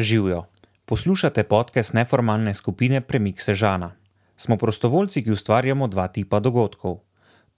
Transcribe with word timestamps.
Živijo. 0.00 0.44
Poslušate 0.84 1.42
podcast 1.44 1.92
neformalne 1.92 2.54
skupine 2.54 3.00
Premik 3.00 3.40
Sežana. 3.40 3.92
Smo 4.36 4.56
prostovoljci, 4.56 5.24
ki 5.24 5.30
ustvarjamo 5.30 5.88
dva 5.88 6.08
tipa 6.08 6.40
dogodkov. 6.40 6.98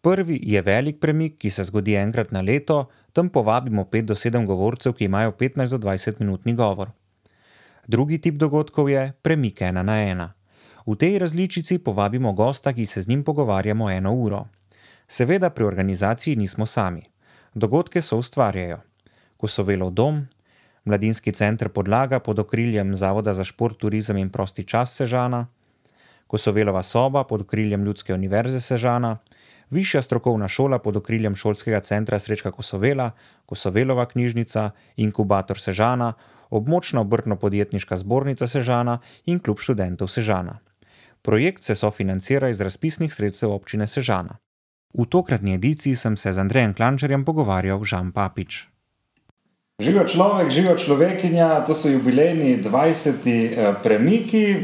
Prvi 0.00 0.40
je 0.42 0.62
velik 0.62 1.00
premik, 1.00 1.38
ki 1.38 1.50
se 1.50 1.64
zgodi 1.64 1.94
enkrat 1.94 2.32
na 2.32 2.40
leto, 2.40 2.88
tam 3.12 3.28
povabimo 3.28 3.84
5 3.84 4.02
do 4.02 4.14
7 4.14 4.46
govorcev, 4.46 4.92
ki 4.92 5.04
imajo 5.04 5.32
15 5.32 5.70
do 5.70 5.78
20 5.78 6.20
minutni 6.20 6.54
govor. 6.54 6.90
Drugi 7.86 8.18
tip 8.18 8.34
dogodkov 8.34 8.90
je 8.90 9.12
premik 9.22 9.62
ena 9.62 9.82
na 9.82 10.02
ena. 10.02 10.32
V 10.86 10.96
tej 10.96 11.18
različici 11.18 11.78
povabimo 11.78 12.32
gosta, 12.32 12.72
ki 12.72 12.86
se 12.86 13.02
z 13.02 13.08
njim 13.08 13.24
pogovarjamo 13.24 13.90
eno 13.90 14.14
uro. 14.14 14.46
Seveda 15.08 15.50
pri 15.50 15.64
organizaciji 15.64 16.36
nismo 16.36 16.66
sami. 16.66 17.02
Dogodke 17.54 18.02
so 18.02 18.18
ustvarjajo. 18.18 18.80
Kosovelov 19.36 19.90
dom, 19.90 20.26
Mladinski 20.84 21.32
center 21.32 21.68
Podlaga 21.68 22.20
pod 22.20 22.38
okriljem 22.38 22.96
Zavoda 22.96 23.34
za 23.34 23.44
šport, 23.44 23.78
turizem 23.78 24.16
in 24.16 24.30
prosti 24.30 24.64
čas 24.64 24.96
Sežana, 24.96 25.46
Kosovelova 26.26 26.82
soba 26.82 27.24
pod 27.24 27.40
okriljem 27.40 27.84
Ljudske 27.84 28.14
univerze 28.14 28.60
Sežana, 28.60 29.18
Višja 29.72 30.02
strokovna 30.02 30.48
šola 30.48 30.78
pod 30.78 30.96
okriljem 30.96 31.34
Šolskega 31.34 31.80
centra 31.80 32.18
Srečka 32.18 32.50
Kosovela, 32.50 33.10
Kosovelova 33.46 34.04
knjižnica, 34.06 34.70
Inkubator 34.96 35.60
Sežana, 35.60 36.12
Območna 36.50 37.00
obrtno-podjetniška 37.00 37.96
zbornica 37.96 38.46
Sežana 38.46 38.98
in 39.24 39.40
Klub 39.40 39.58
študentov 39.58 40.08
Sežana. 40.08 40.58
Projekt 41.22 41.62
se 41.62 41.74
sofinancira 41.74 42.48
iz 42.48 42.60
razpisnih 42.60 43.14
sredstev 43.14 43.52
občine 43.52 43.86
Sežana. 43.86 44.36
V 44.92 45.06
tokratni 45.08 45.54
ediciji 45.54 45.96
sem 45.96 46.16
se 46.16 46.32
z 46.32 46.38
Andrejem 46.38 46.74
Klančarjem 46.74 47.24
pogovarjal 47.24 47.84
Žan 47.84 48.12
Papič. 48.12 48.71
Živijo 49.80 50.04
človek, 50.04 50.50
živijo 50.50 50.76
človekinja, 50.78 51.64
to 51.66 51.74
so 51.74 51.88
jubilejni 51.88 52.62
20. 52.62 53.72
premiki. 53.82 54.56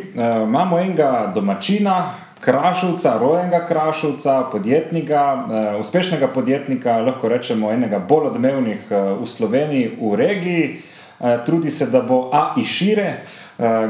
Imamo 0.47 0.79
enega 0.79 1.33
domačina, 1.35 2.15
Krašovca, 2.41 3.19
rojenega 3.19 3.67
Krašovca, 3.67 4.45
podjetnika, 4.53 5.45
uspešnega 5.81 6.29
podjetnika, 6.29 6.99
lahko 6.99 7.29
rečemo 7.29 7.73
enega 7.73 7.99
bolj 7.99 8.27
odmevnih 8.27 8.91
v 8.91 9.25
Sloveniji, 9.25 9.97
v 10.01 10.15
regiji. 10.15 10.77
Trudi 11.47 11.71
se, 11.71 11.87
da 11.87 12.03
bo 12.03 12.31
A 12.33 12.53
in 12.57 12.65
šire. 12.65 13.13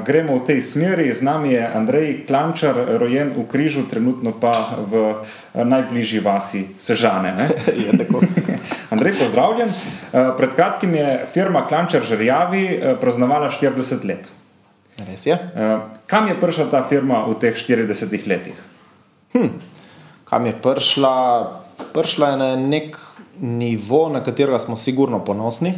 Gremo 0.05 0.39
v 0.39 0.45
tej 0.45 0.63
smeri, 0.63 1.13
z 1.13 1.23
nami 1.23 1.53
je 1.53 1.71
Andrej 1.75 2.25
Klančar, 2.27 2.79
rojen 2.97 3.35
v 3.37 3.45
Križu, 3.45 3.85
trenutno 3.91 4.33
pa 4.41 4.55
v 4.87 5.21
najbližji 5.55 6.21
vasi 6.21 6.67
Sežane. 6.79 7.35
Je 7.75 7.93
tako. 8.01 8.38
Andrej, 8.91 9.19
pozdravljen. 9.19 9.73
Pred 10.37 10.55
kratkim 10.55 10.95
je 10.95 11.27
firma 11.33 11.67
Klančar 11.67 12.03
Žerjavi 12.03 12.97
praznovala 13.01 13.51
40 13.51 14.05
let. 14.09 14.31
Res 15.09 15.27
je. 15.27 15.37
Kam 16.07 16.29
je 16.29 16.37
prišla 16.41 16.71
ta 16.73 16.81
firma 16.89 17.21
v 17.29 17.37
teh 17.37 17.53
40 17.53 18.29
letih? 18.29 18.57
Hm. 19.37 19.61
Kam 20.25 20.47
je 20.49 20.55
prišla? 20.57 21.15
Prišla 21.93 22.31
je 22.33 22.37
na 22.41 22.49
nek 22.57 22.97
nivo, 23.41 24.09
na 24.09 24.25
katerega 24.25 24.59
smo 24.59 24.77
sigurno 24.77 25.21
ponosni. 25.25 25.75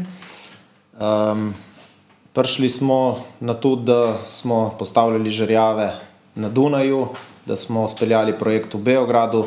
Um, 1.00 1.54
prišli 2.32 2.70
smo 2.70 3.26
na 3.40 3.54
to, 3.54 3.74
da 3.76 4.14
smo 4.30 4.74
postavljali 4.78 5.30
žrjave 5.30 5.92
na 6.34 6.48
Dunaju, 6.48 7.08
da 7.46 7.56
smo 7.56 7.88
speljali 7.88 8.38
projekt 8.38 8.74
v 8.74 8.78
Beogradu, 8.78 9.46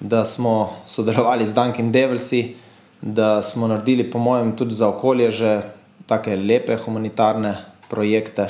da 0.00 0.24
smo 0.24 0.76
sodelovali 0.86 1.46
z 1.46 1.54
Dunkin 1.54 1.92
Devilsi, 1.92 2.56
da 3.02 3.42
smo 3.42 3.68
naredili, 3.68 4.10
po 4.10 4.18
mojem, 4.18 4.56
tudi 4.56 4.74
za 4.74 4.88
okolje 4.88 5.30
že 5.30 5.60
tako 6.06 6.30
lepe 6.30 6.76
humanitarne 6.76 7.56
projekte, 7.90 8.46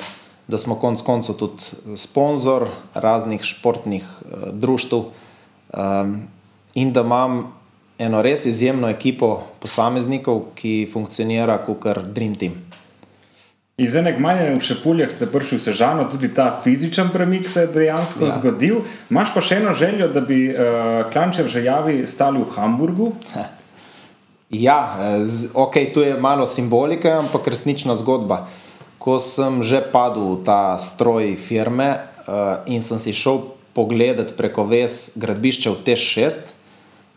da 0.49 0.59
smo 0.59 0.75
konec 0.75 1.03
koncev 1.03 1.35
tudi 1.35 1.97
sponzor 1.97 2.69
raznih 2.95 3.43
športnih 3.43 4.05
uh, 4.05 4.49
društv 4.53 4.97
um, 4.97 6.23
in 6.75 6.93
da 6.93 7.01
imam 7.01 7.53
eno 7.99 8.23
res 8.23 8.47
izjemno 8.47 8.89
ekipo 8.89 9.43
posameznikov, 9.61 10.43
ki 10.55 10.89
funkcionira 10.93 11.59
kot 11.67 11.99
Dream 12.15 12.35
Team. 12.35 12.55
Iz 13.79 13.95
enega 13.95 14.19
manjega 14.19 14.57
v 14.57 14.63
Šepuljah 14.67 15.11
ste 15.11 15.27
prišli 15.31 15.59
v 15.59 15.63
Sežano, 15.63 16.05
tudi 16.11 16.33
ta 16.35 16.49
fizičen 16.65 17.13
premik 17.15 17.47
se 17.49 17.61
je 17.61 17.73
dejansko 17.75 18.27
ja. 18.27 18.33
zgodil. 18.35 18.81
Imáš 19.11 19.35
pa 19.35 19.43
še 19.43 19.61
eno 19.61 19.75
željo, 19.75 20.09
da 20.11 20.21
bi 20.21 20.49
uh, 20.51 21.05
Klančer 21.13 21.47
že 21.47 21.63
javi 21.63 22.03
stali 22.07 22.43
v 22.43 22.51
Hamburgu? 22.57 23.13
Ja, 24.51 24.97
z, 25.27 25.53
ok, 25.53 25.93
tu 25.95 26.01
je 26.01 26.17
malo 26.17 26.47
simbolike, 26.47 27.11
ampak 27.11 27.53
resnična 27.53 27.93
zgodba. 28.01 28.49
Ko 28.97 29.21
sem 29.21 29.61
že 29.61 29.85
padel 29.85 30.41
v 30.41 30.45
ta 30.45 30.81
stroj 30.81 31.37
firme 31.37 32.01
uh, 32.25 32.65
in 32.65 32.81
sem 32.81 32.97
si 32.97 33.13
šel 33.13 33.53
pogledat 33.77 34.33
preko 34.41 34.65
ves 34.65 35.21
gradbišče 35.21 35.69
v 35.69 35.77
T6, 35.85 36.49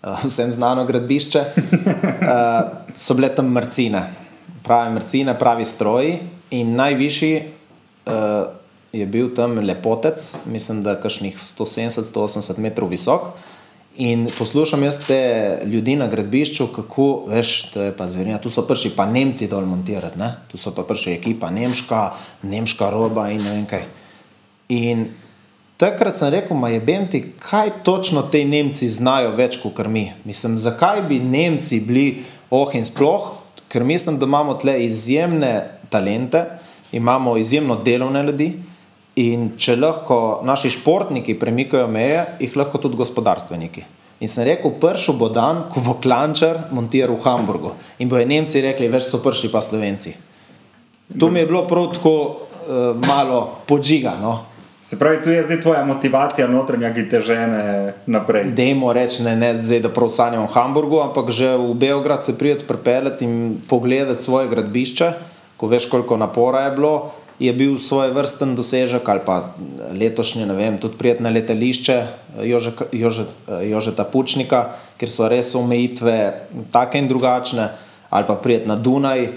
uh, 0.03 0.19
vsem 0.27 0.51
znano 0.51 0.83
gradbišče, 0.83 1.39
uh, 1.39 2.83
so 2.91 3.15
bile 3.15 3.31
tam 3.31 3.47
mrcine, 3.55 4.11
pravi 4.67 4.91
mrcine, 4.99 5.31
pravi 5.39 5.63
stroji. 5.63 6.19
In 6.51 6.75
najvišji 6.75 7.35
uh, 8.11 8.51
je 8.91 9.07
bil 9.07 9.31
tam 9.31 9.55
lepotec, 9.55 10.19
mislim, 10.51 10.83
da 10.83 10.99
je 10.99 11.03
kakšnih 11.07 11.39
170-180 11.39 12.59
metrov 12.59 12.91
visok. 12.91 13.31
In 14.01 14.29
poslušam 14.37 14.83
jaz 14.83 14.97
te 15.07 15.21
ljudi 15.65 15.93
na 15.95 16.07
gradbišču, 16.07 16.67
kako 16.73 17.25
veš, 17.27 17.49
da 17.73 17.83
je 17.83 17.91
pa 17.97 18.07
zverina. 18.09 18.39
Tu 18.41 18.49
so 18.49 18.63
prišli 18.65 18.95
pa 18.95 19.05
Nemci 19.05 19.45
dol 19.47 19.67
montirati, 19.69 20.17
ne? 20.17 20.31
tu 20.49 20.57
so 20.57 20.71
pa 20.73 20.81
prišli 20.83 21.13
ekipa 21.13 21.51
Nemška, 21.53 21.99
Nemška 22.41 22.89
roba 22.89 23.27
in 23.29 23.43
ne 23.43 23.51
vem 23.53 23.67
kaj. 23.69 23.83
In 24.73 25.03
takrat 25.77 26.17
sem 26.17 26.31
rekel, 26.33 26.57
ma 26.57 26.71
je 26.73 26.79
bem 26.81 27.05
ti, 27.13 27.21
kaj 27.45 27.69
točno 27.85 28.23
te 28.31 28.41
Nemci 28.45 28.89
znajo 28.89 29.35
več 29.37 29.59
kot 29.61 29.85
mi. 29.85 30.07
Mislim, 30.25 30.57
zakaj 30.57 31.03
bi 31.05 31.19
Nemci 31.19 31.83
bili 31.85 32.23
oh 32.49 32.73
in 32.73 32.87
sploh, 32.87 33.35
ker 33.69 33.85
mislim, 33.85 34.17
da 34.17 34.25
imamo 34.25 34.57
tle 34.57 34.79
izjemne 34.85 35.77
talente, 35.93 36.47
imamo 36.91 37.37
izjemno 37.37 37.77
delovne 37.85 38.23
ljudi. 38.23 38.53
In 39.19 39.57
če 39.59 39.75
lahko 39.75 40.39
naši 40.47 40.69
športniki 40.71 41.35
premikajo 41.39 41.87
meje, 41.91 42.21
jih 42.39 42.53
lahko 42.55 42.79
tudi 42.79 42.95
gospodarstveniki. 42.95 43.83
In 44.21 44.29
sem 44.29 44.45
rekel, 44.47 44.71
pršel 44.79 45.17
bo 45.17 45.27
dan, 45.33 45.65
ko 45.73 45.81
bo 45.83 45.97
klančar 45.99 46.69
montiral 46.71 47.17
v 47.17 47.25
Hamburgu. 47.25 47.73
In 47.99 48.07
bojo 48.07 48.23
Nemci 48.23 48.61
rekli, 48.61 48.87
več 48.87 49.09
so 49.09 49.19
prši 49.19 49.49
pa 49.51 49.59
Slovenci. 49.65 50.13
To 51.19 51.27
mi 51.27 51.41
je 51.41 51.49
bilo 51.49 51.65
prav 51.67 51.89
tako 51.97 52.15
uh, 52.15 52.95
malo 53.09 53.65
podžigano. 53.67 54.45
Se 54.81 54.97
pravi, 54.97 55.19
tu 55.23 55.29
je 55.29 55.43
zdaj 55.43 55.59
tvoja 55.61 55.81
motivacija 55.85 56.47
notranja, 56.47 56.93
ki 56.93 57.03
te 57.09 57.19
žene 57.21 57.93
naprej. 58.09 58.47
Dajmo 58.57 58.93
reči, 58.93 59.25
ne, 59.25 59.35
ne 59.35 59.51
zdaj, 59.59 59.83
da 59.83 59.91
prav 59.93 60.09
sanjam 60.09 60.47
v 60.47 60.53
Hamburgu, 60.55 61.01
ampak 61.03 61.29
že 61.29 61.51
v 61.57 61.75
Beograd 61.77 62.25
se 62.25 62.37
prijeti 62.37 62.65
pripeljati 62.65 63.25
in 63.25 63.35
pogledati 63.69 64.23
svoje 64.23 64.49
gradbišče, 64.49 65.11
ko 65.57 65.67
veš, 65.69 65.89
koliko 65.89 66.17
napora 66.17 66.65
je 66.65 66.71
bilo 66.79 66.93
je 67.41 67.53
bil 67.53 67.77
svoj 67.81 68.11
vrsten 68.13 68.53
dosežek, 68.55 69.07
ali 69.09 69.21
pa 69.25 69.55
letošnje, 69.97 70.45
ne 70.45 70.53
vem, 70.53 70.77
tudi 70.77 70.97
prijetne 70.97 71.31
letališče 71.33 71.95
Jože, 72.45 72.73
Jože, 72.93 73.25
Jožeta 73.65 74.05
Pučnika, 74.05 74.77
kjer 75.01 75.09
so 75.09 75.29
res 75.31 75.55
omejitve 75.57 76.17
take 76.69 77.01
in 77.01 77.09
drugačne, 77.09 77.71
ali 78.13 78.29
pa 78.29 78.37
prijetna 78.37 78.77
Dunaj, 78.77 79.25
um, 79.25 79.33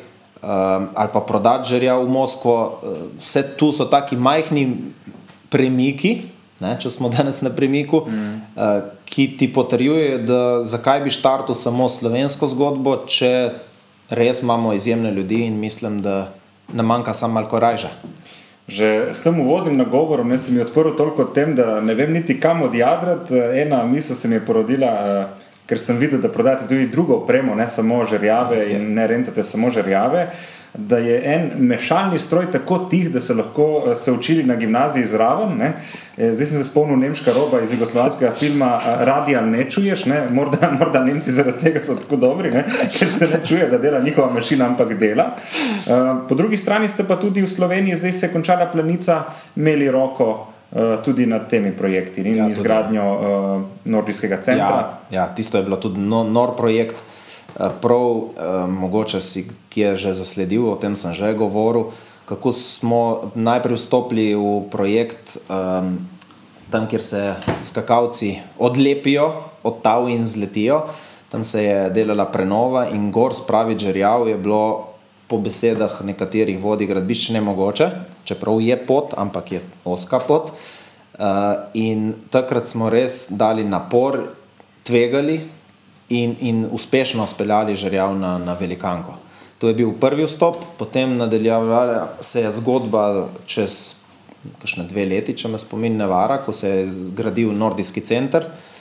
ali 0.93 1.10
pa 1.16 1.25
prodati 1.25 1.81
v 1.81 2.09
Moskvo. 2.09 2.84
Vse 3.20 3.56
tu 3.56 3.72
so 3.72 3.88
taki 3.88 4.20
majhni 4.20 4.69
premiki. 5.48 6.28
Ne, 6.60 6.76
če 6.81 6.93
smo 6.93 7.09
danes 7.16 7.41
na 7.41 7.50
premiku, 7.50 8.04
mm. 8.06 8.60
ki 9.09 9.32
ti 9.41 9.48
potrjujejo, 9.53 10.20
da 10.28 10.41
zakaj 10.64 11.00
bi 11.00 11.10
štartil 11.10 11.56
samo 11.56 11.88
slovensko 11.88 12.47
zgodbo, 12.53 13.00
če 13.09 13.32
res 14.12 14.44
imamo 14.44 14.76
izjemne 14.76 15.10
ljudi 15.10 15.47
in 15.48 15.59
mislim, 15.59 16.03
da 16.04 16.34
nam 16.72 16.86
manjka 16.86 17.14
samo 17.14 17.34
malo 17.34 17.48
korajža. 17.48 17.88
Že 18.69 19.12
s 19.12 19.20
tem 19.20 19.40
uvodnim 19.40 19.76
nagovorom 19.76 20.28
ne, 20.28 20.38
sem 20.38 20.56
jih 20.56 20.64
odprl 20.64 20.94
toliko 20.96 21.25
tem, 21.25 21.55
da 21.55 21.81
ne 21.81 21.94
vem 21.94 22.12
niti 22.12 22.38
kam 22.40 22.62
odjadrati. 22.62 23.37
Ena 23.61 23.84
misel 23.84 24.16
se 24.16 24.28
mi 24.28 24.34
je 24.34 24.46
porodila, 24.46 24.93
uh, 25.05 25.44
ker 25.66 25.81
sem 25.81 25.96
videl, 25.99 26.20
da 26.20 26.28
prodajate 26.28 26.69
tudi 26.69 26.88
drugo 26.93 27.14
opremo, 27.22 27.55
ne 27.55 27.66
samo 27.69 28.05
žrjave 28.05 28.61
in 28.70 28.93
ne 28.94 29.06
rentate 29.06 29.43
samo 29.43 29.70
žrjave. 29.70 30.28
Da 30.75 30.99
je 30.99 31.20
en 31.25 31.50
mešalni 31.69 32.19
stroj 32.19 32.49
tako 32.50 32.78
tih, 32.90 33.06
da 33.14 33.20
so 33.22 33.34
lahko 33.38 33.66
eh, 33.87 33.94
se 33.94 34.12
učili 34.12 34.43
na 34.43 34.56
gimnaziji 34.56 35.05
zraven. 35.06 35.52
Ne? 35.58 35.72
Eh, 36.16 36.32
zdaj 36.34 36.46
sem 36.46 36.58
se 36.58 36.70
spomnil 36.70 36.99
nemška 36.99 37.32
roba 37.32 37.61
iz 37.62 37.72
jugoslovanskega 37.72 38.32
filma 38.38 38.81
eh, 38.82 39.05
Radio 39.05 39.40
ne 39.40 39.69
čuješ, 39.70 40.05
ne? 40.11 40.25
Morda, 40.31 40.70
morda 40.78 41.05
Nemci 41.05 41.31
zaradi 41.31 41.62
tega 41.62 41.82
so 41.82 41.94
tako 41.96 42.17
dobri, 42.17 42.50
ne? 42.50 42.64
ker 42.99 43.08
se 43.08 43.28
ne 43.28 43.40
čuje, 43.46 43.69
da 43.70 43.78
dela 43.78 44.00
njihova 44.02 44.32
mašina, 44.34 44.67
ampak 44.67 44.99
dela. 44.99 45.37
Po 46.28 46.34
drugi 46.34 46.56
strani 46.56 46.88
ste 46.88 47.05
pa 47.05 47.20
tudi 47.20 47.43
v 47.43 47.49
Sloveniji, 47.49 47.96
zdaj 47.96 48.12
se 48.12 48.26
je 48.26 48.32
končala 48.32 48.67
planica, 48.72 49.22
imeli 49.56 49.90
roko. 49.90 50.54
Tudi 51.05 51.26
nad 51.26 51.47
temi 51.47 51.71
projekti 51.71 52.21
in 52.21 52.37
ja, 52.37 52.49
izgradnjo 52.50 53.03
uh, 53.15 53.62
Nordijskega 53.85 54.41
centra. 54.43 54.99
Ja, 55.11 55.21
ja, 55.21 55.26
tisto 55.35 55.55
je 55.59 55.62
bilo 55.62 55.76
tudi 55.79 56.00
no, 56.03 56.25
nor 56.26 56.56
projekt. 56.59 56.99
Uh, 57.55 57.71
prav, 57.81 58.03
uh, 58.03 58.26
mogoče 58.67 59.21
si, 59.23 59.44
ki 59.71 59.81
je 59.81 59.97
že 59.97 60.15
zasledil, 60.19 60.67
o 60.67 60.75
tem 60.75 60.97
sem 60.99 61.15
že 61.15 61.31
govoril. 61.38 61.94
kako 62.25 62.53
smo 62.53 63.31
najprej 63.35 63.76
vstopili 63.76 64.32
v 64.35 64.65
projekt, 64.73 65.37
um, 65.49 66.09
tam, 66.71 66.88
kjer 66.88 67.03
se 67.03 67.35
skakalci 67.62 68.41
odlepijo 68.59 69.32
od 69.62 69.82
tav 69.82 70.09
in 70.09 70.27
zletijo. 70.27 70.88
Tam 71.29 71.44
se 71.44 71.65
je 71.65 71.91
delala 71.91 72.25
prenova 72.25 72.88
in 72.88 73.11
gor 73.12 73.35
spravi 73.35 73.79
žerjav 73.79 74.29
je 74.29 74.37
bilo. 74.38 74.94
Po 75.34 75.40
besedah 75.42 75.90
nekaterih 76.06 76.60
vodi 76.62 76.86
gradbišče 76.86 77.32
ne 77.34 77.40
mogoče, 77.42 77.88
čeprav 78.22 78.60
je 78.62 78.76
pot, 78.86 79.16
ampak 79.19 79.48
je 79.52 79.60
oska 79.84 80.20
pot. 80.22 80.52
Uh, 80.54 81.64
in 81.75 82.12
takrat 82.31 82.70
smo 82.70 82.86
res 82.86 83.32
dali 83.34 83.64
napor, 83.66 84.20
tvegali 84.86 85.40
in, 86.14 86.36
in 86.38 86.60
uspešno 86.70 87.26
speljali 87.26 87.75
žrjav 87.75 88.14
na, 88.14 88.36
na 88.38 88.54
velikanko. 88.60 89.16
To 89.58 89.72
je 89.72 89.75
bil 89.75 89.90
prvi 89.98 90.22
vstop, 90.22 90.60
potem 90.78 91.16
nadaljevala 91.19 92.12
se 92.20 92.44
je 92.46 92.54
zgodba 92.54 93.26
čez 93.50 93.96
kakšne 94.62 94.86
dve 94.86 95.08
leti, 95.16 95.34
če 95.34 95.50
me 95.50 95.58
spomin 95.58 95.98
ne 95.98 96.06
vara, 96.06 96.38
ko 96.46 96.54
se 96.54 96.70
je 96.76 96.86
zgradil 97.00 97.50
Nordijski 97.58 98.06
center. 98.06 98.46
Uh, 98.46 98.74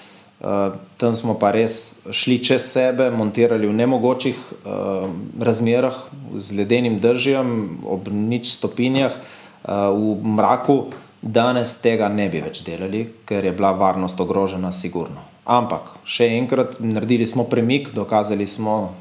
tam 0.98 1.16
smo 1.16 1.38
pa 1.40 1.54
res 1.56 2.04
šli 2.12 2.38
čez 2.44 2.66
sebe, 2.68 3.08
montirali 3.16 3.68
v 3.68 3.76
nemogočih 3.80 4.36
uh, 4.36 5.08
razmerah, 5.40 5.96
z 6.36 6.58
ledenim 6.60 7.00
držjem, 7.00 7.80
ob 7.88 8.10
nič 8.12 8.52
stopinjah, 8.60 9.16
uh, 9.16 9.96
v 9.96 10.36
mraku. 10.36 10.78
Danes 11.24 11.78
tega 11.80 12.10
ne 12.12 12.28
bi 12.28 12.42
več 12.44 12.66
delali, 12.68 13.06
ker 13.24 13.46
je 13.48 13.54
bila 13.56 13.72
varnost 13.72 14.20
ogrožena, 14.20 14.74
sigurno. 14.76 15.24
Ampak 15.48 15.96
še 16.04 16.28
enkrat, 16.36 16.82
naredili 16.84 17.24
smo 17.28 17.48
premik, 17.48 17.94
dokazali 17.96 18.44
smo, 18.48 18.92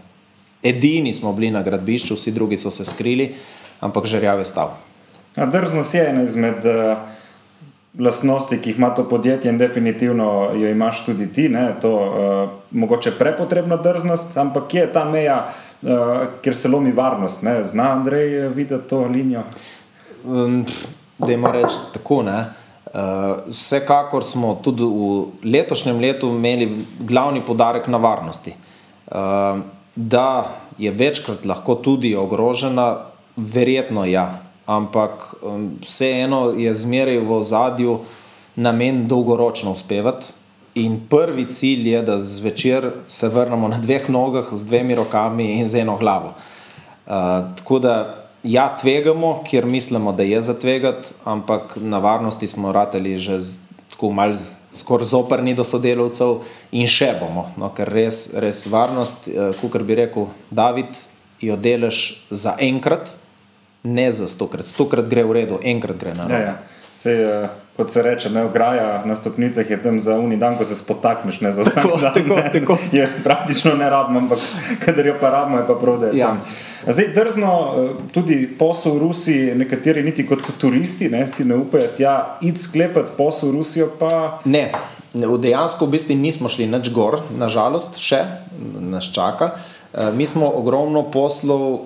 edini 0.63 1.11
smo 1.11 1.35
bili 1.35 1.51
na 1.51 1.65
gradbišču, 1.67 2.15
vsi 2.15 2.31
drugi 2.31 2.59
so 2.63 2.71
se 2.71 2.87
skrili, 2.87 3.33
ampak 3.83 4.07
žrjav 4.07 4.39
je 4.39 4.47
stal. 4.47 4.79
Drznost 5.35 5.99
je 5.99 6.07
ena 6.07 6.23
izmed 6.23 6.63
uh, 6.71 7.03
lastnosti, 7.99 8.59
ki 8.59 8.71
jih 8.71 8.79
ima 8.79 8.91
to 8.95 9.05
podjetje, 9.09 9.51
in 9.51 9.59
definitivno 9.59 10.51
jo 10.55 10.69
imaš 10.71 11.05
tudi 11.05 11.33
ti. 11.33 11.49
Ne, 11.49 11.75
to 11.81 11.91
je 11.91 12.43
uh, 12.45 12.51
mogoče 12.71 13.11
prepotrebna 13.19 13.77
drznost, 13.77 14.37
ampak 14.37 14.75
je 14.75 14.87
ta 14.93 15.05
meja, 15.05 15.49
uh, 15.83 15.91
kjer 16.43 16.57
se 16.57 16.69
lomi 16.69 16.93
varnost. 16.93 17.43
Ne. 17.43 17.65
Zna 17.65 17.93
Andrej 17.93 18.49
videti 18.49 18.89
to 18.89 19.05
linijo? 19.05 19.43
Um, 20.25 20.65
da 21.19 21.33
ima 21.33 21.51
reči 21.53 21.77
tako. 21.93 22.23
Ne. 22.23 22.45
Uh, 22.87 23.49
vsekakor 23.49 24.25
smo 24.25 24.55
tudi 24.65 24.85
v 24.85 25.25
letošnjem 25.45 26.01
letu 26.01 26.29
imeli 26.29 26.85
glavni 27.01 27.41
podarek 27.47 27.87
na 27.89 27.99
varnosti. 27.99 28.55
Uh, 29.07 29.61
da 29.97 30.49
je 30.79 30.91
večkrat 30.91 31.45
lahko 31.45 31.75
tudi 31.75 32.15
ogrožena, 32.17 32.97
verjetno 33.37 34.05
ja, 34.05 34.42
ampak 34.67 35.35
um, 35.43 35.79
vseeno 35.83 36.51
je 36.57 36.75
zmeraj 36.75 37.19
v 37.19 37.43
zadju 37.43 37.99
namen 38.57 39.07
dolgoročno 39.09 39.73
uspevati. 39.73 40.27
In 40.75 41.01
prvi 41.09 41.45
cilj 41.49 41.89
je, 41.89 42.03
da 42.03 42.23
zvečer 42.23 42.91
se 43.09 43.29
vrnemo 43.29 43.69
na 43.69 43.79
dveh 43.79 44.09
nogah, 44.11 44.49
z 44.53 44.65
dvemi 44.65 44.95
rokami 44.95 45.59
in 45.59 45.67
z 45.67 45.85
eno 45.85 45.97
glavo. 46.01 46.33
Uh, 47.07 47.13
tako 47.57 47.79
da 47.79 48.25
ja, 48.43 48.77
tvegamo, 48.81 49.43
ker 49.51 49.67
mislimo, 49.67 50.13
da 50.13 50.23
je 50.23 50.41
za 50.43 50.55
tvegati, 50.59 51.15
ampak 51.25 51.77
na 51.77 51.99
varnosti 51.99 52.49
smo 52.49 52.73
rateli 52.73 53.19
že 53.19 53.41
tako 53.91 54.11
malce 54.11 54.63
skoraj 54.73 55.07
zoprni 55.07 55.55
do 55.55 55.65
sodelavcev 55.65 56.41
in 56.73 56.89
še 56.89 57.13
bomo. 57.21 57.47
No, 57.61 57.71
ker 57.77 57.89
res, 57.93 58.33
res 58.41 58.65
varnost, 58.73 59.29
eh, 59.29 59.53
kot 59.61 59.83
bi 59.85 59.99
rekel 60.01 60.29
David, 60.51 60.97
jo 61.41 61.57
delaš 61.57 62.25
za 62.31 62.57
enkrat, 62.61 63.13
ne 63.85 64.13
za 64.13 64.29
stokrat. 64.29 64.67
Stokrat 64.67 65.09
gre 65.09 65.25
v 65.25 65.33
redu, 65.35 65.59
enkrat 65.65 65.97
gre 65.97 66.15
na 66.15 66.23
roke. 66.23 66.35
Ja, 66.35 66.41
ja. 66.41 66.55
Sej, 66.93 67.25
uh, 67.25 67.47
kot 67.73 67.89
se 67.89 68.03
reče, 68.03 68.31
ne 68.31 68.45
ograja 68.45 69.03
na 69.05 69.15
stopnicah 69.15 69.65
je 69.65 69.83
tam 69.83 69.97
za 69.97 70.15
uni 70.15 70.37
dan, 70.37 70.57
ko 70.57 70.65
se 70.65 70.77
spotakneš, 70.77 71.41
ne 71.41 71.53
za 71.53 71.63
vse. 71.65 71.75
Tako, 71.75 71.97
tako, 72.05 72.37
tako. 72.53 72.77
Je 72.93 73.09
praktično 73.25 73.75
ne 73.75 73.91
rabimo, 73.91 74.19
ampak 74.19 74.39
kadar 74.79 75.07
jo 75.07 75.15
pa 75.21 75.31
rabimo, 75.31 75.59
je 75.59 75.67
pa 75.67 75.75
prav, 75.75 75.99
da 75.99 76.07
je 76.07 76.19
Ja. 76.19 76.27
tam. 76.27 76.41
Zdaj, 76.87 77.09
drzno, 77.09 77.49
eh, 77.49 78.13
tudi 78.13 78.57
posel 78.59 78.93
v 78.93 78.99
Rusiji, 79.01 79.55
nekateri 79.55 80.03
niti 80.03 80.27
kot 80.27 80.43
turisti 80.59 81.09
ne, 81.09 81.29
si 81.29 81.45
ne 81.45 81.57
upajo 81.57 81.89
tja 81.97 82.15
id 82.41 82.59
sklepati 82.59 83.13
posel 83.17 83.49
v 83.49 83.55
Rusijo, 83.55 83.89
pa 83.99 84.39
Ne, 84.45 84.69
ne, 85.15 85.27
v 85.27 85.39
dejansko 85.39 85.87
v 85.87 85.91
bistvu 85.91 86.15
nismo 86.15 86.49
šli 86.49 86.67
nič 86.67 86.91
gor, 86.91 87.21
nažalost, 87.33 87.97
še 87.97 88.21
nas 88.77 89.05
čaka. 89.07 89.55
Eh, 89.95 90.13
Mi 90.13 90.27
smo 90.27 90.51
ogromno 90.51 91.09
poslov, 91.09 91.81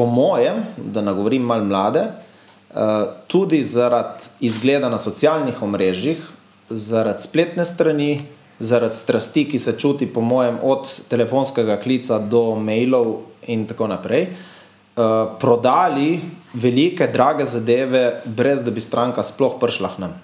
po 0.00 0.06
mojem, 0.06 0.62
da 0.76 1.02
nagovorim 1.04 1.42
malo 1.42 1.64
mlade, 1.64 2.00
eh, 2.00 3.04
tudi 3.26 3.64
zaradi 3.64 4.24
izgleda 4.40 4.88
na 4.88 4.98
socialnih 4.98 5.62
omrežjih, 5.62 6.22
zaradi 6.70 7.22
spletne 7.22 7.64
strani, 7.64 8.20
zaradi 8.58 8.96
strasti, 8.96 9.44
ki 9.44 9.58
se 9.58 9.74
čuti, 9.78 10.06
po 10.06 10.20
mojem, 10.20 10.56
od 10.62 10.88
telefonskega 11.08 11.76
klica 11.76 12.18
do 12.18 12.54
mailov 12.56 13.12
in 13.46 13.66
tako 13.66 13.90
naprej. 13.92 14.28
Uh, 14.96 15.36
prodali 15.40 16.20
velike, 16.52 17.06
drage 17.12 17.44
zadeve, 17.44 18.22
brez 18.24 18.64
da 18.64 18.70
bi 18.70 18.80
stranka 18.80 19.22
sploh 19.24 19.54
prišla 19.60 19.88
k 19.88 20.00
nam. 20.02 20.16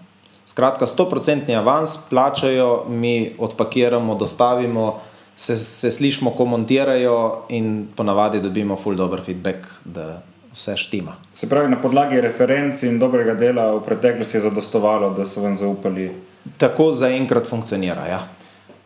Skratka, 0.47 0.87
100% 0.87 1.55
avans 1.57 1.97
plačajo, 2.11 2.85
mi 2.89 3.33
odpakiramo, 3.39 4.15
dostavimo, 4.15 5.01
se, 5.37 5.59
se 5.59 5.91
slišimo, 5.91 6.31
ko 6.31 6.45
montirajo, 6.45 7.45
in 7.49 7.87
ponavadi 7.97 8.41
dobimo 8.41 8.77
full 8.77 8.97
dobro 8.97 9.23
feedback, 9.23 9.67
da 9.85 10.23
vse 10.55 10.77
štima. 10.77 11.17
se 11.35 11.49
pravi 11.49 11.69
na 11.69 11.81
podlagi 11.81 12.21
referenc 12.21 12.83
in 12.83 12.99
dobrega 12.99 13.35
dela 13.35 13.75
v 13.75 13.83
preteklosti 13.85 14.37
je 14.37 14.41
zadostovalo, 14.41 15.11
da 15.11 15.25
so 15.25 15.41
vam 15.41 15.57
zaupali. 15.57 16.13
Tako 16.57 16.93
zaenkrat 16.93 17.47
funkcionira. 17.47 18.07
Ja. 18.07 18.29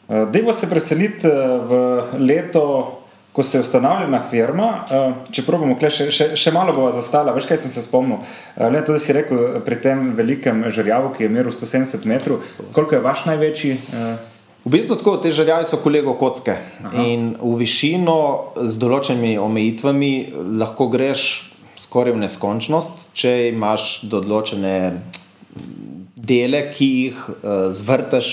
Uh, 0.09 0.31
Dejmo 0.31 0.53
se 0.53 0.71
preseliti 0.71 1.27
uh, 1.27 1.33
v 1.71 2.03
leto, 2.19 2.97
ko 3.33 3.43
se 3.43 3.59
je 3.59 3.63
ustanovljena 3.63 4.23
firma. 4.31 4.85
Uh, 4.91 5.15
če 5.31 5.45
probamo, 5.47 5.77
še, 5.79 6.11
še, 6.11 6.29
še 6.35 6.51
malo 6.51 6.75
bova 6.75 6.91
zastala. 6.93 7.33
Veš, 7.37 7.47
kaj 7.47 7.63
sem 7.63 7.71
se 7.71 7.85
spomnil? 7.87 8.19
Le 8.59 8.83
to, 8.83 8.97
da 8.99 8.99
si 8.99 9.15
rekel 9.15 9.39
eh, 9.39 9.61
pri 9.63 9.79
tem 9.79 10.11
velikem 10.19 10.67
žrjavu, 10.67 11.15
ki 11.15 11.29
je 11.29 11.31
meril 11.31 11.55
170 11.55 12.11
metrov. 12.11 12.43
Koliko 12.75 12.99
je 12.99 13.01
vaš 13.07 13.25
največji? 13.31 13.77
Uh, 13.95 14.30
V 14.65 14.71
bistvu 14.71 14.97
tako, 15.01 15.17
te 15.17 15.31
žrljave 15.33 15.65
so 15.65 15.79
kolego 15.81 16.15
kocke 16.21 16.53
Aha. 16.85 17.03
in 17.03 17.33
v 17.41 17.55
višino 17.63 18.17
z 18.61 18.77
določenimi 18.81 19.39
omejitvami 19.41 20.13
lahko 20.61 20.91
greš 20.93 21.23
skoraj 21.81 22.13
v 22.13 22.21
neskončnost, 22.27 23.07
če 23.17 23.33
imaš 23.55 24.03
določene 24.13 24.75
dele, 26.31 26.61
ki 26.71 26.89
jih 26.89 27.23
uh, 27.31 27.63
zvrtaš, 27.73 28.29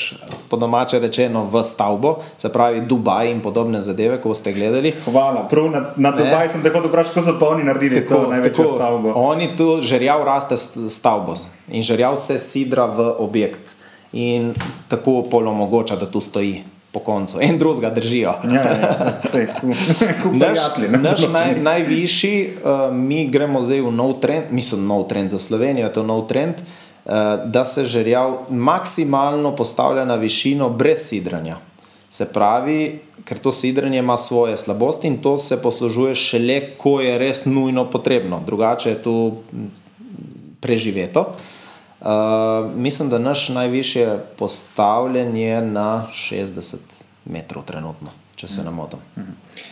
po 0.52 0.60
domače 0.60 1.00
rečeno, 1.00 1.46
v 1.48 1.64
stavbo, 1.64 2.18
se 2.38 2.52
pravi 2.54 2.84
Dubaj 2.90 3.32
in 3.32 3.40
podobne 3.42 3.80
zadeve, 3.82 4.20
ko 4.22 4.36
ste 4.36 4.52
gledali. 4.54 4.92
hvala, 5.06 5.48
prav 5.48 5.72
na, 5.72 5.82
na 5.96 6.12
Dubaj 6.12 6.52
sem 6.54 6.66
tako 6.66 6.84
vprašal, 6.86 7.16
kako 7.16 7.26
so 7.26 7.38
pa 7.40 7.54
oni 7.56 7.64
naredili 7.64 8.04
tako, 8.04 8.28
to 8.28 8.36
največjo 8.36 8.64
tako, 8.64 8.76
stavbo. 8.76 9.16
Oni 9.32 9.50
tu 9.58 9.70
žrjav 9.82 10.28
raste 10.28 10.60
s 10.60 10.92
stavbo 10.92 11.40
in 11.72 11.84
žrjav 11.84 12.20
se 12.20 12.36
sidra 12.40 12.86
v 12.92 13.10
objekt 13.24 13.77
in 14.14 14.54
tako 14.88 15.22
pol 15.32 15.48
omogoča, 15.48 15.96
da 15.96 16.12
tu 16.12 16.22
stoji 16.22 16.64
po 16.92 17.00
koncu. 17.00 17.38
En 17.42 17.58
drugega 17.58 17.90
držijo. 17.90 18.34
Ja, 18.44 18.64
ja, 18.64 18.72
ja. 18.72 19.22
Ku, 19.62 19.68
ku 20.24 20.36
Naš, 20.36 20.60
ne, 20.78 20.98
naš 20.98 21.28
naj, 21.32 21.56
najvišji, 21.62 22.50
uh, 22.64 22.94
mi 22.96 23.28
gremo 23.28 23.62
zdaj 23.62 23.82
v 23.82 23.92
nov 23.92 24.20
trend, 24.24 24.52
mislim, 24.52 24.88
nov 24.88 25.08
trend 25.08 25.30
za 25.30 25.40
Slovenijo, 25.40 25.90
to 25.90 26.02
je 26.02 26.08
nov 26.08 26.26
trend, 26.28 26.56
uh, 26.62 27.12
da 27.46 27.66
se 27.66 27.88
žerjav 27.88 28.48
maksimalno 28.50 29.56
postavlja 29.56 30.06
na 30.06 30.16
višino 30.16 30.70
brez 30.70 31.06
sidranja. 31.10 31.58
Se 32.10 32.32
pravi, 32.34 33.00
ker 33.28 33.38
to 33.38 33.52
sidranje 33.52 34.00
ima 34.00 34.18
svoje 34.18 34.58
slabosti 34.58 35.08
in 35.08 35.18
to 35.22 35.38
se 35.38 35.62
poslužuje 35.62 36.16
šele, 36.16 36.62
ko 36.78 37.02
je 37.02 37.18
res 37.18 37.46
nujno 37.46 37.90
potrebno, 37.92 38.42
drugače 38.46 38.90
je 38.90 39.02
to 39.04 39.14
mm, 39.52 39.68
preživeto. 40.62 41.20
Uh, 41.20 41.57
mislim, 42.76 43.10
da 43.10 43.20
naš 43.20 43.50
najvišji 43.50 44.06
postavljen 44.38 45.36
je 45.36 45.62
na 45.62 46.08
60 46.14 46.78
metrov 47.26 47.64
trenutno, 47.64 48.14
če 48.36 48.48
se 48.48 48.64
ne 48.64 48.72
motim. 48.72 49.00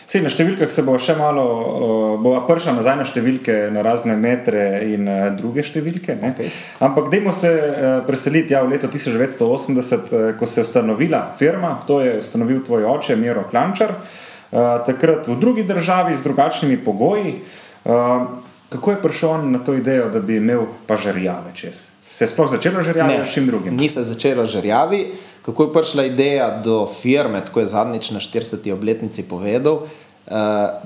Sej, 0.05 0.21
na 0.21 0.29
številkah 0.29 0.69
se 0.69 0.83
bo 0.85 0.95
še 1.01 1.15
malo, 1.17 1.43
uh, 1.43 2.11
bo 2.21 2.35
prišla 2.45 2.75
nazaj 2.77 2.97
na 2.99 3.05
številke, 3.09 3.55
na 3.73 3.81
razne 3.85 4.13
metre 4.19 4.83
in 4.93 5.09
uh, 5.09 5.31
druge 5.37 5.65
številke. 5.65 6.17
ne. 6.21 6.33
Okej. 6.35 6.51
Ampak 6.85 7.09
dajmo 7.13 7.33
se 7.33 7.49
uh, 7.49 7.85
preseliti 8.05 8.53
ja, 8.53 8.61
v 8.65 8.75
leto 8.75 8.89
1980, 8.91 10.13
uh, 10.13 10.27
ko 10.37 10.49
se 10.49 10.61
je 10.61 10.67
ustanovila 10.67 11.23
firma, 11.39 11.79
to 11.89 12.01
je 12.05 12.19
ustanovil 12.21 12.61
tvoj 12.65 12.85
oče, 12.91 13.17
Miro 13.17 13.47
Klančar, 13.49 13.95
uh, 13.97 14.77
takrat 14.85 15.25
v 15.31 15.39
drugi 15.41 15.65
državi 15.65 16.13
z 16.17 16.25
drugačnimi 16.25 16.77
pogoji. 16.85 17.39
Uh, 17.85 18.29
kako 18.69 18.93
je 18.93 19.01
prišel 19.01 19.49
na 19.49 19.61
to 19.61 19.73
idejo, 19.77 20.09
da 20.13 20.21
bi 20.21 20.37
imel 20.37 20.69
pa 20.85 20.97
žrjave 21.01 21.53
čez? 21.57 21.94
Se 22.15 22.23
je 22.23 22.31
sploh 22.31 22.47
začelo 22.47 22.79
žrjave 22.79 23.25
s 23.27 23.33
čim 23.33 23.47
drugim? 23.47 23.75
Ni 23.75 23.89
se 23.91 24.03
začelo 24.03 24.45
žrjavi. 24.47 25.11
Kako 25.43 25.63
je 25.63 25.73
prišla 25.73 26.03
ideja 26.07 26.61
do 26.63 26.85
firme, 26.87 27.41
tako 27.45 27.59
je 27.59 27.65
zadnjič 27.67 28.11
na 28.15 28.19
40. 28.23 28.71
obletnici 28.71 29.27
povedal, 29.27 29.83
uh, 29.83 30.31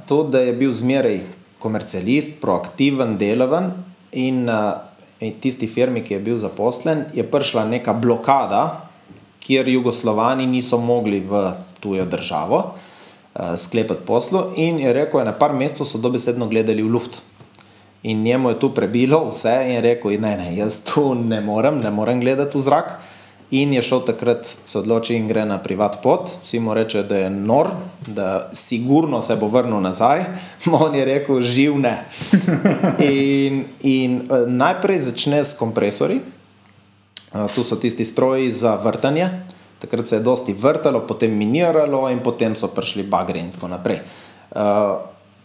to, 0.09 0.23
da 0.23 0.41
je 0.41 0.55
bil 0.57 0.73
zmeraj 0.73 1.21
komercialist, 1.61 2.41
proaktiven, 2.41 3.13
delaven 3.21 3.69
in, 4.11 4.49
uh, 4.49 4.89
in 5.21 5.37
tisti 5.37 5.69
firmi, 5.69 6.01
ki 6.01 6.17
je 6.17 6.19
bil 6.19 6.41
zaposlen, 6.41 7.05
je 7.13 7.21
prišla 7.21 7.67
neka 7.77 7.93
blokada, 7.93 8.89
kjer 9.39 9.69
Jugoslovani 9.69 10.49
niso 10.49 10.81
mogli 10.81 11.21
v 11.21 11.51
tujo 11.79 12.09
državo 12.09 12.63
uh, 12.73 13.53
sklepati 13.53 14.01
poslu, 14.05 14.47
in 14.57 14.81
je 14.81 14.97
rekel, 14.97 15.21
da 15.21 15.27
je 15.27 15.31
na 15.31 15.37
par 15.37 15.53
mesecev 15.53 15.85
so 15.85 16.01
dobesedno 16.01 16.49
gledali 16.49 16.81
v 16.81 16.89
luft. 16.89 17.21
In 18.03 18.23
njemu 18.23 18.49
je 18.49 18.59
tu 18.59 18.69
prebilo 18.75 19.29
vse, 19.29 19.55
in 19.65 19.71
je 19.71 19.81
rekel, 19.81 20.11
ne, 20.11 20.37
ne, 20.37 20.55
jaz 20.55 20.83
tu 20.87 21.15
ne 21.15 21.41
morem, 21.41 21.79
ne 21.79 21.91
morem 21.91 22.21
gledati 22.21 22.57
v 22.57 22.61
zrak. 22.61 22.93
In 23.51 23.73
je 23.73 23.81
šel 23.81 24.03
takrat, 24.05 24.45
se 24.45 24.77
odloči 24.77 25.15
in 25.17 25.27
gre 25.27 25.41
na 25.45 25.57
privat 25.57 25.97
pot. 26.03 26.29
Vsi 26.43 26.59
mu 26.59 26.73
reče, 26.73 27.01
da 27.03 27.17
je 27.17 27.29
nor, 27.29 27.71
da 28.07 28.49
sigurno 28.53 29.21
se 29.21 29.35
bo 29.35 29.47
vrnil 29.47 29.81
nazaj. 29.81 30.23
On 30.79 30.95
je 30.95 31.05
rekel, 31.05 31.41
živ 31.41 31.79
ne. 31.79 31.95
In, 33.09 33.63
in 33.81 34.21
najprej 34.47 34.99
začne 34.99 35.43
s 35.43 35.57
kompresori, 35.57 36.19
tu 37.55 37.63
so 37.63 37.75
tisti 37.75 38.05
stroji 38.05 38.51
za 38.51 38.75
vrtanje. 38.75 39.29
Takrat 39.79 40.07
se 40.07 40.15
je 40.15 40.23
dosti 40.23 40.53
vrtalo, 40.53 41.07
potem 41.07 41.33
miniralo, 41.37 42.09
in 42.09 42.19
potem 42.23 42.55
so 42.55 42.67
prišli 42.67 43.03
bagri 43.03 43.39
in 43.39 43.51
tako 43.51 43.67
naprej. 43.67 44.01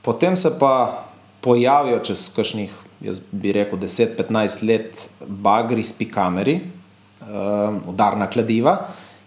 Potem 0.03 0.37
se 0.37 0.59
pa 0.59 1.05
pojavijo 1.45 2.01
čez 2.05 2.29
kakšnih, 2.37 2.73
jaz 3.05 3.21
bi 3.33 3.53
rekel, 3.53 3.79
10-15 3.79 4.65
let 4.69 5.09
bagri 5.27 5.85
s 5.85 5.93
pikameri, 5.93 6.61
um, 6.61 7.83
udarna 7.93 8.31
kladiva, 8.31 8.79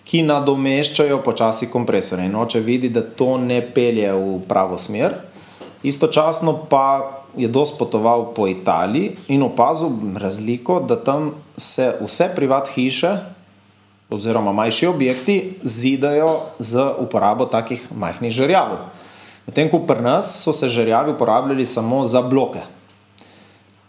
ki 0.07 0.23
nadomeščajo 0.23 1.19
počasi 1.23 1.67
kompresore. 1.69 2.25
In 2.25 2.35
oče 2.39 2.63
vidi, 2.63 2.89
da 2.89 3.03
to 3.03 3.35
ne 3.37 3.59
pelje 3.61 4.09
v 4.15 4.39
pravo 4.47 4.79
smer. 4.79 5.13
Istočasno 5.83 6.55
pa 6.71 6.85
je 7.37 7.47
dosti 7.47 7.77
potoval 7.79 8.31
po 8.33 8.47
Italiji 8.47 9.11
in 9.27 9.43
opazil 9.43 9.91
razliko, 10.17 10.79
da 10.79 10.95
tam 10.95 11.33
se 11.57 11.91
vse 12.01 12.31
privat 12.35 12.71
hiše, 12.73 13.17
oziroma 14.09 14.53
manjši 14.55 14.87
objekti, 14.87 15.59
zidajo 15.63 16.39
z 16.59 16.85
uporabo 16.99 17.45
takih 17.45 17.83
majhnih 17.91 18.31
žrjavov. 18.31 18.87
Medtem 19.47 19.69
ko 19.71 19.79
pri 19.87 20.03
nas 20.03 20.27
so 20.43 20.53
se 20.53 20.67
žrjavi 20.69 21.11
uporabljali 21.11 21.65
samo 21.65 22.05
za 22.05 22.21
bloke. 22.21 22.59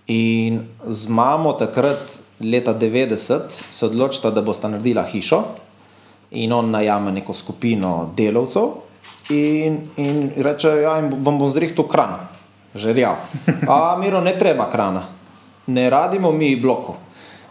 In 0.06 0.60
z 0.86 1.08
mamo 1.10 1.52
takrat, 1.52 2.18
leta 2.40 2.74
90, 2.74 3.40
se 3.70 3.86
odločita, 3.86 4.30
da 4.30 4.42
bosta 4.42 4.68
naredila 4.68 5.02
hišo, 5.02 5.42
in 6.30 6.52
on 6.52 6.70
najame 6.70 7.12
neko 7.12 7.34
skupino 7.34 8.12
delavcev, 8.16 8.70
in, 9.30 9.80
in 9.96 10.30
reče: 10.36 10.68
Ja, 10.68 10.98
in 11.02 11.10
vam 11.24 11.38
bom 11.38 11.50
zrihtel 11.50 11.88
kran, 11.88 12.14
žerjav. 12.74 13.18
A, 13.68 13.96
miro, 14.00 14.20
ne 14.20 14.38
treba 14.38 14.70
krana, 14.70 15.02
ne 15.66 15.90
radimo 15.90 16.32
mi 16.32 16.54
blokov. 16.56 16.94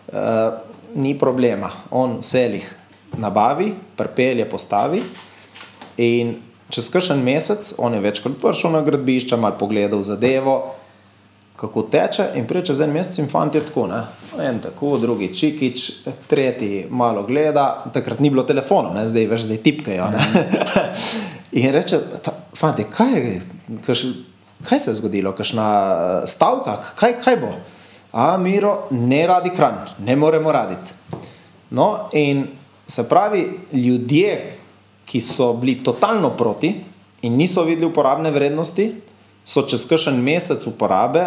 E, 0.07 0.49
ni 0.95 1.13
problema, 1.19 1.69
on 1.91 2.21
vse 2.23 2.47
jih 2.55 2.75
nabavi, 3.17 3.73
prepelje, 3.95 4.49
postavi. 4.49 5.03
In 5.97 6.35
čez 6.69 6.89
kakšen 6.91 7.23
mesec, 7.23 7.73
on 7.77 7.93
je 7.93 8.03
večkrat 8.03 8.35
prišel 8.41 8.71
na 8.71 8.81
gradbišče, 8.81 9.37
malo 9.37 9.55
pogledal 9.59 10.01
zadevo 10.01 10.75
kako 11.57 11.81
teče, 11.81 12.25
in 12.37 12.45
prej 12.47 12.67
čez 12.69 12.81
en 12.85 12.91
mesec 12.93 13.17
in 13.17 13.29
fant 13.29 13.55
je 13.55 13.63
tako, 13.65 13.87
ne? 13.89 14.03
en 14.45 14.59
tako, 14.61 14.97
drugi 15.01 15.31
čikič, 15.33 15.85
tretji 16.29 16.85
malo 16.89 17.23
gleda, 17.25 17.85
takrat 17.93 18.19
ni 18.19 18.29
bilo 18.29 18.43
telefona, 18.45 18.93
ne? 18.93 19.07
zdaj 19.09 19.25
veš, 19.31 19.47
zdaj 19.49 19.57
tipkajo. 19.65 20.11
in 21.59 21.71
reče, 21.73 21.99
fant, 22.57 22.83
kaj, 22.93 23.17
kaj, 23.85 24.03
kaj 24.69 24.79
se 24.79 24.91
je 24.91 24.99
zgodilo, 25.01 25.33
kakšna 25.33 25.67
stavka, 26.29 26.77
kaj, 26.99 27.17
kaj 27.23 27.41
bo? 27.41 27.55
A, 28.13 28.35
miro, 28.37 28.87
ne 28.91 29.25
radi 29.27 29.49
kran, 29.55 29.81
ne 29.97 30.15
moremo 30.15 30.51
raditi. 30.51 30.93
No, 31.69 32.09
in 32.13 32.45
se 32.87 33.09
pravi, 33.09 33.49
ljudje, 33.73 34.56
ki 35.07 35.21
so 35.23 35.53
bili 35.55 35.79
totalno 35.83 36.29
proti 36.37 36.73
in 37.21 37.37
niso 37.39 37.63
videli 37.63 37.87
uporabne 37.87 38.31
vrednosti, 38.31 38.91
so 39.47 39.63
čez 39.63 39.87
kakšen 39.87 40.19
mesec 40.19 40.67
uporabe 40.67 41.23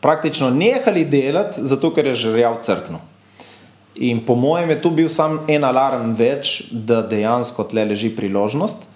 praktično 0.00 0.48
nehali 0.50 1.04
delati, 1.04 1.60
zato 1.62 1.92
ker 1.92 2.06
je 2.08 2.14
žrjav 2.24 2.56
crkno. 2.64 3.00
In 4.00 4.24
po 4.26 4.34
mojem 4.34 4.70
je 4.70 4.82
tu 4.82 4.90
bil 4.90 5.08
samo 5.12 5.44
en 5.48 5.64
alarm 5.64 6.14
več, 6.16 6.70
da 6.72 7.02
dejansko 7.04 7.66
tle 7.68 7.84
leži 7.84 8.08
priložnost. 8.16 8.86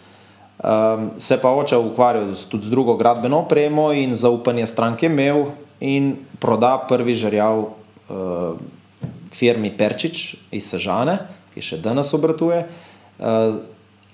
Um, 0.64 1.10
se 1.20 1.36
pa 1.42 1.50
oče 1.52 1.76
ukvarjal 1.76 2.30
tudi 2.48 2.64
z 2.64 2.72
drugo 2.72 2.94
gradbeno 2.96 3.42
opremo 3.42 3.90
in 3.92 4.14
zaupanje 4.16 4.66
stranke 4.66 5.10
imel 5.10 5.50
in 5.80 6.14
proda 6.40 6.78
prvi 6.88 7.14
žrjav 7.14 7.58
uh, 7.58 8.54
firmi 9.34 9.74
Perčič 9.76 10.22
iz 10.54 10.70
Sežane, 10.70 11.18
ki 11.52 11.60
še 11.60 11.82
danes 11.84 12.14
obratuje. 12.16 12.62
Uh, 13.18 13.60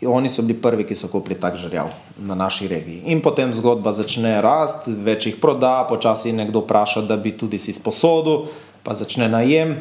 Oni 0.07 0.29
so 0.29 0.43
bili 0.43 0.57
prvi, 0.57 0.87
ki 0.89 0.97
so 0.97 1.11
kupili 1.13 1.37
tak 1.37 1.57
žrjav 1.61 1.91
na 2.25 2.35
naši 2.35 2.69
regiji. 2.69 3.03
In 3.13 3.21
potem 3.21 3.53
zgodba 3.53 3.93
začne 3.93 4.41
rasti, 4.41 4.95
več 4.97 5.27
jih 5.29 5.37
proda, 5.37 5.85
počasi 5.89 6.33
nekdo 6.33 6.65
vpraša, 6.65 7.05
da 7.05 7.21
bi 7.21 7.35
tudi 7.37 7.61
si 7.61 7.77
sposodil, 7.77 8.49
pa 8.81 8.97
začne 8.97 9.29
najem. 9.29 9.77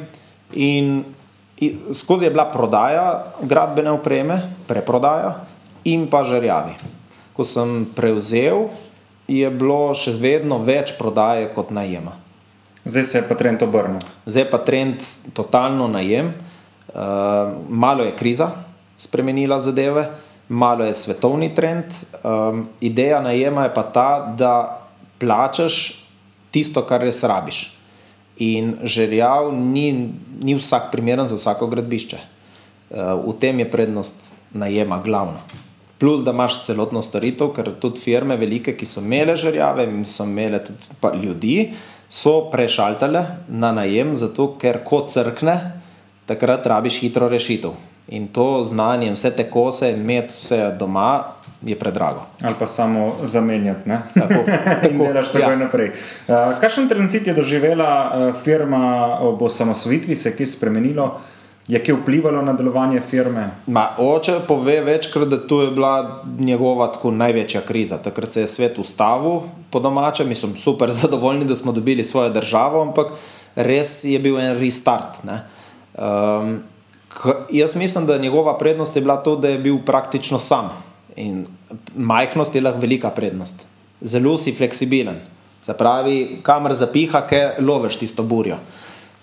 In, 0.60 1.08
in 1.64 1.96
skozi 1.96 2.28
je 2.28 2.34
bila 2.36 2.50
prodaja 2.52 3.32
gradbene 3.40 3.96
opreme, 3.96 4.42
preprodaja 4.68 5.38
in 5.88 6.10
pa 6.12 6.26
žrjavi. 6.28 6.76
Ko 7.32 7.48
sem 7.48 7.88
prevzel, 7.96 8.68
je 9.30 9.48
bilo 9.48 9.96
še 9.96 10.18
vedno 10.20 10.60
več 10.60 10.98
prodaje 11.00 11.48
kot 11.56 11.72
najema. 11.72 12.18
Zdaj 12.84 13.06
se 13.08 13.22
je 13.22 13.28
pa 13.30 13.40
trend 13.40 13.64
obrnil. 13.64 14.04
Zdaj 14.28 14.52
pa 14.52 14.60
trend 14.68 15.06
totalno 15.32 15.88
najem, 15.88 16.34
uh, 16.92 17.56
malo 17.70 18.04
je 18.04 18.18
kriza 18.20 18.68
spremenila 19.00 19.60
zadeve, 19.60 20.10
malo 20.50 20.84
je 20.84 20.96
svetovni 20.96 21.54
trend. 21.56 21.86
Um, 22.24 22.68
ideja 22.82 23.22
najema 23.22 23.64
je 23.64 23.74
pa 23.74 23.84
ta, 23.84 24.36
da 24.38 24.54
plačaš 25.20 26.04
tisto, 26.52 26.84
kar 26.84 27.02
res 27.06 27.24
rabiš. 27.24 27.62
In 28.40 28.76
žerjav 28.84 29.52
ni, 29.56 30.12
ni 30.44 30.56
vsak 30.56 30.92
primeren 30.92 31.28
za 31.28 31.36
vsako 31.36 31.68
gradbišče. 31.72 32.20
Uh, 32.90 33.16
v 33.30 33.36
tem 33.40 33.60
je 33.60 33.72
prednost 33.72 34.34
najema 34.52 35.02
glavna. 35.06 35.40
Plus, 36.00 36.24
da 36.24 36.32
imaš 36.32 36.64
celotno 36.64 37.02
storitev, 37.04 37.52
ker 37.56 37.74
tudi 37.80 38.00
firme, 38.00 38.38
velike, 38.40 38.74
ki 38.76 38.88
so 38.88 39.04
imele 39.04 39.36
žrjave 39.36 39.84
in 39.84 40.06
so 40.08 40.24
imele 40.24 40.62
tudi 40.64 41.20
ljudi, 41.26 41.74
so 42.10 42.48
prešaltale 42.52 43.26
na 43.48 43.72
najem, 43.76 44.16
zato 44.16 44.54
ker 44.60 44.80
kot 44.88 45.12
crkne, 45.12 45.58
takrat 46.26 46.66
rabiš 46.68 47.02
hitro 47.04 47.28
rešitev. 47.30 47.76
In 48.12 48.28
to 48.28 48.64
znanje, 48.64 49.12
vse 49.12 49.32
te 49.36 49.50
kose, 49.50 49.92
imeti 49.92 50.34
vse 50.34 50.76
doma, 50.80 51.24
je 51.62 51.80
predrago. 51.80 52.22
Ali 52.42 52.56
pa 52.60 52.68
samo 52.68 53.16
zamenjati, 53.24 53.90
ne? 53.90 54.02
tako 54.14 54.34
da 54.98 55.06
delaš 55.06 55.32
tako 55.32 55.52
ja. 55.52 55.56
naprej. 55.56 55.90
Uh, 55.90 56.36
kakšen 56.62 56.90
tranzit 56.90 57.28
je 57.28 57.34
doživela 57.34 58.12
uh, 58.12 58.42
firma 58.44 59.18
ob 59.22 59.42
osamosvojitvi, 59.42 60.16
se 60.16 60.30
je 60.30 60.36
kaj 60.36 60.46
spremenilo? 60.46 61.20
Je 61.68 61.84
kaj 61.86 61.96
vplivalo 62.00 62.42
na 62.42 62.54
delovanje 62.54 63.02
firme? 63.02 63.50
Ma, 63.68 63.90
oče 63.98 64.40
pove 64.48 64.82
večkrat, 64.82 65.28
da 65.28 65.38
to 65.48 65.62
je 65.62 65.72
bila 65.72 66.24
njegova 66.40 66.88
tako 66.92 67.12
največja 67.12 67.62
kriza. 67.62 67.98
Takrat 67.98 68.32
se 68.32 68.42
je 68.42 68.48
svet 68.48 68.80
ustavil 68.80 69.42
po 69.70 69.80
domačem, 69.80 70.28
mi 70.28 70.36
smo 70.36 70.56
super 70.56 70.92
zadovoljni, 71.02 71.46
da 71.46 71.56
smo 71.56 71.72
dobili 71.72 72.06
svojo 72.06 72.30
državo, 72.30 72.82
ampak 72.82 73.08
res 73.56 74.04
je 74.04 74.20
bil 74.20 74.40
en 74.40 74.60
restart. 74.60 75.22
Um, 75.24 76.60
Jaz 77.52 77.76
mislim, 77.76 78.06
da 78.06 78.18
njegova 78.18 78.58
prednost 78.58 78.96
je 78.96 79.02
bila 79.02 79.18
to, 79.24 79.36
da 79.36 79.50
je 79.50 79.60
bil 79.60 79.78
praktično 79.86 80.40
sam. 80.40 80.70
In 81.16 81.48
majhnost 81.96 82.56
je 82.56 82.62
lahko 82.62 82.80
velika 82.80 83.10
prednost. 83.10 83.68
Zelo 84.02 84.38
si 84.38 84.54
fleksibilen. 84.56 85.20
Se 85.62 85.74
pravi, 85.74 86.40
kamer 86.44 86.74
zapiha, 86.74 87.22
ker 87.28 87.60
loviš 87.60 87.98
tisto 88.00 88.24
burjo. 88.24 88.58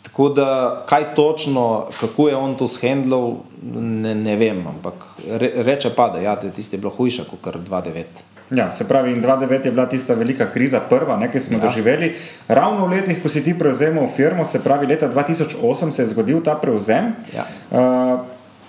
Tako 0.02 0.28
da, 0.28 0.82
kaj 0.88 1.14
točno, 1.14 1.86
kako 2.00 2.28
je 2.28 2.36
on 2.36 2.54
to 2.56 2.68
shendlal, 2.68 3.34
ne, 3.72 4.14
ne 4.14 4.36
vem. 4.36 4.66
Ampak 4.66 5.06
re, 5.28 5.52
reče 5.54 5.90
pa, 5.96 6.08
da 6.08 6.20
ja, 6.20 6.36
tisti 6.36 6.76
je 6.76 6.80
bilo 6.80 6.92
hujše 6.92 7.24
kot 7.24 7.54
2-9. 7.54 8.02
Ja, 8.50 8.70
se 8.70 8.88
pravi, 8.88 9.12
in 9.12 9.22
2009 9.22 9.64
je 9.64 9.70
bila 9.70 9.86
tista 9.88 10.14
velika 10.14 10.46
kriza, 10.52 10.80
prva, 10.80 11.16
nekaj 11.16 11.40
smo 11.40 11.58
ja. 11.58 11.62
doživeli. 11.66 12.14
Ravno 12.48 12.86
v 12.86 12.90
letih, 12.90 13.22
ko 13.22 13.28
si 13.28 13.42
ti 13.44 13.58
prevzel 13.58 13.98
firmo, 14.16 14.44
se 14.44 14.62
pravi, 14.62 14.86
leta 14.86 15.10
2008 15.10 15.90
se 15.90 16.02
je 16.02 16.06
zgodil 16.06 16.40
ta 16.42 16.54
prevzem. 16.54 17.14
Ja. 17.34 17.46
Uh, 17.70 18.20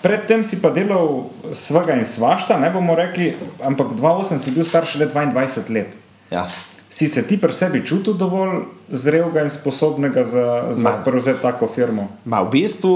predtem 0.01 0.43
si 0.43 0.61
pa 0.61 0.69
delal 0.69 1.29
svega 1.53 1.93
in 1.93 2.05
svašta, 2.05 2.57
ne 2.57 2.69
bomo 2.73 2.95
rekli, 2.95 3.35
ampak 3.63 3.93
2008 3.93 4.37
si 4.37 4.51
bil 4.51 4.65
star 4.65 4.85
šele 4.85 5.07
22 5.13 5.69
let. 5.73 5.93
Ja. 6.31 6.47
Si 6.89 7.07
se 7.07 7.27
ti 7.27 7.35
pri 7.35 7.53
sebi 7.53 7.81
čutil 7.85 8.13
dovolj 8.15 8.61
zrelega 8.87 9.41
in 9.43 9.49
sposobnega 9.51 10.23
za, 10.23 10.69
za 10.71 10.91
prevzeti 11.05 11.41
tako 11.41 11.67
firmo? 11.67 12.07
Ma, 12.25 12.39
v 12.41 12.51
bistvu 12.51 12.93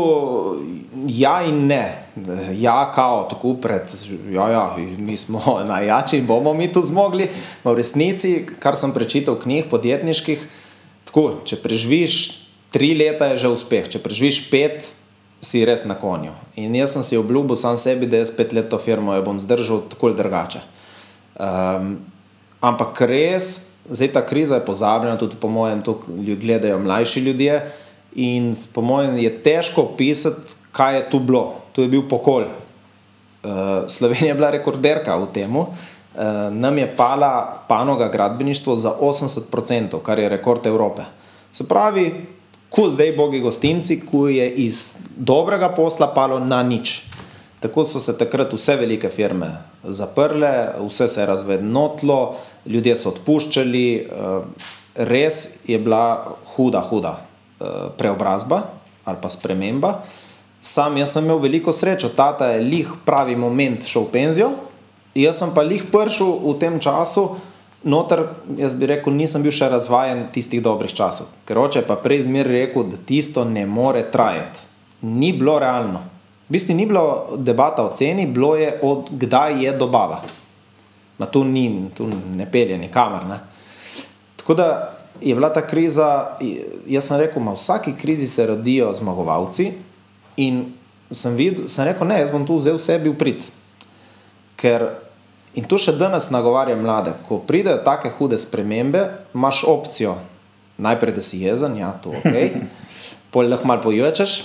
ja 1.11 1.41
in 1.43 1.65
ne. 1.67 2.07
Ja, 2.55 2.91
kao, 2.95 3.25
tako 3.29 3.57
pred, 3.59 3.91
ja, 4.31 4.47
ja, 4.51 4.75
mi 4.97 5.17
smo 5.17 5.41
najjači, 5.73 6.21
bomo 6.21 6.53
mi 6.53 6.71
to 6.71 6.81
zmogli. 6.81 7.27
Ma, 7.63 7.71
v 7.71 7.81
resnici, 7.81 8.45
kar 8.63 8.79
sem 8.79 8.95
prečital 8.95 9.35
v 9.35 9.43
knjigah 9.43 9.67
podjetniških, 9.71 10.47
tako, 11.11 11.41
če 11.43 11.59
preživiš 11.59 12.15
tri 12.71 12.93
leta, 12.95 13.33
je 13.33 13.43
že 13.43 13.51
uspeh, 13.51 13.91
če 13.91 13.99
preživiš 13.99 14.45
pet, 14.47 14.93
si 15.41 15.65
res 15.65 15.83
na 15.89 15.97
konju. 15.97 16.31
In 16.55 16.75
jaz 16.77 16.93
sem 16.95 17.03
si 17.03 17.19
obljubil 17.19 17.57
sam 17.59 17.75
sebi, 17.75 18.07
da 18.07 18.21
jaz 18.21 18.31
pet 18.37 18.53
let 18.53 18.69
to 18.69 18.77
firmo 18.79 19.17
bom 19.25 19.39
zdržal 19.41 19.81
tako 19.89 20.11
ali 20.11 20.17
drugače. 20.19 20.61
Um, 21.41 21.97
ampak 22.61 23.01
res, 23.09 23.70
zdaj 23.89 24.13
ta 24.13 24.25
kriza 24.25 24.55
je 24.55 24.65
pozabljena, 24.65 25.17
tudi 25.17 25.35
po 25.39 25.47
mojem, 25.47 25.81
to 25.81 25.99
gledajo 26.17 26.79
mlajši 26.79 27.19
ljudje. 27.19 27.71
In 28.15 28.55
po 28.73 28.81
mojem 28.81 29.17
je 29.17 29.31
težko 29.43 29.81
opisati, 29.81 30.55
kaj 30.71 30.95
je 30.95 31.09
tu 31.09 31.19
bilo. 31.19 31.53
Tu 31.71 31.81
je 31.81 31.87
bil 31.87 32.03
pokol. 32.09 32.43
Uh, 32.43 33.49
Slovenija 33.87 34.27
je 34.27 34.35
bila 34.35 34.51
rekorderka 34.51 35.15
v 35.15 35.27
tem. 35.33 35.55
Uh, 35.55 35.67
nam 36.51 36.77
je 36.77 36.95
pala 36.95 37.63
panoga 37.67 38.07
gradbeništvo 38.07 38.75
za 38.75 38.93
80%, 39.01 40.01
kar 40.03 40.19
je 40.19 40.29
rekord 40.29 40.67
Evrope. 40.67 41.01
Se 41.51 41.67
pravi, 41.67 42.25
ko 42.69 42.89
zdaj 42.89 43.15
bogi 43.17 43.39
gostinci, 43.39 44.01
ko 44.05 44.27
je 44.27 44.49
iz 44.49 44.97
dobrega 45.15 45.69
posla 45.69 46.07
palo 46.07 46.39
na 46.39 46.63
nič. 46.63 47.03
Tako 47.59 47.85
so 47.85 47.99
se 47.99 48.17
takrat 48.17 48.53
vse 48.53 48.75
velike 48.75 49.09
firme 49.09 49.71
zaprle, 49.83 50.67
vse 50.87 51.07
se 51.07 51.21
je 51.21 51.25
razvednotlo, 51.25 52.35
ljudje 52.65 52.95
so 52.95 53.09
odpuščali, 53.09 53.85
eh, 53.95 54.65
res 54.95 55.59
je 55.67 55.79
bila 55.79 56.35
huda, 56.55 56.81
huda 56.81 57.15
eh, 57.17 57.65
preobrazba 57.97 58.61
ali 59.05 59.17
pa 59.21 59.29
sprememba. 59.29 59.93
Sam 60.61 60.97
jaz 60.97 61.15
sem 61.15 61.25
imel 61.25 61.39
veliko 61.41 61.73
srečo, 61.73 62.11
tata 62.13 62.51
je 62.53 62.61
lih 62.61 62.89
pravi 63.05 63.35
moment 63.35 63.85
šel 63.85 64.03
v 64.05 64.11
penzijo, 64.13 64.51
jaz 65.17 65.39
sem 65.41 65.55
pa 65.55 65.63
lih 65.65 65.87
pršel 65.89 66.35
v 66.43 66.53
tem 66.61 66.77
času, 66.79 67.23
noter, 67.83 68.27
jaz 68.57 68.75
bi 68.77 68.85
rekel, 68.85 69.13
nisem 69.13 69.41
bil 69.41 69.53
še 69.55 69.71
razvajen 69.73 70.27
tistih 70.33 70.61
dobrih 70.61 70.93
časov. 70.93 71.31
Ker 71.49 71.57
oče 71.57 71.81
pa 71.87 71.97
prej 71.97 72.27
zmer 72.27 72.45
rekel, 72.45 72.85
da 72.91 72.97
tisto 72.97 73.45
ne 73.45 73.65
more 73.65 74.03
trajati. 74.11 74.69
Ni 75.01 75.31
bilo 75.33 75.57
realno. 75.59 76.03
V 76.45 76.53
bistvu 76.53 76.75
ni 76.77 76.85
bilo 76.85 77.37
debata 77.41 77.81
o 77.81 77.89
ceni, 77.95 78.27
bilo 78.27 78.53
je 78.59 78.69
od 78.85 79.09
kdaj 79.09 79.63
je 79.65 79.73
dobava. 79.73 80.21
Ma 81.21 81.29
tu 81.29 81.43
ni, 81.45 81.67
tu 81.93 82.07
ne 82.09 82.47
pelje 82.49 82.79
nikamor. 82.81 83.27
Ne? 83.29 83.37
Tako 84.41 84.57
da 84.57 84.67
je 85.21 85.35
bila 85.37 85.51
ta 85.53 85.61
kriza, 85.61 86.37
jaz 86.89 87.05
sem 87.05 87.21
rekel, 87.21 87.43
v 87.45 87.53
vsaki 87.53 87.93
krizi 87.93 88.25
se 88.27 88.47
rodijo 88.49 88.89
zmagovalci. 88.97 89.69
In 90.41 90.63
sem, 91.13 91.37
videl, 91.37 91.67
sem 91.69 91.85
rekel, 91.85 92.09
ne, 92.09 92.17
jaz 92.23 92.33
bom 92.33 92.47
tu 92.47 92.57
vzel 92.57 92.81
sebi 92.81 93.11
v 93.13 93.19
prid. 93.19 93.45
Ker 94.57 94.89
In 95.51 95.67
to 95.67 95.75
še 95.75 95.97
danes 95.99 96.29
nagovarja 96.31 96.77
mlade. 96.79 97.11
Ko 97.27 97.41
pridejo 97.43 97.81
tako 97.83 98.11
hude 98.15 98.39
spremembe, 98.39 99.03
imaš 99.35 99.65
opcijo, 99.67 100.15
najprej 100.79 101.15
da 101.17 101.23
si 101.25 101.41
jezen, 101.43 101.75
ja, 101.75 101.91
to 101.99 102.13
je 102.15 102.21
ok, 102.21 102.69
pojdi 103.35 103.51
lahko 103.51 103.67
malo 103.67 103.83
poječeš, 103.83 104.37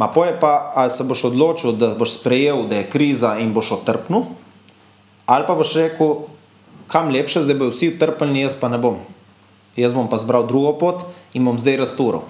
ma 0.00 0.08
poje 0.08 0.32
pa, 0.40 0.72
ali 0.74 0.90
se 0.90 1.04
boš 1.04 1.26
odločil, 1.28 1.76
da 1.76 1.92
boš 1.98 2.16
sprejel, 2.20 2.64
da 2.70 2.80
je 2.80 2.88
kriza 2.88 3.36
in 3.42 3.52
boš 3.52 3.74
otrpnil, 3.76 4.24
ali 5.28 5.44
pa 5.44 5.54
boš 5.54 5.76
rekel, 5.76 6.24
kam 6.88 7.12
lepše, 7.12 7.44
zdaj 7.44 7.58
bojo 7.60 7.74
vsi 7.74 7.92
utrpni, 7.92 8.46
jaz 8.46 8.56
pa 8.56 8.72
ne 8.72 8.80
bom. 8.80 8.96
Jaz 9.76 9.92
bom 9.92 10.08
pa 10.08 10.16
zbral 10.18 10.48
drugo 10.48 10.72
pot 10.80 11.04
in 11.36 11.44
bom 11.44 11.60
zdaj 11.60 11.76
razturil. 11.84 12.24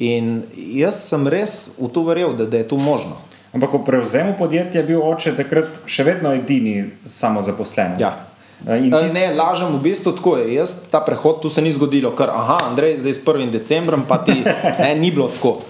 In 0.00 0.42
jaz 0.56 1.04
sem 1.04 1.28
res 1.28 1.76
v 1.78 1.92
to 1.92 2.02
verjel, 2.08 2.32
da, 2.34 2.48
da 2.48 2.64
je 2.64 2.68
to 2.72 2.80
možno. 2.80 3.20
Ampak 3.54 3.70
po 3.70 3.84
prevzemu 3.86 4.34
podjetja 4.38 4.80
je 4.80 4.86
bil 4.88 5.02
oče 5.04 5.36
takrat 5.36 5.84
še 5.86 6.02
vedno 6.08 6.32
edini 6.34 6.88
samozaposlen. 7.06 8.00
Ja. 8.02 8.16
Tis... 8.64 9.12
Ne, 9.14 9.28
lažem 9.36 9.76
v 9.76 9.82
bistvu 9.84 10.16
tako. 10.16 10.38
Jaz, 10.40 10.88
ta 10.90 11.04
prehod 11.04 11.42
tu 11.44 11.52
se 11.52 11.62
ni 11.62 11.70
zgodilo, 11.76 12.14
ker 12.16 12.32
aha, 12.32 12.64
Andrej, 12.70 12.98
zdaj 13.04 13.14
s 13.14 13.22
1. 13.22 13.52
decembrom 13.52 14.08
pa 14.08 14.18
ti 14.24 14.40
ne, 14.82 14.94
ni 14.98 15.12
bilo 15.14 15.28
tako. 15.28 15.60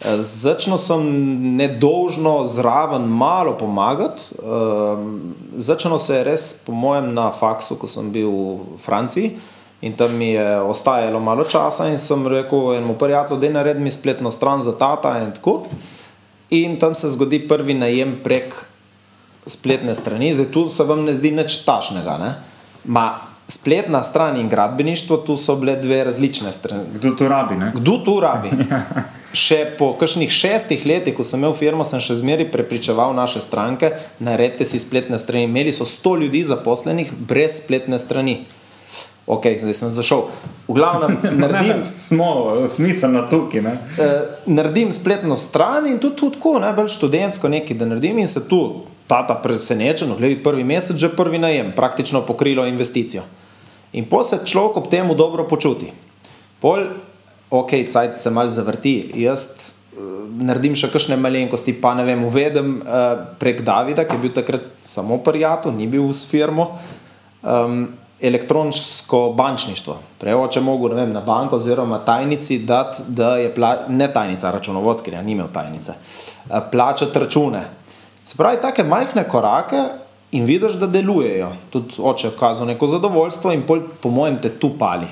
Začel 0.00 0.78
sem 0.80 1.00
nedolžno 1.60 2.40
zraven 2.48 3.04
malo 3.04 3.52
pomagati. 3.58 4.32
Začelo 5.56 5.98
se 5.98 6.16
je 6.16 6.24
res, 6.24 6.44
po 6.64 6.72
mojem, 6.72 7.12
na 7.12 7.28
faksu, 7.28 7.76
ko 7.76 7.84
sem 7.84 8.08
bil 8.08 8.32
v 8.32 8.80
Franciji. 8.80 9.36
In 9.84 9.92
tam 9.96 10.16
mi 10.16 10.32
je 10.36 10.60
ostajalo 10.60 11.20
malo 11.20 11.44
časa, 11.44 11.88
in 11.88 12.00
sem 12.00 12.24
rekel, 12.26 12.80
enemu 12.80 12.96
prijatelju, 13.00 13.40
da 13.40 13.46
je 13.46 13.52
naredil 13.52 13.84
mi 13.84 13.90
spletno 13.90 14.30
stran 14.30 14.64
za 14.64 14.72
tata 14.72 15.18
in 15.20 15.32
tako. 15.36 15.62
In 16.50 16.80
tam 16.80 16.94
se 16.94 17.08
zgodi 17.08 17.48
prvi 17.48 17.74
najem 17.74 18.20
prek 18.24 18.56
spletne 19.46 19.94
strani, 19.94 20.34
zdaj 20.34 20.52
tu 20.52 20.68
se 20.68 20.84
vam 20.84 21.04
ne 21.04 21.14
zdi 21.14 21.32
nič 21.32 21.64
tašnega. 21.64 22.16
Ne? 22.18 22.34
Ma, 22.84 23.20
spletna 23.48 24.02
stran 24.02 24.36
in 24.36 24.48
gradbeništvo, 24.48 25.16
tu 25.16 25.36
so 25.36 25.56
bile 25.56 25.76
dve 25.76 26.04
različne 26.04 26.52
strani. 26.52 26.84
Kdo 26.94 27.16
to 27.16 27.28
rabi? 27.28 27.56
Ne? 27.56 27.72
Kdo 27.74 27.98
to 28.04 28.20
rabi? 28.20 28.50
še 29.32 29.76
po 29.78 29.92
kakšnih 29.98 30.30
šestih 30.30 30.86
letih, 30.86 31.14
ko 31.14 31.24
sem 31.24 31.40
imel 31.40 31.54
firmo, 31.54 31.86
sem 31.86 32.02
še 32.02 32.18
zmeraj 32.18 32.50
prepričeval 32.50 33.14
naše 33.14 33.42
stranke, 33.44 33.92
naredite 34.18 34.66
si 34.66 34.80
spletne 34.82 35.18
strani. 35.18 35.46
Imeli 35.46 35.72
so 35.72 35.86
sto 35.86 36.16
ljudi 36.18 36.42
zaposlenih 36.46 37.12
brez 37.14 37.62
spletne 37.62 37.98
strani. 38.02 38.44
Ok, 39.30 39.46
zdaj 39.62 39.74
sem 39.74 39.90
zašel. 39.94 40.24
V 40.66 40.74
glavnem, 40.74 41.18
naredim, 41.42 41.82
smo 42.06 42.56
smiselno 42.66 43.26
tukaj. 43.30 43.62
Ne? 43.62 43.74
Eh, 43.98 44.22
naredim 44.50 44.92
spletno 44.92 45.36
stran 45.38 45.86
in 45.86 46.00
tudi 46.02 46.32
tako, 46.34 46.58
najbolj 46.58 46.90
študentsko 46.96 47.48
nekaj, 47.48 47.78
da 47.78 47.86
naredim 47.86 48.18
in 48.18 48.28
se 48.28 48.48
tu 48.48 48.90
tata 49.06 49.34
presenečen, 49.42 50.10
gledaj, 50.18 50.42
prvi 50.42 50.64
mesec, 50.64 50.98
že 50.98 51.10
prvi 51.14 51.38
najem, 51.38 51.72
praktično 51.76 52.22
pokrilo 52.26 52.66
investicijo. 52.66 53.22
In 53.92 54.06
po 54.06 54.22
se 54.22 54.38
človek 54.46 54.76
ob 54.76 54.90
tem 54.90 55.08
dobro 55.18 55.48
počuti. 55.48 55.90
Pol, 56.62 56.86
ok, 57.50 57.70
cajt 57.90 58.18
se 58.18 58.30
mal 58.30 58.48
zavrti. 58.48 58.94
Jaz 59.22 59.46
uh, 59.96 60.26
naredim 60.42 60.76
še 60.78 60.90
kakšne 60.92 61.18
malenkosti, 61.20 61.76
pa 61.82 61.94
ne 61.98 62.04
vem, 62.08 62.24
uvedem 62.24 62.78
uh, 62.80 63.14
prek 63.40 63.64
Davida, 63.66 64.06
ki 64.06 64.18
je 64.18 64.24
bil 64.26 64.36
takrat 64.36 64.70
samo 64.80 65.18
prijatelj, 65.24 65.74
ni 65.76 65.90
bil 65.90 66.12
s 66.14 66.28
firmo. 66.30 66.72
Um, 67.40 67.88
elektronsko 68.22 69.32
bančništvo. 69.36 69.96
Prevoče 70.18 70.60
mogo 70.60 70.88
vem, 70.88 71.12
na 71.12 71.20
banko 71.20 71.56
oziroma 71.56 71.98
tajnici 71.98 72.58
dati, 72.58 73.02
da 73.08 73.36
je 73.36 73.54
pla, 73.54 73.76
ne 73.88 74.12
tajnica, 74.12 74.50
računovod, 74.50 75.02
ker 75.02 75.14
ja 75.14 75.22
ni 75.22 75.32
imel 75.32 75.48
tajnice, 75.52 75.92
eh, 75.92 76.60
plačati 76.72 77.18
račune. 77.18 77.64
Se 78.24 78.36
pravi, 78.36 78.60
take 78.62 78.84
majhne 78.84 79.28
korake 79.28 79.82
in 80.32 80.44
vidiš, 80.44 80.72
da 80.72 80.86
delujejo. 80.86 81.52
Tudi 81.70 81.94
oče 81.98 82.30
kazal 82.38 82.66
neko 82.66 82.86
zadovoljstvo 82.86 83.52
in 83.52 83.62
pol, 83.62 83.80
po 84.02 84.10
mojem 84.10 84.38
te 84.38 84.48
tu 84.48 84.70
pali. 84.78 85.06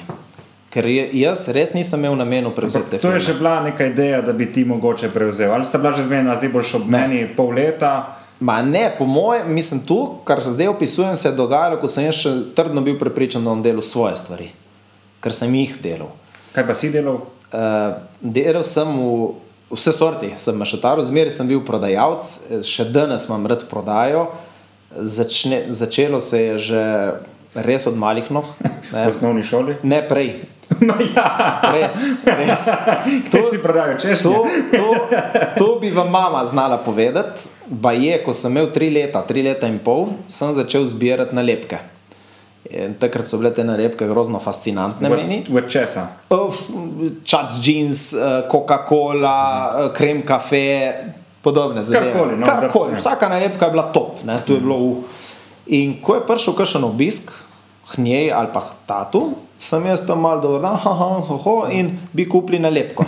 Ker 0.69 0.85
jaz 1.17 1.47
res 1.57 1.73
nisem 1.73 2.03
imel 2.03 2.19
namenu 2.21 2.53
prevzeti 2.53 2.91
te. 2.91 3.01
To 3.01 3.13
je 3.15 3.23
že 3.31 3.35
bila 3.39 3.63
neka 3.65 3.89
ideja, 3.89 4.21
da 4.21 4.33
bi 4.37 4.51
ti 4.53 4.65
mogoče 4.69 5.09
prevzel. 5.11 5.53
Ali 5.53 5.65
ste 5.65 5.79
bila 5.79 5.93
že 5.97 6.05
zmena, 6.05 6.37
zdaj 6.37 6.53
boš 6.53 6.75
ob 6.83 6.89
meni 6.91 7.25
pol 7.37 7.55
leta? 7.57 8.19
Ma 8.41 8.61
ne, 8.63 8.87
po 8.99 9.07
mojem, 9.09 9.49
mislim, 9.55 9.81
tu, 9.87 10.21
kar 10.25 10.43
se 10.43 10.53
zdaj 10.55 10.69
opisujem, 10.69 11.17
se 11.17 11.29
je 11.29 11.35
dogajalo, 11.35 11.81
ko 11.81 11.89
sem 11.91 12.13
še 12.15 12.31
trdno 12.55 12.85
bil 12.87 12.99
prepričan, 13.01 13.43
da 13.43 13.51
bom 13.51 13.65
delal 13.65 13.83
svoje 13.83 14.15
stvari, 14.21 14.53
ker 15.25 15.35
sem 15.35 15.55
jih 15.59 15.75
delal. 15.83 16.13
Kaj 16.55 16.67
pa 16.69 16.77
si 16.79 16.93
delal? 16.95 17.25
Uh, 17.49 17.99
delal 18.21 18.63
sem 18.63 18.93
v 18.95 19.33
vse 19.75 19.93
sorti, 19.93 20.31
sem 20.37 20.57
mašetar, 20.57 21.01
zmeraj 21.05 21.35
sem 21.35 21.49
bil 21.49 21.65
prodajalec, 21.67 22.29
še 22.65 22.87
danes 22.93 23.27
imam 23.29 23.49
rad 23.51 23.67
prodajo. 23.71 24.29
Začne, 24.89 25.67
začelo 25.75 26.21
se 26.25 26.41
je 26.41 26.55
že 26.71 26.85
res 27.55 27.87
od 27.91 27.99
malih 27.99 28.31
nog. 28.33 28.49
V 28.93 29.09
osnovni 29.09 29.43
šoli? 29.45 29.77
Ne, 29.83 30.01
prej. 30.09 30.49
No, 30.89 30.95
ja. 31.01 31.27
Res, 31.73 31.97
res. 32.23 32.65
To 33.33 33.39
si 33.51 33.59
prodajal, 33.59 33.97
češ. 33.99 34.23
To, 34.29 34.45
to, 34.73 34.87
to 35.57 35.67
bi 35.81 35.91
vam 35.91 36.11
mama 36.13 36.45
znala 36.47 36.79
povedati. 36.85 37.49
Ba 37.69 37.93
je, 37.93 38.21
ko 38.25 38.33
sem 38.33 38.53
imel 38.53 38.71
tri 38.73 38.89
leta, 38.93 39.23
tri 39.25 39.45
leta 39.45 39.69
in 39.69 39.81
pol, 39.81 40.13
sem 40.29 40.53
začel 40.53 40.87
zbirati 40.89 41.37
nalepke. 41.37 41.81
In 42.69 42.97
takrat 43.01 43.29
so 43.29 43.41
bile 43.41 43.53
te 43.57 43.65
nalepke 43.65 44.05
grozno 44.09 44.41
fascinantne. 44.41 45.09
V 45.49 45.61
česa? 45.69 46.21
Čat 47.25 47.57
jeans, 47.65 48.13
eh, 48.13 48.45
Coca-Cola, 48.49 49.41
eh, 49.89 49.91
krem 49.97 50.21
kafe, 50.21 50.93
podobne 51.41 51.85
zadeve. 51.85 52.13
Karkoli. 52.13 52.37
No, 52.37 52.45
Karkoli. 52.45 52.97
Vsaka 52.97 53.29
nalepka 53.29 53.69
je 53.69 53.73
bila 53.73 53.89
top. 53.93 54.21
Ne, 54.25 54.37
je 54.37 54.61
bilo 54.61 54.77
v... 54.77 54.89
In 55.69 56.01
ko 56.01 56.17
je 56.17 56.25
prišel 56.25 56.57
kakšen 56.57 56.85
obisk, 56.85 57.33
hnjej 57.97 58.33
ali 58.33 58.49
pa 58.53 58.65
tatu, 58.89 59.37
sem 59.59 59.87
jaz 59.87 60.07
tam 60.07 60.21
mal 60.21 60.41
dobro, 60.41 60.63
da 60.63 60.69
ha, 60.69 60.95
ha, 60.95 61.39
ha, 61.45 61.73
in 61.73 61.99
bi 62.13 62.29
kupili 62.29 62.59
nalepko. 62.59 63.05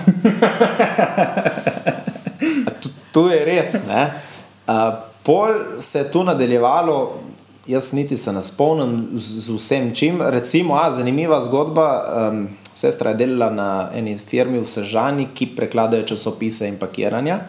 to 3.14 3.28
je 3.30 3.44
res. 3.44 3.76
Uh, 3.86 4.94
pol 5.22 5.78
se 5.78 5.98
je 5.98 6.10
tu 6.10 6.24
nadaljevalo, 6.24 7.20
jaz 7.66 7.92
niti 7.92 8.16
se 8.16 8.32
ne 8.32 8.42
spomnim 8.42 9.08
z, 9.14 9.46
z 9.46 9.56
vsem 9.56 9.94
čim. 9.94 10.22
Recimo, 10.22 10.74
a, 10.74 10.90
zanimiva 10.92 11.40
zgodba. 11.40 11.88
Um, 12.30 12.48
sestra 12.74 13.10
je 13.10 13.22
delala 13.22 13.50
na 13.50 13.70
eni 13.94 14.16
firmi 14.18 14.58
v 14.58 14.66
Sežani, 14.66 15.28
ki 15.34 15.52
prekladajo 15.56 16.06
časopise 16.06 16.68
in 16.68 16.78
pakiranja. 16.78 17.40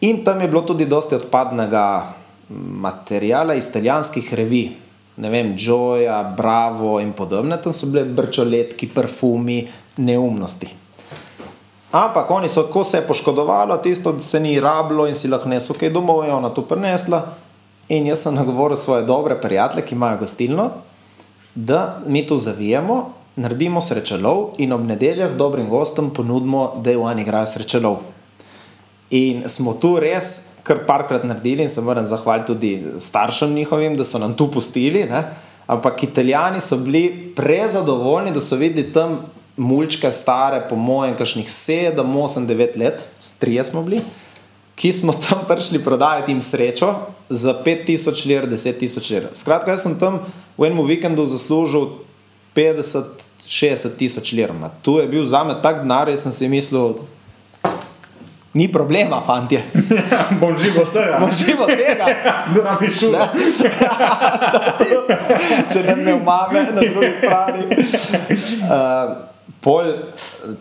In 0.00 0.24
tam 0.24 0.40
je 0.40 0.48
bilo 0.48 0.62
tudi 0.62 0.86
dosti 0.86 1.14
odpadnega 1.14 2.14
materijala 2.52 3.54
iz 3.54 3.68
italijanskih 3.68 4.34
revij 4.34 4.81
ne 5.16 5.30
vem, 5.30 5.54
Joja, 5.58 6.22
Bravo 6.36 7.00
in 7.00 7.12
podobne, 7.12 7.58
tam 7.60 7.72
so 7.72 7.86
bile 7.86 8.04
brčoletki, 8.04 8.88
parfumi, 8.94 9.66
neumnosti. 9.96 10.68
Ampak 11.92 12.30
oni 12.30 12.48
so 12.48 12.62
tako 12.62 12.84
se 12.84 13.04
poškodovali, 13.08 13.82
tisto 13.82 14.20
se 14.20 14.40
ni 14.40 14.60
rabilo 14.60 15.06
in 15.06 15.14
si 15.14 15.28
lahko 15.28 15.48
nesel 15.48 15.76
kaj 15.76 15.90
domov, 15.92 16.24
je 16.24 16.32
ona 16.32 16.48
to 16.48 16.64
prinesla. 16.64 17.20
In 17.88 18.06
jaz 18.06 18.22
sem 18.24 18.34
nagovoril 18.34 18.76
svoje 18.76 19.04
dobre 19.04 19.36
prijatelje, 19.40 19.84
ki 19.86 19.94
imajo 19.94 20.22
gostilno, 20.22 20.70
da 21.54 22.00
mi 22.06 22.26
to 22.26 22.36
zavijemo, 22.36 23.12
naredimo 23.36 23.80
srečelov 23.80 24.54
in 24.58 24.72
ob 24.72 24.86
nedeljah 24.86 25.36
dobrim 25.36 25.68
gostom 25.68 26.10
ponudimo, 26.14 26.72
da 26.80 26.90
je 26.90 26.96
v 26.96 27.04
Ani 27.04 27.22
igrajo 27.22 27.46
srečelov. 27.46 27.96
In 29.12 29.44
smo 29.48 29.74
tu 29.76 29.98
res 30.00 30.52
kar 30.64 30.84
parkrat 30.86 31.24
naredili 31.24 31.66
in 31.66 31.68
se 31.68 31.80
moram 31.80 32.06
zahvaliti 32.06 32.46
tudi 32.46 32.84
staršem 32.98 33.52
njihovim, 33.52 33.96
da 33.96 34.04
so 34.04 34.18
nam 34.18 34.34
tu 34.34 34.50
pustili. 34.50 35.04
Ne? 35.04 35.22
Ampak 35.66 36.02
italijani 36.02 36.60
so 36.60 36.76
bili 36.76 37.32
prezadovoljni, 37.36 38.32
da 38.32 38.40
so 38.40 38.56
videli 38.56 38.92
tam 38.92 39.18
mulčke 39.56 40.12
stare, 40.12 40.62
po 40.68 40.76
mojem, 40.76 41.16
kakšnih 41.16 41.48
7, 41.48 41.96
8, 41.96 42.46
9 42.46 42.78
let, 42.78 43.08
3 43.40 43.64
smo 43.64 43.82
bili, 43.82 44.00
ki 44.74 44.92
smo 44.92 45.12
tam 45.12 45.44
prišli 45.48 45.82
prodajati 45.84 46.32
jim 46.32 46.40
srečo 46.40 46.94
za 47.28 47.54
5000 47.64 48.26
lir, 48.26 48.48
10 48.48 48.78
tisoč 48.78 49.10
lir. 49.10 49.28
Skratka, 49.32 49.70
jaz 49.70 49.84
sem 49.84 49.98
tam 49.98 50.22
v 50.58 50.70
enem 50.70 50.86
vikendu 50.86 51.26
zaslužil 51.26 51.90
50, 52.56 53.28
60 53.46 53.98
tisoč 53.98 54.32
lir. 54.32 54.54
Tu 54.82 54.98
je 54.98 55.08
bil 55.08 55.26
za 55.26 55.44
me 55.44 55.54
tak 55.62 55.84
denar, 55.84 56.08
jaz 56.08 56.24
sem 56.24 56.32
si 56.32 56.48
mislil, 56.48 56.96
Ni 58.54 58.68
problema, 58.72 59.22
fanti. 59.26 59.58
Bom 60.40 60.56
živel 60.58 60.86
tega. 60.92 61.18
Bom 61.20 61.32
živel 61.32 61.66
tega. 61.66 62.06
Da 62.54 62.62
nam 62.62 62.78
je 62.84 62.90
šlo. 62.98 63.26
Če 65.72 65.82
ne 65.86 65.96
me 65.96 66.14
umame 66.14 66.66
na 66.74 66.80
drugi 66.84 67.12
strani. 67.16 67.64
Uh, 68.68 69.14
pol, 69.64 69.88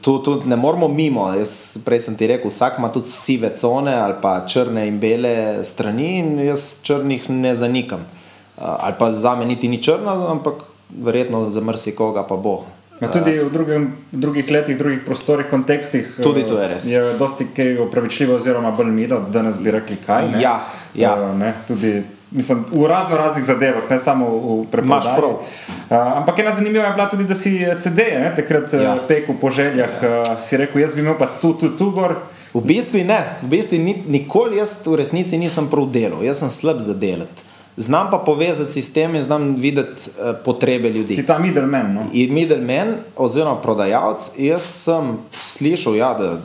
tu, 0.01 0.17
tu 0.23 0.39
ne 0.45 0.55
moramo 0.55 0.87
mimo. 0.87 1.27
Jaz 1.35 1.81
prej 1.83 2.05
sem 2.07 2.15
ti 2.15 2.31
rekel, 2.31 2.47
vsak 2.47 2.79
ima 2.79 2.93
tudi 2.95 3.11
sive 3.11 3.51
cone 3.59 3.95
ali 3.99 4.15
pa 4.23 4.37
črne 4.47 4.87
in 4.87 4.99
bele 4.99 5.35
strani 5.67 6.13
in 6.23 6.35
jaz 6.47 6.79
črnih 6.87 7.27
ne 7.29 7.55
zanikam. 7.55 8.07
Uh, 8.55 8.77
ali 8.87 8.95
pa 8.99 9.11
za 9.11 9.35
me 9.35 9.45
niti 9.45 9.67
ni 9.67 9.83
črna, 9.83 10.15
ampak 10.31 10.63
verjetno 10.95 11.49
za 11.49 11.59
mrsikoga 11.61 12.23
pa 12.23 12.39
bo. 12.39 12.61
Ja, 13.01 13.09
tudi 13.09 13.39
v, 13.39 13.49
drugem, 13.49 13.93
drugih 14.11 14.51
letih, 14.51 14.77
drugih 14.77 14.99
prostorih, 15.05 15.47
kontekstih. 15.49 16.19
Tudi 16.21 16.43
to 16.45 16.59
je 16.61 16.67
res. 16.69 16.85
Je 16.85 17.01
dosti 17.17 17.47
kaj 17.55 17.79
upravičljivo, 17.87 18.35
oziroma 18.37 18.71
bolj 18.77 18.91
milo, 18.93 19.17
da 19.33 19.41
nas 19.41 19.57
bi 19.59 19.73
rekli 19.73 19.97
kaj. 20.05 20.27
Ne? 20.35 20.41
Ja, 20.41 20.59
ja. 20.93 21.15
Uh, 21.17 21.41
tudi, 21.67 22.03
mislim, 22.31 22.61
v 22.71 22.85
razno 22.87 23.17
raznih 23.17 23.45
zadevah, 23.45 23.89
ne 23.89 23.99
samo 23.99 24.29
v 24.29 24.59
preprostoru. 24.71 25.31
Uh, 25.31 25.97
ampak 26.21 26.39
ena 26.45 26.53
zanimiva 26.53 26.85
je 26.85 26.93
bila 26.93 27.09
tudi, 27.09 27.25
da 27.25 27.35
si 27.35 27.57
CD-je 27.79 28.35
takrat 28.37 28.73
ja. 28.73 28.95
pekel 29.07 29.35
po 29.41 29.49
željah. 29.49 29.97
Uh, 30.01 30.37
si 30.41 30.61
rekel, 30.61 30.85
jaz 30.85 30.93
bi 30.93 31.01
imel 31.01 31.17
pa 31.17 31.25
tu, 31.41 31.55
tu, 31.57 31.73
tu 31.77 31.89
gor. 31.91 32.19
V 32.53 32.61
bistvu 32.61 33.01
ne, 33.07 33.23
v 33.41 33.49
bistvu 33.49 33.81
ni, 33.81 33.95
nikoli 34.07 34.61
jaz 34.61 34.77
v 34.85 34.99
resnici 35.01 35.41
nisem 35.41 35.71
prav 35.71 35.89
delal, 35.89 36.21
jaz 36.21 36.43
sem 36.43 36.53
slab 36.53 36.85
za 36.85 36.93
delati. 36.93 37.49
Znam 37.77 38.11
pa 38.11 38.17
povezati 38.17 38.71
sistem 38.71 39.15
in 39.15 39.23
znam 39.23 39.55
videti 39.55 40.09
uh, 40.09 40.35
potrebe 40.45 40.89
ljudi. 40.89 41.15
Si 41.15 41.25
ta 41.25 41.39
middleman. 41.39 41.93
No? 41.93 42.01
Middleman, 42.13 42.95
oziroma 43.17 43.61
prodajalec. 43.61 44.31
Jaz 44.37 44.63
sem 44.63 45.17
slišal, 45.31 45.95
ja, 45.95 46.13
da 46.13 46.41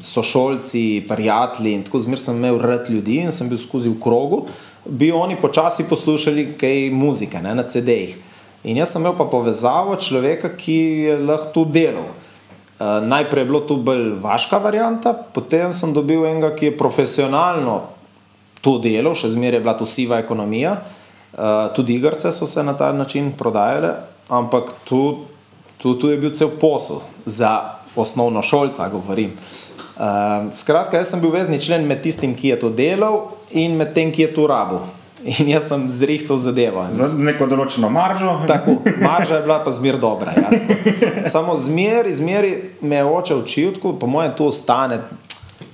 so 0.00 0.22
šolci, 0.22 1.04
prijatelji 1.08 1.72
in 1.72 1.82
tako 1.82 2.00
zmeraj 2.00 2.22
sem 2.22 2.36
imel 2.36 2.58
rad 2.58 2.90
ljudi 2.90 3.16
in 3.16 3.32
sem 3.32 3.48
bil 3.48 3.58
skozi 3.58 3.88
v 3.88 3.98
krogu. 4.02 4.44
Bi 4.84 5.12
oni 5.12 5.40
počasi 5.40 5.88
poslušali 5.88 6.52
kaj 6.60 6.90
muzike 6.92 7.42
ne, 7.42 7.54
na 7.54 7.64
CD-jih. 7.68 8.14
In 8.64 8.76
jaz 8.76 8.94
sem 8.94 9.02
imel 9.02 9.16
pa 9.18 9.24
povezavo 9.24 9.96
človeka, 9.96 10.54
ki 10.56 10.76
je 10.76 11.18
lahko 11.18 11.50
tu 11.52 11.64
delal. 11.64 12.06
Uh, 12.78 13.02
najprej 13.02 13.42
je 13.42 13.46
bilo 13.46 13.60
to 13.60 13.76
bolj 13.76 14.14
vaška 14.22 14.58
varianta, 14.58 15.12
potem 15.12 15.72
sem 15.72 15.92
dobil 15.94 16.26
enega, 16.26 16.54
ki 16.54 16.70
je 16.70 16.78
profesionalno 16.78 17.93
to 18.64 18.78
delo, 18.80 19.12
še 19.12 19.30
zmeraj 19.34 19.60
je 19.60 19.64
bila 19.66 19.76
to 19.76 19.86
siva 19.88 20.18
ekonomija, 20.22 20.78
uh, 20.80 21.68
tudi 21.76 21.98
igrice 21.98 22.32
so 22.32 22.48
se 22.48 22.64
na 22.64 22.72
ta 22.78 22.92
način 22.92 23.32
prodajale, 23.36 23.92
ampak 24.32 24.72
tu, 24.88 25.28
tu, 25.78 25.94
tu 26.00 26.10
je 26.10 26.18
bil 26.18 26.32
cel 26.32 26.48
posel 26.60 27.04
za 27.26 27.76
osnovno 27.96 28.42
šolca, 28.42 28.88
govorim. 28.88 29.36
Uh, 29.94 30.50
skratka, 30.56 30.98
jaz 30.98 31.12
sem 31.12 31.20
bil 31.22 31.30
vezni 31.30 31.60
člen 31.62 31.86
med 31.86 32.02
tistim, 32.02 32.34
ki 32.34 32.54
je 32.54 32.60
to 32.64 32.70
delal 32.74 33.28
in 33.52 33.76
med 33.78 33.92
tem, 33.94 34.10
ki 34.12 34.26
je 34.26 34.34
to 34.34 34.48
rabo. 34.50 34.82
In 35.24 35.48
jaz 35.48 35.70
sem 35.70 35.86
zrihtal 35.88 36.36
zadevo. 36.36 36.82
Za 36.92 37.06
neko 37.16 37.46
določeno 37.48 37.88
maržo. 37.88 38.42
Tako, 38.48 38.74
marža 39.00 39.38
je 39.38 39.44
bila 39.46 39.60
pa 39.64 39.72
zmer 39.72 39.96
dobra. 39.96 40.34
Ja. 40.36 40.50
Samo 41.32 41.54
zmer, 41.56 42.10
zmer 42.12 42.48
me 42.84 42.98
je 42.98 43.06
oče 43.08 43.38
učil, 43.38 43.78
po 43.80 44.10
mojem, 44.10 44.34
to 44.36 44.50
ostane. 44.52 45.00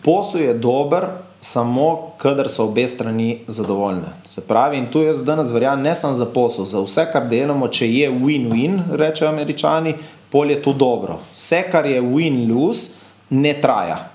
Posel 0.04 0.44
je 0.44 0.54
dober, 0.54 1.08
samo, 1.40 2.12
kadar 2.18 2.48
so 2.48 2.64
obe 2.64 2.88
strani 2.88 3.38
zadovoljne. 3.48 4.12
Se 4.24 4.40
pravi, 4.40 4.78
in 4.78 4.86
tu 4.92 5.02
jaz 5.02 5.24
danes 5.24 5.50
verjamem, 5.50 5.84
ne 5.84 5.94
samo 5.94 6.14
za 6.14 6.26
posel, 6.26 6.64
za 6.64 6.80
vse, 6.84 7.06
kar 7.12 7.28
delamo, 7.28 7.68
če 7.68 7.88
je 7.88 8.10
win-win, 8.10 8.80
rečejo 8.92 9.30
američani, 9.30 9.94
pol 10.30 10.50
je 10.50 10.62
to 10.62 10.72
dobro. 10.72 11.18
Vse, 11.34 11.62
kar 11.72 11.86
je 11.86 12.02
win-lose, 12.02 13.00
ne 13.30 13.54
traja. 13.60 14.10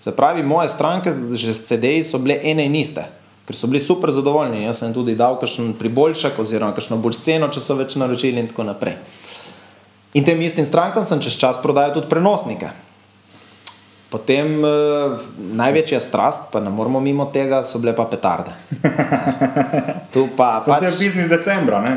Se 0.00 0.16
pravi, 0.16 0.42
moje 0.42 0.68
stranke, 0.68 1.12
že 1.32 1.54
s 1.54 1.66
CD-ji 1.68 2.02
so 2.02 2.18
bile 2.18 2.40
ene 2.42 2.66
in 2.66 2.74
iste. 2.74 3.04
Ker 3.46 3.56
so 3.56 3.66
bili 3.66 3.80
super 3.82 4.10
zadovoljni, 4.10 4.64
jaz 4.64 4.80
sem 4.80 4.94
tudi 4.94 5.14
dal 5.18 5.36
kakšen 5.38 5.74
priboljšek, 5.78 6.38
oziroma 6.38 6.74
kakšno 6.74 6.96
bolj 7.02 7.18
sceno, 7.18 7.50
če 7.52 7.60
so 7.60 7.76
več 7.78 7.98
naročili, 8.00 8.40
in 8.40 8.48
tako 8.50 8.64
naprej. 8.66 8.96
In 10.14 10.24
tem 10.24 10.40
istim 10.42 10.64
strankam 10.64 11.04
sem 11.04 11.20
čez 11.20 11.36
čas 11.38 11.60
prodajal 11.62 11.94
tudi 11.94 12.10
prenosnike. 12.10 12.70
Potem 14.12 14.58
uh, 14.60 15.16
največja 15.56 16.00
strast, 16.04 16.50
pa 16.52 16.60
ne 16.60 16.68
moramo 16.68 17.00
mimo 17.00 17.30
tega, 17.32 17.62
so 17.64 17.80
bile 17.80 17.94
pa 17.96 18.04
petarde. 18.04 18.52
tu 20.12 20.26
pa 20.36 20.58
pač... 20.60 20.84
to 20.84 20.90
je 20.90 20.98
biznis 21.00 21.30
decembra. 21.32 21.80
Ne? 21.80 21.96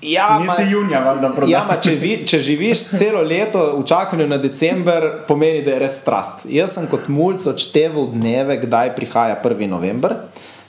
Ja, 0.00 0.38
Nisi 0.40 0.70
junija, 0.70 1.02
da 1.20 1.28
prodaš. 1.28 1.50
Ja, 1.52 1.76
če, 1.84 1.92
vi, 2.00 2.14
če 2.24 2.40
živiš 2.40 2.86
celo 2.96 3.20
leto 3.20 3.60
v 3.76 3.84
čakanju 3.84 4.24
na 4.30 4.38
decembr, 4.40 5.10
pomeni, 5.28 5.60
da 5.66 5.74
je 5.74 5.82
res 5.84 5.98
strast. 6.00 6.46
Jaz 6.48 6.78
sem 6.78 6.88
kot 6.88 7.10
mulj 7.12 7.50
odšteval 7.52 8.08
dneve, 8.14 8.56
kdaj 8.64 8.94
prihaja 8.96 9.36
1. 9.44 9.68
november. 9.68 10.16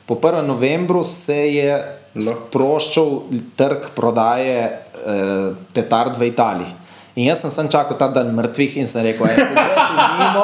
Po 0.05 0.19
1. 0.19 0.43
novembru 0.43 1.05
se 1.07 1.37
je 1.55 1.77
sproščal 2.15 3.15
trg 3.55 3.87
prodaje 3.95 4.59
eh, 4.59 5.47
petard 5.75 6.19
v 6.19 6.27
Italiji. 6.31 6.73
In 7.15 7.29
jaz 7.29 7.45
sem 7.45 7.51
sem 7.51 7.67
čakal 7.71 7.95
ta 7.95 8.09
dan 8.11 8.33
mrtvih 8.35 8.73
in 8.81 8.87
sem 8.91 9.05
rekel, 9.05 9.23
da 9.23 9.31
je 9.31 9.43
to 9.47 9.85
mimo. 10.19 10.41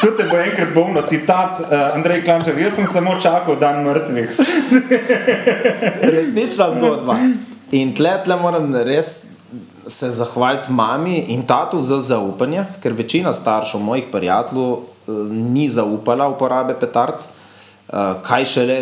Tu 0.00 0.12
te 0.16 0.24
bo 0.30 0.38
enkrat 0.40 0.70
bomno 0.74 1.02
citat, 1.04 1.60
uh, 1.60 1.82
Andrej 1.92 2.22
Klančer, 2.24 2.56
jaz 2.56 2.78
sem 2.78 2.86
samo 2.88 3.18
čakal 3.20 3.58
dan 3.60 3.82
mrtvih. 3.84 4.32
Resnična 6.14 6.70
zgodba. 6.78 7.18
In 7.76 7.92
tle, 7.92 8.14
tle 8.24 8.40
moram 8.40 8.72
res 8.88 9.12
se 9.84 10.08
zahvaliti 10.08 10.72
mami 10.72 11.18
in 11.36 11.44
tatu 11.44 11.82
za 11.84 12.00
zaupanje, 12.00 12.64
ker 12.80 12.96
večina 12.96 13.34
staršev 13.36 13.84
mojih 13.84 14.08
prijateljev 14.08 14.64
uh, 14.64 14.82
ni 15.28 15.68
zaupala 15.68 16.30
uporabe 16.32 16.78
petard, 16.80 17.28
uh, 17.92 18.16
kaj 18.24 18.48
šele 18.56 18.80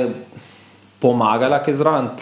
pomagala, 1.03 1.59
kaj 1.67 1.81
zraven 1.83 2.13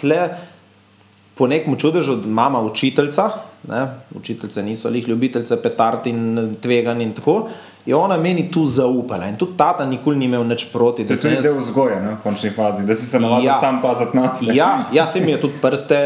po 1.37 1.47
nekem 1.47 1.75
čudežu, 1.77 2.15
da 2.15 2.27
mama 2.27 2.61
učiteljica, 2.61 3.29
ne, 3.67 3.87
učiteljice 4.15 4.63
niso 4.63 4.89
jih 4.89 5.07
ljubiteljice 5.07 5.61
petard 5.61 6.07
in 6.07 6.55
tvegan 6.61 7.01
in 7.01 7.13
tako. 7.13 7.47
Je 7.85 7.95
ona 7.95 8.17
meni 8.17 8.51
tu 8.51 8.65
zaupala 8.65 9.27
in 9.27 9.37
tudi 9.37 9.57
tata 9.57 9.85
nikoli 9.85 10.17
ni 10.17 10.25
imel 10.25 10.43
nič 10.47 10.67
proti. 10.73 11.05
Da 11.05 11.15
si 11.15 11.27
jaz... 11.27 11.45
del 11.45 11.61
vzgoje, 11.61 12.01
ne, 12.01 12.15
v 12.15 12.23
končni 12.23 12.51
fazi, 12.55 12.85
da 12.85 12.95
si 12.95 13.07
se 13.07 13.19
navadil 13.19 13.47
ja, 13.47 13.59
sam 13.59 13.81
paziti 13.81 14.17
na 14.17 14.33
sebe. 14.35 14.57
Ja, 14.57 14.71
ja 14.91 15.07
se 15.07 15.21
mi 15.21 15.31
je 15.31 15.41
tudi 15.41 15.61
prste 15.61 15.99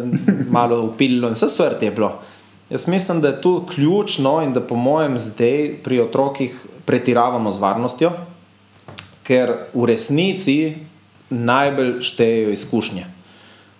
malo 0.56 0.82
upilo 0.82 1.28
in 1.28 1.38
vse 1.38 1.48
svet 1.48 1.82
je 1.82 1.90
bilo. 1.90 2.18
Jaz 2.70 2.88
mislim, 2.88 3.20
da 3.20 3.28
je 3.28 3.40
to 3.40 3.66
ključno 3.66 4.42
in 4.42 4.52
da 4.52 4.60
po 4.60 4.74
mojem 4.74 5.18
zdaj 5.18 5.74
pri 5.84 6.00
otrokih 6.00 6.66
pretiravamo 6.84 7.50
z 7.50 7.58
varnostjo, 7.58 8.10
ker 9.22 9.54
v 9.74 9.86
resnici 9.86 10.74
najbolj 11.30 11.98
štejejo 12.00 12.50
izkušnje 12.50 13.19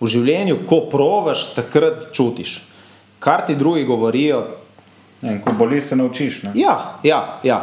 v 0.01 0.09
življenju, 0.09 0.63
ko 0.69 0.85
provaš, 0.91 1.51
takrat 1.55 2.09
čutiš. 2.15 2.61
Kar 3.21 3.45
ti 3.45 3.55
drugi 3.55 3.85
govorijo. 3.85 4.45
Ja, 5.21 5.37
ko 5.41 5.53
boli, 5.53 5.81
se 5.81 5.95
naučiš. 5.95 6.41
Ne? 6.43 6.55
Ja, 6.57 6.97
ja. 7.05 7.39
ja. 7.45 7.59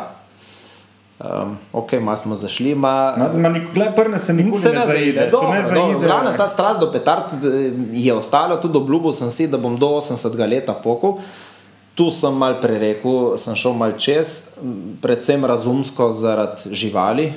Um, 1.19 1.57
ok, 1.73 1.93
malo 2.01 2.17
smo 2.17 2.37
zašli. 2.39 2.77
Ma, 2.79 3.15
ma, 3.35 3.49
nikoli, 3.49 3.89
prne 3.97 4.19
se 4.23 4.35
nikoli 4.35 4.63
se 4.63 4.71
ne, 4.71 4.79
ne 4.79 4.87
zaide. 4.87 5.29
Do, 5.33 5.41
se 5.41 5.47
ne 5.47 5.63
zaide. 5.67 6.07
Glavna 6.07 6.37
ta 6.37 6.47
strast 6.49 6.81
do 6.81 6.93
petard 6.93 7.35
eh, 7.43 7.73
je 7.93 8.15
ostala, 8.15 8.61
tudi 8.61 8.79
obljubil 8.79 9.13
sem 9.13 9.31
si, 9.31 9.49
da 9.51 9.59
bom 9.59 9.75
do 9.77 9.89
80 9.99 10.39
let 10.47 10.71
pokol. 10.83 11.19
Tu 11.99 12.07
sem 12.15 12.35
mal 12.39 12.61
prerekel, 12.63 13.35
sem 13.35 13.59
šel 13.59 13.75
mal 13.75 13.97
čez, 13.99 14.55
predvsem 15.03 15.43
razumsko 15.45 16.13
zaradi 16.15 16.71
živali, 16.71 17.33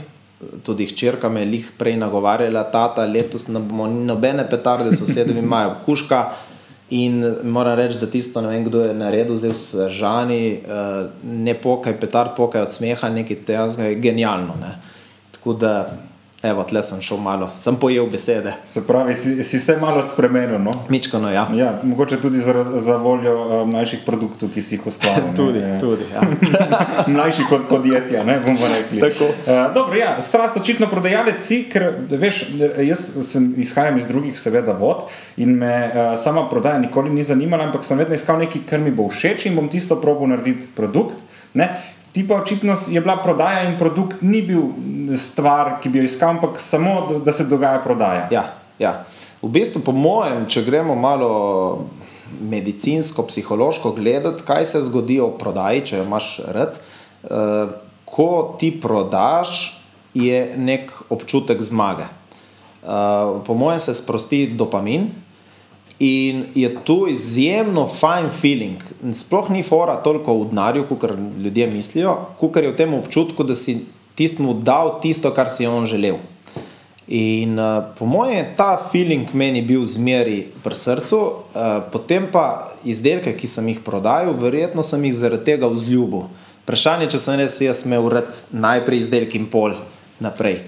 tudi 0.64 0.86
hčerka 0.86 1.30
me 1.30 1.46
je 1.46 1.64
prej 1.78 1.98
nagovarjala, 1.98 2.64
tata, 2.72 3.06
letos 3.06 3.48
ne 3.48 3.60
bomo 3.60 3.88
nobene 3.88 4.48
petarde, 4.50 4.96
sosedovi 4.96 5.40
imajo 5.40 5.76
kuška. 5.86 6.30
In 6.92 7.24
moram 7.44 7.78
reči, 7.80 8.00
da 8.02 8.08
tisto, 8.12 8.42
ne 8.42 8.48
vem, 8.52 8.66
kdo 8.68 8.82
je 8.84 8.94
naredil 8.94 9.38
zdaj 9.40 9.54
v 9.54 9.60
Sežani, 9.60 10.46
uh, 10.60 11.06
ne 11.24 11.54
pokaj, 11.56 11.96
petard 12.00 12.36
pokaj 12.36 12.66
od 12.66 12.74
smeha, 12.76 13.10
nekaj 13.10 13.38
tega 13.48 13.88
je 13.88 13.96
genialno. 13.96 14.58
Ne. 14.60 14.74
Tako 15.32 15.54
da 15.54 15.72
Evo, 16.44 16.64
tle 16.64 16.82
sem 16.84 17.02
šel 17.06 17.20
malo, 17.22 17.52
sem 17.56 17.76
pojel 17.78 18.08
besede. 18.10 18.54
Se 18.66 18.82
pravi, 18.82 19.14
si, 19.16 19.44
si 19.44 19.60
se 19.60 19.76
malo 19.78 20.02
spremenil. 20.04 20.58
No? 20.60 20.72
Mičkano, 20.90 21.30
ja. 21.32 21.48
ja. 21.54 21.74
Mogoče 21.84 22.18
tudi 22.22 22.40
za, 22.42 22.66
za 22.76 22.96
voljo 22.98 23.36
uh, 23.42 23.68
mlajših 23.70 24.00
produktov, 24.06 24.50
ki 24.50 24.62
si 24.62 24.76
jih 24.76 24.88
ustvaril. 24.88 25.36
tudi, 25.36 25.60
ja. 25.60 25.80
tudi. 25.80 26.08
Ja. 26.14 26.22
Mlajši 27.14 27.46
kot 27.50 27.70
podjetja, 27.70 28.24
ne 28.26 28.40
bomo 28.46 28.72
rekli. 28.74 29.04
Uh, 29.06 29.30
dobro, 29.74 29.98
ja, 29.98 30.16
strast 30.22 30.58
očitno 30.58 30.90
prodajalec 30.90 31.46
si, 31.46 31.62
ker 31.70 31.92
veš, 32.10 32.42
jaz 32.90 33.06
sem, 33.30 33.52
izhajam 33.62 34.02
iz 34.02 34.10
drugih, 34.10 34.40
seveda, 34.40 34.74
vod 34.74 35.12
in 35.38 35.54
me 35.62 35.76
uh, 35.86 36.02
sama 36.18 36.48
prodaja 36.50 36.82
nikoli 36.82 37.14
ni 37.14 37.24
zanimala, 37.24 37.70
ampak 37.70 37.86
sem 37.86 38.02
vedno 38.02 38.18
iskal 38.18 38.42
nekaj, 38.42 38.66
kar 38.66 38.82
mi 38.82 38.90
bo 38.90 39.06
všeč 39.14 39.46
in 39.46 39.62
bom 39.62 39.70
tisto 39.70 40.02
probo 40.02 40.26
narediti 40.26 40.74
produkt. 40.74 41.22
Ne? 41.54 41.70
Ti 42.12 42.28
pa 42.28 42.41
očitno 42.41 42.76
je 42.89 43.02
bila 43.02 43.17
prodaja 43.24 43.63
in 43.69 43.78
produkt, 43.80 44.21
ni 44.21 44.41
bil 44.43 44.63
stvar, 45.17 45.78
ki 45.82 45.89
bi 45.89 46.02
jo 46.02 46.08
iskal, 46.10 46.36
ampak 46.36 46.60
samo, 46.60 47.21
da 47.26 47.32
se 47.32 47.45
dogaja 47.47 47.80
prodaja. 47.84 48.28
Ja, 48.32 48.43
ja. 48.80 48.93
V 49.41 49.50
bistvu, 49.50 49.82
po 49.86 49.95
mojem, 49.95 50.43
če 50.52 50.65
gremo 50.67 50.95
malo 50.95 51.32
medicinsko, 52.41 53.24
psihološko 53.28 53.93
gledati, 53.95 54.43
kaj 54.47 54.65
se 54.65 54.82
zgodi 54.88 55.19
v 55.21 55.32
prodaji, 55.39 55.86
če 55.91 56.04
imaš 56.04 56.34
red. 56.52 56.80
Uh, 57.24 57.76
ko 58.06 58.56
ti 58.60 58.74
prodaš, 58.82 59.78
je 60.13 60.52
nek 60.58 60.91
občutek 61.10 61.62
zmage. 61.63 62.08
Uh, 62.84 63.39
po 63.47 63.56
mojem, 63.56 63.80
se 63.80 63.95
sprosti 63.95 64.47
dopamin, 64.58 65.08
In 66.02 66.46
je 66.58 66.70
to 66.84 67.06
izjemno 67.08 67.86
fajn 67.86 68.32
feeling. 68.34 68.82
Sploh 69.14 69.52
ni 69.54 69.62
fora 69.62 70.00
toliko 70.02 70.34
v 70.40 70.48
denarju, 70.50 70.88
kot 70.90 71.12
ljudje 71.44 71.68
mislijo, 71.70 72.16
kot 72.40 72.58
je 72.58 72.72
v 72.72 72.76
tem 72.76 72.94
občutku, 72.98 73.46
da 73.46 73.54
si 73.56 73.84
tistemu 74.18 74.56
dal 74.58 74.96
tisto, 75.02 75.30
kar 75.30 75.50
si 75.50 75.70
on 75.70 75.86
želel. 75.86 76.18
In 77.12 77.60
uh, 77.60 77.84
po 78.00 78.06
mojem 78.10 78.38
je 78.38 78.50
ta 78.58 78.80
feeling 78.92 79.30
meni 79.34 79.62
bil 79.62 79.86
zmeri 79.86 80.48
pri 80.64 80.76
srcu, 80.76 81.22
uh, 81.22 81.72
potem 81.94 82.30
pa 82.32 82.74
izdelke, 82.88 83.36
ki 83.38 83.48
sem 83.48 83.68
jih 83.68 83.82
prodajal, 83.86 84.34
verjetno 84.42 84.82
sem 84.84 85.06
jih 85.06 85.18
zaradi 85.20 85.52
tega 85.52 85.70
vzljubil. 85.70 86.30
Vprašanje, 86.64 87.12
če 87.12 87.20
sem 87.20 87.42
res 87.42 87.62
jaz 87.62 87.86
imel 87.86 88.10
rad 88.10 88.32
najprej 88.54 89.06
izdelek 89.06 89.36
in 89.38 89.50
pol 89.52 89.76
naprej. 90.24 90.64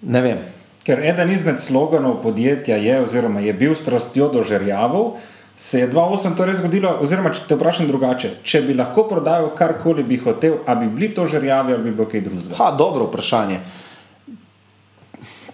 Ne 0.00 0.22
vem, 0.22 0.44
Ker 0.88 1.02
eden 1.04 1.28
izmed 1.28 1.58
sloganov 1.60 2.22
podjetja 2.22 2.78
je, 2.80 2.94
oziroma 3.02 3.42
je 3.44 3.52
bil 3.52 3.74
strastjo 3.76 4.30
do 4.32 4.40
žrjavov, 4.40 5.18
se 5.52 5.82
je 5.82 5.88
2-8 5.90 6.36
torej 6.36 6.54
zgodilo. 6.62 6.94
Oziroma, 7.04 7.28
če 7.36 7.42
te 7.44 7.58
vprašam 7.58 7.90
drugače, 7.90 8.30
če 8.40 8.62
bi 8.64 8.76
lahko 8.78 9.04
prodajal 9.10 9.50
karkoli 9.58 10.06
bi 10.08 10.16
hotel, 10.22 10.62
ali 10.64 10.86
bi 10.86 10.94
bili 10.94 11.10
to 11.12 11.26
žrjavi 11.28 11.74
ali 11.76 11.84
bi 11.84 11.92
bilo 11.92 12.06
kaj 12.08 12.24
drugega? 12.24 12.56
Ha, 12.56 12.70
dobro 12.78 13.10
vprašanje. 13.10 13.60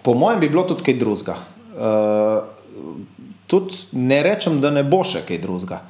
Po 0.07 0.13
mojem 0.15 0.39
bi 0.39 0.49
bilo 0.53 0.63
tudi 0.69 0.87
kaj 0.87 0.95
drugega. 1.03 1.35
Uh, 1.75 2.79
tudi 3.51 3.99
ne 3.99 4.23
rečem, 4.23 4.61
da 4.63 4.71
ne 4.71 4.85
bo 4.87 5.03
še 5.03 5.25
kaj 5.27 5.43
drugega. 5.43 5.81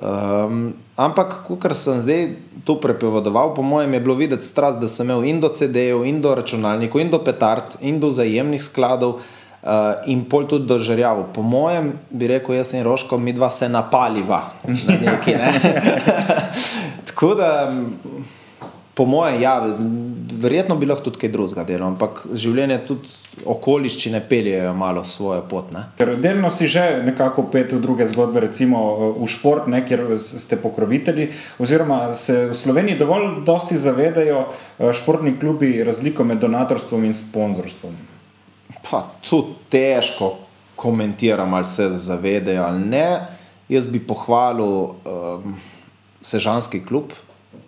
Um, 0.00 0.72
ampak, 0.96 1.44
kar 1.60 1.74
sem 1.76 2.00
zdaj 2.00 2.32
tu 2.64 2.78
prepovedoval, 2.80 3.52
po 3.54 3.62
mojem, 3.62 3.92
je 3.92 4.00
bilo 4.00 4.16
videti 4.16 4.46
strast, 4.46 4.80
da 4.80 4.88
sem 4.88 5.04
imel 5.04 5.24
in 5.28 5.40
do 5.40 5.52
CD-jev, 5.52 6.06
in 6.08 6.20
do 6.24 6.32
računalnikov, 6.34 7.00
in 7.00 7.12
do 7.12 7.20
petard, 7.20 7.76
in 7.84 8.00
do 8.00 8.08
zajemnih 8.08 8.62
skladov, 8.62 9.20
uh, 9.20 10.00
in 10.08 10.24
pol 10.24 10.48
tudi 10.48 10.66
do 10.66 10.78
žrjav. 10.80 11.26
Po 11.36 11.44
mojem, 11.44 11.92
bi 12.10 12.30
rekel, 12.32 12.56
jaz 12.56 12.72
in 12.72 12.86
Roško, 12.88 13.18
mi 13.18 13.36
dva 13.36 13.50
se 13.52 13.68
napaliva 13.68 14.56
na 14.64 14.96
neki. 15.04 15.36
Ne? 15.36 15.52
Tako 17.12 17.34
da 17.36 17.50
po 18.94 19.04
mojem, 19.04 19.40
ja, 19.40 19.76
verjetno 20.32 20.76
bi 20.76 20.86
lahko 20.86 21.06
tudi 21.08 21.22
kaj 21.22 21.30
drugega 21.32 21.64
delal, 21.64 21.94
ampak 21.94 22.22
življenje 22.36 22.76
tudi 22.88 23.14
okoliščine 23.48 24.20
peljejo 24.28 24.74
malo 24.76 25.04
svojo 25.08 25.40
pot. 25.48 25.70
Ne? 25.72 25.86
Ker 25.96 26.12
delno 26.20 26.50
si 26.52 26.68
že 26.68 26.84
nekako 27.06 27.46
pet 27.52 27.72
v 27.72 27.80
druge 27.80 28.06
zgodbe, 28.10 28.42
recimo 28.44 28.82
v 29.16 29.28
šport, 29.32 29.70
ne, 29.72 29.80
kjer 29.88 30.04
ste 30.20 30.60
pokrovitelji, 30.60 31.30
oziroma 31.62 32.12
se 32.18 32.52
v 32.52 32.58
Sloveniji 32.58 33.00
dovolj 33.00 33.42
dosti 33.48 33.80
zavedajo 33.80 34.44
eh, 34.44 34.92
športni 34.92 35.38
klubi 35.40 35.78
razliko 35.84 36.28
med 36.28 36.44
donatorstvom 36.44 37.08
in 37.08 37.16
sponzorstvom. 37.16 37.96
Pa 38.90 39.06
tu 39.24 39.44
težko 39.72 40.34
komentiram, 40.76 41.54
ali 41.54 41.64
se 41.64 41.88
zavedajo 41.90 42.64
ali 42.68 42.88
ne. 42.92 43.08
Jaz 43.72 43.86
bi 43.88 44.02
pohvalil 44.04 44.66
um, 44.68 45.54
Sežanski 46.20 46.82
klub, 46.84 47.14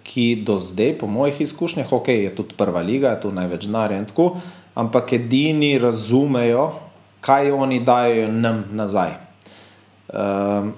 ki 0.05 0.45
do 0.45 0.59
zdaj, 0.61 0.99
po 0.99 1.07
mojih 1.07 1.41
izkušnjah, 1.41 1.93
ok, 1.93 2.09
je 2.09 2.35
tudi 2.37 2.55
prva 2.57 2.81
liga, 2.85 3.15
je 3.17 3.21
tu 3.25 3.33
največ 3.33 3.67
denarja 3.67 3.99
in 3.99 4.07
tako, 4.07 4.35
ampak 4.75 5.13
edini 5.17 5.79
razumejo, 5.79 6.71
kaj 7.25 7.51
oni 7.53 7.81
dajo 7.81 8.29
nam 8.33 8.65
nazaj. 8.73 9.17
Um, 10.13 10.75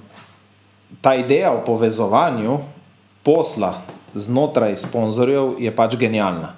ta 1.00 1.14
ideja 1.18 1.50
o 1.52 1.64
povezovanju 1.66 2.58
posla 3.22 3.74
znotraj 4.14 4.76
sponzorjev 4.76 5.58
je 5.58 5.74
pač 5.76 5.96
genialna. 5.98 6.54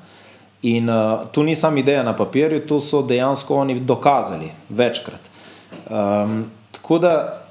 In 0.63 0.91
uh, 0.91 1.25
tu 1.33 1.43
ni 1.43 1.57
samo 1.57 1.79
ideja 1.79 2.03
na 2.03 2.17
papirju, 2.17 2.67
tu 2.67 2.81
so 2.81 3.03
dejansko 3.03 3.57
oni 3.57 3.81
dokazali 3.81 4.51
večkrat. 4.69 5.31
Um, 5.91 6.45
tako 6.73 6.99
da, 6.99 7.43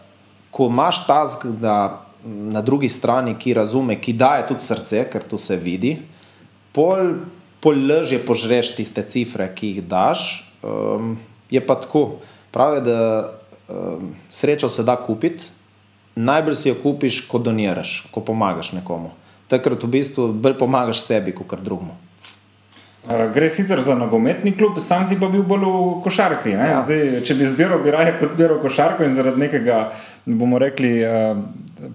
ko 0.52 0.68
imaš 0.68 1.08
task, 1.08 1.46
da 1.46 2.07
na 2.28 2.62
drugi 2.62 2.90
strani, 2.90 3.36
ki 3.40 3.54
razume, 3.54 3.96
ki 4.02 4.14
daje 4.14 4.48
tudi 4.52 4.66
srce, 4.66 5.06
ker 5.12 5.24
to 5.24 5.40
se 5.42 5.58
vidi, 5.58 5.98
pol, 6.76 7.16
pol 7.64 7.80
lažje 7.88 8.20
požreš 8.26 8.76
tiste 8.78 9.04
cifre, 9.08 9.48
ki 9.56 9.74
jih 9.74 9.84
daš. 9.88 10.24
Um, 10.62 11.16
je 11.50 11.62
pa 11.64 11.78
tako, 11.80 12.20
pravi, 12.52 12.82
da 12.86 12.98
um, 13.70 14.12
srečo 14.30 14.70
se 14.70 14.84
da 14.84 14.98
kupiti, 15.00 15.52
najbolj 16.16 16.56
si 16.56 16.70
jo 16.70 16.76
kupiš, 16.82 17.22
ko 17.30 17.40
doniraš, 17.40 18.02
ko 18.12 18.22
pomagaš 18.26 18.74
nekomu. 18.74 19.14
Takrat 19.48 19.84
v 19.84 19.94
bistvu 20.00 20.32
bolj 20.34 20.58
pomagaš 20.60 21.06
sebi, 21.06 21.32
kot 21.36 21.62
drugemu. 21.64 21.96
Uh, 23.08 23.34
gre 23.34 23.48
sicer 23.50 23.80
za 23.82 23.96
nogometni 23.96 24.52
klub, 24.58 24.80
sam 24.84 25.06
si 25.08 25.16
pa 25.16 25.30
bil 25.32 25.44
bolj 25.48 25.64
v 25.64 25.92
košarki. 26.04 26.52
Ja. 26.52 26.82
Zdaj, 26.84 27.22
če 27.24 27.38
bi 27.40 27.48
zbiral, 27.48 27.80
bi 27.80 27.94
raje 27.96 28.18
podpiral 28.20 28.60
košarko 28.60 29.06
in 29.08 29.16
zaradi 29.16 29.40
nekega, 29.46 29.78
bomo 30.28 30.60
rekli, 30.60 30.92
uh, 31.08 31.40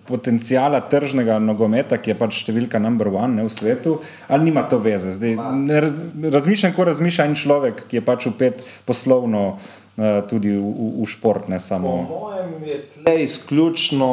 potencijala 0.09 0.81
tržnega 0.89 1.37
nogometa, 1.43 1.99
ki 2.01 2.15
je 2.15 2.17
pač 2.17 2.41
številka 2.41 2.81
number 2.81 3.13
one 3.13 3.43
ne, 3.43 3.45
v 3.45 3.53
svetu, 3.53 3.99
ali 4.25 4.49
nima 4.49 4.65
to 4.65 4.81
veze. 4.81 5.13
Zdaj, 5.13 5.37
raz, 5.85 6.01
razmišljam, 6.33 6.73
kot 6.79 6.89
razmišlja 6.89 7.29
en 7.29 7.37
človek, 7.37 7.87
ki 7.93 8.01
je 8.01 8.07
pač 8.09 8.33
upet 8.33 8.65
poslovno 8.89 9.47
uh, 9.53 10.21
tudi 10.33 10.57
v, 10.57 10.65
v, 10.65 10.93
v 11.03 11.13
šport. 11.13 11.45
Po 11.45 11.81
mojem 11.85 12.61
je 12.73 12.85
tle 12.97 13.19
izključno. 13.29 14.13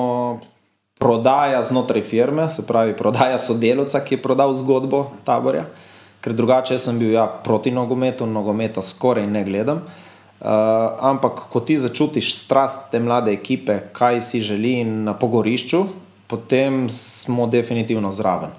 Prodaja 1.00 1.62
znotraj 1.64 2.04
firme, 2.04 2.50
se 2.52 2.66
pravi, 2.68 2.92
prodaja 2.92 3.38
sodelovca, 3.40 4.02
ki 4.04 4.18
je 4.18 4.20
prodal 4.20 4.52
zgodbo 4.60 5.06
taborja. 5.24 5.64
Uh, 5.64 5.86
ker 6.22 6.34
drugače 6.34 6.80
sem 6.80 7.00
bil 7.00 7.14
ja, 7.16 7.26
proti 7.44 7.72
nogometu, 7.72 8.28
nogometa 8.28 8.84
skoraj 8.84 9.28
ne 9.28 9.44
gledam. 9.48 9.84
Uh, 10.40 10.48
ampak, 11.04 11.50
ko 11.52 11.60
ti 11.60 11.76
začutiš 11.80 12.32
strast 12.38 12.88
te 12.92 13.00
mlade 13.04 13.34
ekipe, 13.36 13.76
kaj 13.92 14.22
si 14.24 14.40
želi 14.40 14.86
na 14.88 15.12
pogorišču, 15.14 15.84
potem 16.32 16.86
smo 16.90 17.48
definitivno 17.48 18.12
zraven. 18.16 18.56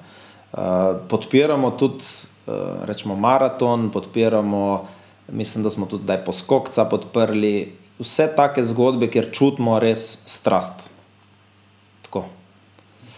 Uh, 0.52 1.00
podpiramo 1.08 1.70
tudi, 1.80 2.04
uh, 2.46 2.84
rečemo, 2.84 3.16
maraton, 3.16 3.88
podpiramo, 3.90 4.84
mislim, 5.32 5.64
da 5.64 5.70
smo 5.70 5.86
tudi 5.86 6.18
poskokca 6.26 6.84
podprli, 6.84 7.72
vse 8.00 8.28
take 8.36 8.64
zgodbe, 8.64 9.08
kjer 9.08 9.30
čutimo 9.32 9.78
res 9.80 10.04
strast. 10.28 10.90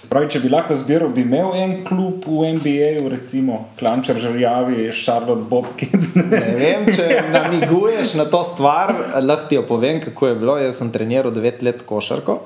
Pravi, 0.09 0.29
če 0.35 0.41
bi 0.43 0.51
lahko 0.51 0.75
zbiral, 0.79 1.11
bi 1.15 1.23
imel 1.23 1.53
en 1.59 1.73
klub 1.87 2.25
v 2.27 2.53
NBA, 2.57 2.89
recimo 3.13 3.69
Klančer, 3.79 4.19
Žrjavi, 4.19 4.89
Charlotte 4.91 5.47
Bobkins. 5.51 6.15
Ne. 6.19 6.27
ne 6.33 6.55
vem, 6.59 6.87
če 6.91 7.07
namiguješ 7.35 8.17
na 8.19 8.27
to 8.31 8.43
stvar, 8.47 8.95
lahko 9.23 9.51
ti 9.51 9.59
jo 9.59 9.67
povem, 9.69 10.01
kako 10.03 10.31
je 10.31 10.39
bilo. 10.41 10.57
Jaz 10.59 10.81
sem 10.81 10.93
treniral 10.95 11.35
9 11.35 11.63
let 11.67 11.85
košarko. 11.87 12.39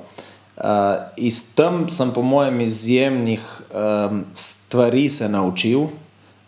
Uh, 0.56 1.12
iz 1.20 1.40
tam 1.56 1.84
sem, 1.92 2.10
po 2.16 2.24
mojem, 2.24 2.60
izjemnih 2.64 3.44
um, 3.68 4.24
stvari 4.32 5.06
se 5.12 5.28
naučil, 5.28 5.86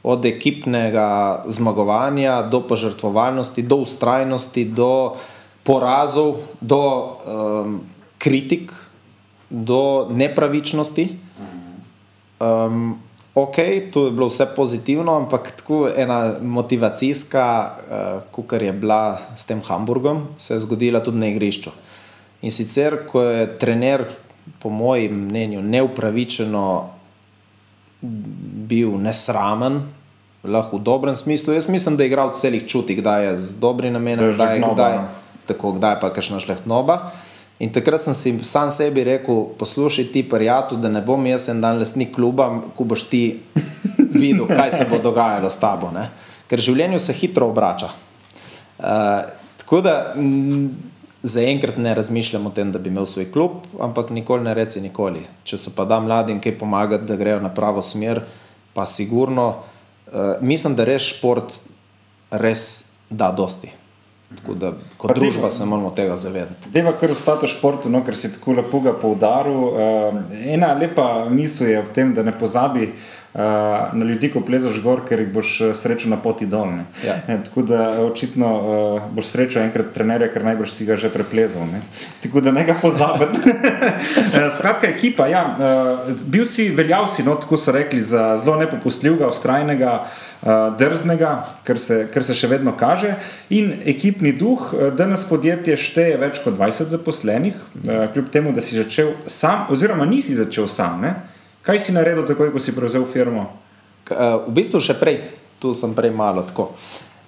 od 0.02 0.24
ekipnega 0.24 1.44
zmagovanja 1.52 2.42
do 2.48 2.62
požrtvovalnosti, 2.64 3.62
do 3.62 3.82
ustrajnosti, 3.84 4.64
do 4.64 5.16
porazov, 5.62 6.38
do 6.60 6.82
um, 6.82 7.80
kritik 8.18 8.72
do 9.50 10.08
nepravičnosti. 10.10 11.08
Um, 12.40 12.98
ok, 13.34 13.56
tu 13.92 14.04
je 14.04 14.10
bilo 14.10 14.28
vse 14.28 14.46
pozitivno, 14.56 15.16
ampak 15.16 15.50
tako 15.56 15.88
ena 15.96 16.34
motivacijska, 16.42 17.70
uh, 17.90 18.22
kot 18.30 18.52
je 18.52 18.72
bila 18.72 19.18
s 19.36 19.44
tem 19.44 19.60
Hamburgom, 19.64 20.26
se 20.38 20.54
je 20.54 20.58
zgodila 20.58 21.00
tudi 21.00 21.18
na 21.18 21.26
igrišču. 21.26 21.70
In 22.42 22.50
sicer, 22.50 23.06
ko 23.06 23.22
je 23.22 23.58
trener 23.58 24.04
po 24.58 24.70
mojem 24.70 25.26
mnenju, 25.26 25.62
neupravičeno 25.62 26.90
bil 28.68 28.94
nesramen, 29.02 29.82
lahko 30.44 30.78
v 30.78 30.82
dobrem 30.82 31.14
smislu. 31.14 31.54
Jaz 31.54 31.68
mislim, 31.68 31.96
da 31.96 32.02
je 32.02 32.06
igral 32.06 32.32
celih 32.32 32.66
čuti, 32.66 32.94
kdaj 32.94 33.24
je 33.24 33.36
z 33.36 33.60
dobrim 33.60 33.92
namenom, 33.92 34.32
kdaj 34.34 34.56
je 34.56 34.62
kdaj, 34.62 34.94
no. 34.94 35.08
tako, 35.46 35.72
kdaj 35.72 36.00
pa 36.00 36.12
kakšna 36.14 36.40
šlehtnoba. 36.40 37.10
In 37.58 37.72
takrat 37.74 38.04
sem 38.04 38.14
si 38.14 38.32
sam 38.46 38.70
sebi 38.70 39.02
rekel, 39.04 39.48
poslušaj 39.58 40.12
ti, 40.12 40.22
prijatelj, 40.22 40.78
da 40.78 40.90
ne 40.92 41.02
bom 41.02 41.24
jaz 41.26 41.48
en 41.50 41.60
dan 41.60 41.80
lastnik 41.80 42.12
kluba, 42.14 42.46
ko 42.76 42.86
boš 42.86 43.08
ti 43.10 43.22
videl, 44.14 44.46
kaj 44.46 44.76
se 44.76 44.86
bo 44.90 45.00
dogajalo 45.02 45.50
s 45.50 45.58
tabo. 45.58 45.90
Ne? 45.94 46.06
Ker 46.46 46.62
življenje 46.62 47.00
se 47.02 47.16
hitro 47.18 47.48
obrača. 47.50 47.90
Uh, 48.78 49.26
tako 49.58 49.80
da 49.82 49.94
m, 50.14 50.68
zaenkrat 51.26 51.80
ne 51.82 51.96
razmišljam 51.98 52.46
o 52.46 52.52
tem, 52.54 52.70
da 52.72 52.78
bi 52.78 52.92
imel 52.92 53.08
svoj 53.10 53.26
klub, 53.34 53.58
ampak 53.82 54.14
nikoli 54.14 54.46
ne 54.46 54.54
reci 54.54 54.80
nikoli. 54.84 55.24
Če 55.42 55.58
se 55.58 55.74
pa 55.74 55.82
da 55.88 55.98
mladim 56.00 56.38
kaj 56.44 56.54
pomagati, 56.60 57.10
da 57.10 57.18
grejo 57.18 57.42
na 57.42 57.50
pravo 57.54 57.82
smer, 57.82 58.22
pa 58.74 58.86
sigurno. 58.86 59.48
Uh, 60.06 60.38
mislim, 60.40 60.78
da 60.78 60.86
res 60.86 61.10
šport 61.10 61.58
res 62.30 62.94
da 63.10 63.32
dosti. 63.34 63.72
Tako 64.36 64.54
da 64.54 64.72
kot 64.96 65.08
Pa 65.08 65.14
družba 65.20 65.50
se 65.50 65.64
moramo 65.64 65.90
tega 65.96 66.16
zavedati. 66.16 66.68
Deva 66.70 66.92
kar 67.00 67.10
ostati 67.10 67.46
v 67.46 67.48
športu, 67.48 67.88
no, 67.88 68.02
ker 68.04 68.16
si 68.16 68.28
tako 68.32 68.58
lepo 68.58 68.80
ga 68.84 68.92
poudaril. 68.92 69.62
Uh, 69.72 70.18
ena 70.52 70.74
lepa 70.76 71.06
misel 71.32 71.70
je 71.70 71.78
ob 71.80 71.88
tem, 71.96 72.12
da 72.14 72.22
ne 72.22 72.34
pozabi 72.36 72.90
na 73.92 74.04
ljudi, 74.04 74.30
ko 74.32 74.40
plezaš 74.40 74.80
gor, 74.82 75.04
ker 75.08 75.20
jih 75.22 75.30
boš 75.32 75.60
eh, 75.60 75.74
srečal 75.74 76.10
na 76.10 76.18
poti 76.22 76.46
dol. 76.46 76.70
ne. 76.76 76.86
Ja. 77.06 77.14
Eh, 77.28 77.38
Tako 77.44 77.62
da 77.62 77.82
eh, 77.94 77.98
očitno 78.00 78.48
uh, 78.56 79.02
boš 79.14 79.26
srečal 79.26 79.62
enkrat 79.62 79.92
trenerja, 79.94 80.30
ker 80.32 80.44
najbrž 80.44 80.70
si 80.72 80.86
ga 80.88 80.96
že 80.96 81.10
preplezal. 81.12 81.66
Ne. 81.68 81.80
Tako 82.22 82.40
da 82.40 82.52
ne 82.52 82.64
ga 82.64 82.74
pozabiti. 82.82 83.52
Skratka, 84.56 84.88
ekipa. 84.88 85.26
Ja, 85.28 85.44
uh, 85.54 86.10
bil 86.26 86.46
si, 86.48 86.70
veljal 86.74 87.06
si, 87.08 87.22
no, 87.22 87.34
tako 87.34 87.56
so 87.56 87.72
rekli, 87.72 88.00
za 88.02 88.36
zelo 88.36 88.56
nepopustljivega, 88.58 89.28
ustrajnega, 89.28 89.92
uh, 90.42 90.50
drznega, 90.78 91.32
kar 91.64 91.78
se, 91.78 92.00
kar 92.14 92.24
se 92.24 92.34
še 92.34 92.48
vedno 92.48 92.74
kaže. 92.76 93.14
In 93.54 93.74
ekipni 93.86 94.32
duh, 94.32 94.72
danes 94.96 95.24
podjetje 95.28 95.76
šteje 95.76 96.18
več 96.20 96.40
kot 96.44 96.56
20 96.58 96.92
zaposlenih, 96.92 97.54
eh, 97.54 98.08
kljub 98.12 98.30
temu, 98.32 98.52
da 98.52 98.64
si 98.64 98.76
začel 98.76 99.12
sam, 99.26 99.66
oziroma 99.70 100.06
nisi 100.06 100.34
začel 100.34 100.68
sam. 100.68 101.00
Ne? 101.02 101.14
Kaj 101.62 101.80
si 101.80 101.92
naredil 101.92 102.24
takoj, 102.26 102.52
ko 102.52 102.60
si 102.60 102.72
prevzel 102.76 103.04
firmo? 103.04 103.48
K- 104.04 104.14
eh, 104.14 104.36
V 104.48 104.52
bistvu 104.54 104.80
še 104.80 104.94
prej, 104.94 105.20
tu 105.60 105.74
sem 105.74 105.94
prej 105.94 106.10
malo 106.10 106.42
tako. 106.42 106.72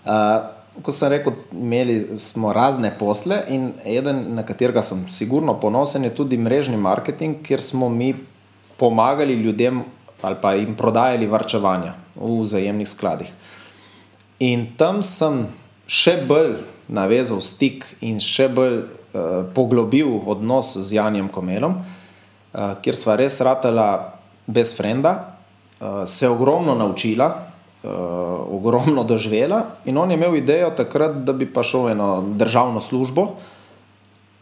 Uh, 0.06 0.60
Ko 0.82 0.92
sem 0.94 1.10
rekel, 1.10 1.34
imeli 1.50 2.14
smo 2.16 2.52
razne 2.54 2.92
posle, 2.94 3.42
in 3.50 3.72
eden, 3.84 4.36
na 4.38 4.44
katerega 4.46 4.80
sem 4.86 5.02
sigurno 5.10 5.56
ponosen, 5.60 6.04
je 6.06 6.14
tudi 6.14 6.38
mrežni 6.38 6.78
marketing, 6.78 7.42
kjer 7.42 7.60
smo 7.60 7.88
mi 7.90 8.14
pomagali 8.78 9.34
ljudem 9.34 9.82
ali 10.22 10.36
pa 10.40 10.52
jim 10.54 10.76
prodajali 10.76 11.26
varčevanja 11.26 11.94
v 12.14 12.42
vzajemnih 12.42 12.88
skladih. 12.88 13.28
In 14.38 14.68
tam 14.76 15.02
sem 15.02 15.48
še 15.88 16.22
bolj 16.28 16.60
navezal 16.88 17.40
stik 17.42 17.84
in 18.00 18.20
še 18.20 18.46
bolj 18.48 18.78
uh, 18.84 19.50
poglobil 19.52 20.22
odnos 20.22 20.76
z 20.78 20.96
Janjem 20.96 21.28
Komelom, 21.28 21.80
uh, 21.80 22.74
kjer 22.80 22.94
sva 22.96 23.16
res 23.16 23.40
ratela 23.40 24.19
brez 24.50 24.74
frenda, 24.76 25.36
uh, 25.80 25.86
se 26.06 26.28
ogromno 26.28 26.74
naučila, 26.74 27.30
uh, 27.82 27.90
ogromno 28.50 29.04
doživela. 29.04 29.62
In 29.84 29.98
on 29.98 30.10
je 30.10 30.18
imel 30.18 30.36
idejo 30.36 30.70
takrat, 30.70 31.22
da 31.24 31.32
bi 31.32 31.48
šel 31.62 31.86
v 31.86 31.94
eno 31.94 32.10
državno 32.36 32.80
službo. 32.80 33.28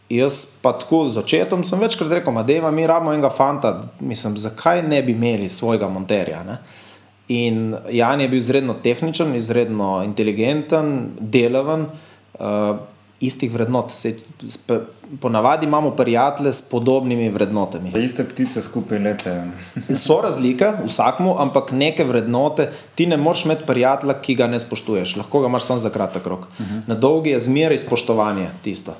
Jaz 0.09 0.45
pa 0.63 0.73
tako 0.73 1.03
z 1.07 1.21
očetom 1.21 1.63
sem 1.63 1.79
večkrat 1.79 2.11
rekel, 2.11 2.33
da 2.43 2.53
ima 2.53 2.71
mi 2.71 2.87
rabimo 2.87 3.13
enega 3.13 3.29
fanta, 3.29 3.81
mislim, 3.99 4.37
zakaj 4.37 4.81
ne 4.83 5.03
bi 5.03 5.11
imeli 5.11 5.49
svojega 5.49 5.87
monterja. 5.87 6.43
Ne? 6.43 6.57
In 7.29 7.75
Jan 7.89 8.21
je 8.21 8.27
bil 8.27 8.37
izredno 8.37 8.73
tehničen, 8.73 9.35
izredno 9.35 10.01
inteligenten, 10.03 11.11
delaven, 11.19 11.85
uh, 12.39 12.79
istih 13.19 13.51
vrednot. 13.53 13.91
Sej, 13.91 14.15
sp, 14.55 14.71
ponavadi 15.21 15.65
imamo 15.65 15.91
prijatelje 15.91 16.53
s 16.53 16.69
podobnimi 16.69 17.29
vrednotami. 17.29 17.91
Iste 18.03 18.23
ptice 18.23 18.61
skupaj 18.61 18.99
lete. 18.99 19.43
So 20.03 20.21
razlike, 20.21 20.71
vsakmu, 20.85 21.35
ampak 21.39 21.71
neke 21.71 22.03
vrednote 22.03 22.69
ti 22.95 23.07
ne 23.07 23.17
moreš 23.17 23.45
imeti 23.45 23.65
prijatelja, 23.67 24.13
ki 24.21 24.35
ga 24.35 24.47
ne 24.47 24.59
spoštuješ. 24.59 25.15
Lahko 25.15 25.41
ga 25.41 25.47
imaš 25.47 25.63
samo 25.63 25.79
za 25.79 25.89
kratek 25.89 26.27
rok. 26.27 26.39
Uh 26.39 26.65
-huh. 26.65 26.81
Na 26.87 26.95
dolgi 26.95 27.29
je 27.29 27.39
zmeraj 27.39 27.77
spoštovanje 27.77 28.49
tisto, 28.61 28.95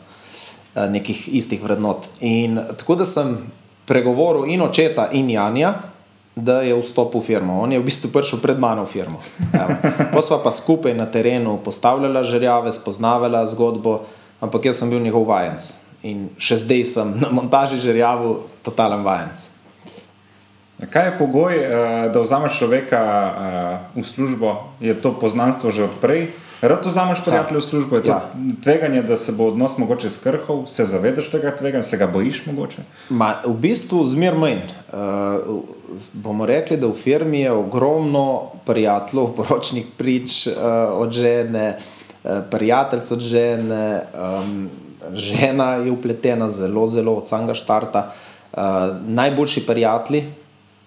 eh, 0.76 0.90
nekih 0.90 1.30
istih 1.36 1.64
vrednot. 1.64 2.08
In 2.20 2.60
tako 2.78 2.96
da 2.96 3.06
sem 3.06 3.38
pregovoril 3.86 4.46
in 4.46 4.62
očeta, 4.62 5.10
in 5.12 5.30
Janja, 5.30 5.74
da 6.44 6.62
je 6.62 6.76
vstopil 6.76 7.22
v 7.22 7.26
firmo. 7.26 7.60
On 7.62 7.72
je 7.72 7.80
v 7.80 7.86
bistvu 7.86 8.12
prišel 8.12 8.40
pred 8.40 8.60
mano 8.60 8.86
v 8.86 8.92
firmo. 8.92 9.20
Pa 10.14 10.22
sva 10.22 10.40
pa 10.44 10.52
skupaj 10.52 10.96
na 10.96 11.06
terenu 11.06 11.60
postavljala 11.64 12.24
žerjave, 12.24 12.72
spoznavala 12.72 13.46
zgodbo, 13.46 14.08
ampak 14.42 14.72
jaz 14.72 14.82
sem 14.82 14.90
bil 14.90 15.04
njegov 15.04 15.28
vajenc. 15.30 15.62
In 16.04 16.30
še 16.40 16.60
zdaj 16.64 16.84
sem 16.88 17.08
na 17.20 17.28
montaži 17.32 17.80
žerjavu 17.80 18.48
totalen 18.64 19.04
vajenc. 19.04 19.60
Kaj 20.80 21.06
je 21.06 21.18
pogoj, 21.20 21.54
eh, 21.60 21.70
da 22.10 22.20
vzameš 22.24 22.64
človeka 22.64 23.00
eh, 23.04 24.00
v 24.00 24.06
službo? 24.08 24.72
Je 24.80 24.96
to 24.96 25.12
poznanstvo 25.12 25.76
že 25.76 25.92
odprej? 25.92 26.32
Rad 26.62 26.86
vzameš 26.86 27.20
prijatelja 27.26 27.60
v 27.60 27.64
službo, 27.64 27.96
je 27.96 28.04
to 28.04 28.12
Ja. 28.12 28.32
tveganje, 28.64 29.02
da 29.04 29.18
se 29.18 29.32
bo 29.32 29.48
odnos 29.48 29.78
mogoče 29.78 30.10
skrhal, 30.10 30.66
se 30.68 30.86
zavedaš 30.86 31.30
tega 31.32 31.56
tveganja, 31.56 31.84
se 31.84 31.98
ga 31.98 32.08
bojiš 32.08 32.46
mogoče? 32.46 32.82
Ma, 33.10 33.36
v 33.46 33.54
bistvu 33.54 34.06
zmer 34.06 34.36
manj. 34.36 34.60
Uh, 34.92 35.64
bomo 36.14 36.46
rekli, 36.46 36.78
da 36.78 36.88
v 36.88 36.94
firmi 36.94 37.40
je 37.42 37.52
ogromno 37.52 38.52
prijateljev, 38.66 39.32
poročnih 39.36 39.86
prič 39.98 40.48
uh, 40.48 40.54
od 41.00 41.12
žene, 41.12 41.78
uh, 42.24 42.32
prijateljc 42.52 43.12
od 43.12 43.20
žene, 43.20 44.02
um, 44.14 44.70
žena 45.14 45.74
je 45.76 45.92
upletena 45.92 46.50
zelo, 46.50 46.88
zelo 46.88 47.14
od 47.14 47.28
samega 47.28 47.54
štarta. 47.54 48.12
Uh, 48.52 48.60
najboljši 49.08 49.66
prijatelji, 49.66 50.26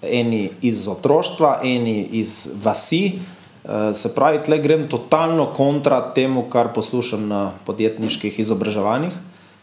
eni 0.03 0.51
iz 0.63 0.89
otroštva, 0.89 1.61
eni 1.65 2.03
iz 2.13 2.51
vasi. 2.65 3.13
Uh, 3.63 3.93
se 3.95 4.15
pravi, 4.15 4.43
tle 4.43 4.59
grem 4.59 4.89
totalno 4.91 5.53
kontra 5.55 6.01
temu, 6.15 6.49
kar 6.51 6.73
poslušam 6.75 7.29
na 7.29 7.53
podjetniških 7.67 8.41
izobraževanjih 8.43 9.13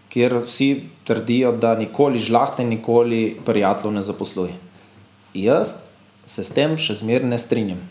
kjer 0.09 0.41
vsi 0.43 0.83
trdijo, 1.03 1.51
da 1.51 1.75
nikoli 1.75 2.19
žlahte, 2.19 2.63
nikoli 2.63 3.38
prijateljev 3.45 3.93
ne 3.93 4.01
zaposluje. 4.01 4.53
Jaz 5.33 5.73
se 6.25 6.43
s 6.43 6.53
tem 6.53 6.77
še 6.77 6.97
zmeraj 7.01 7.29
ne 7.29 7.39
strinjam. 7.39 7.81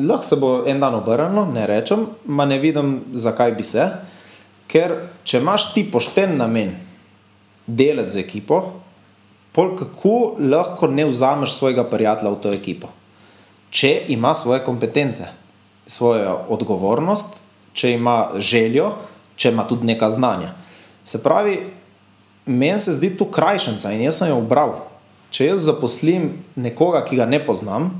Lahko 0.00 0.24
se 0.24 0.36
bo 0.40 0.50
en 0.68 0.80
dan 0.80 0.96
obrnilo, 0.96 1.44
ne 1.52 1.66
rečem, 1.68 2.06
ma 2.24 2.46
ne 2.48 2.58
vidim, 2.58 3.00
zakaj 3.12 3.52
bi 3.58 3.64
se. 3.64 3.90
Ker 4.70 4.96
če 5.24 5.40
imaš 5.42 5.72
ti 5.74 5.84
pošten 5.84 6.38
namen 6.40 6.72
delati 7.66 8.16
z 8.16 8.22
ekipo, 8.22 8.62
pol 9.52 9.74
kako 9.76 10.14
lahko 10.40 10.88
ne 10.88 11.04
vzameš 11.10 11.58
svojega 11.58 11.84
prijatelja 11.90 12.32
v 12.32 12.40
to 12.40 12.54
ekipo. 12.54 12.88
Če 13.70 13.92
ima 14.14 14.32
svoje 14.34 14.62
kompetence, 14.64 15.28
svojo 15.90 16.38
odgovornost, 16.48 17.40
če 17.74 17.94
ima 17.96 18.30
željo, 18.38 18.92
če 19.36 19.50
ima 19.50 19.66
tudi 19.66 19.86
neka 19.86 20.10
znanja. 20.10 20.52
Se 21.04 21.22
pravi, 21.22 21.56
meni 22.46 22.80
se 22.80 22.94
zdi 22.94 23.16
tu 23.18 23.26
krajšnica 23.26 23.92
in 23.92 24.06
jaz 24.06 24.20
sem 24.20 24.30
jo 24.30 24.38
obral. 24.38 24.76
Če 25.30 25.52
jaz 25.52 25.66
zaposlim 25.66 26.30
nekoga, 26.58 27.02
ki 27.06 27.18
ga 27.18 27.26
ne 27.26 27.40
poznam, 27.46 27.90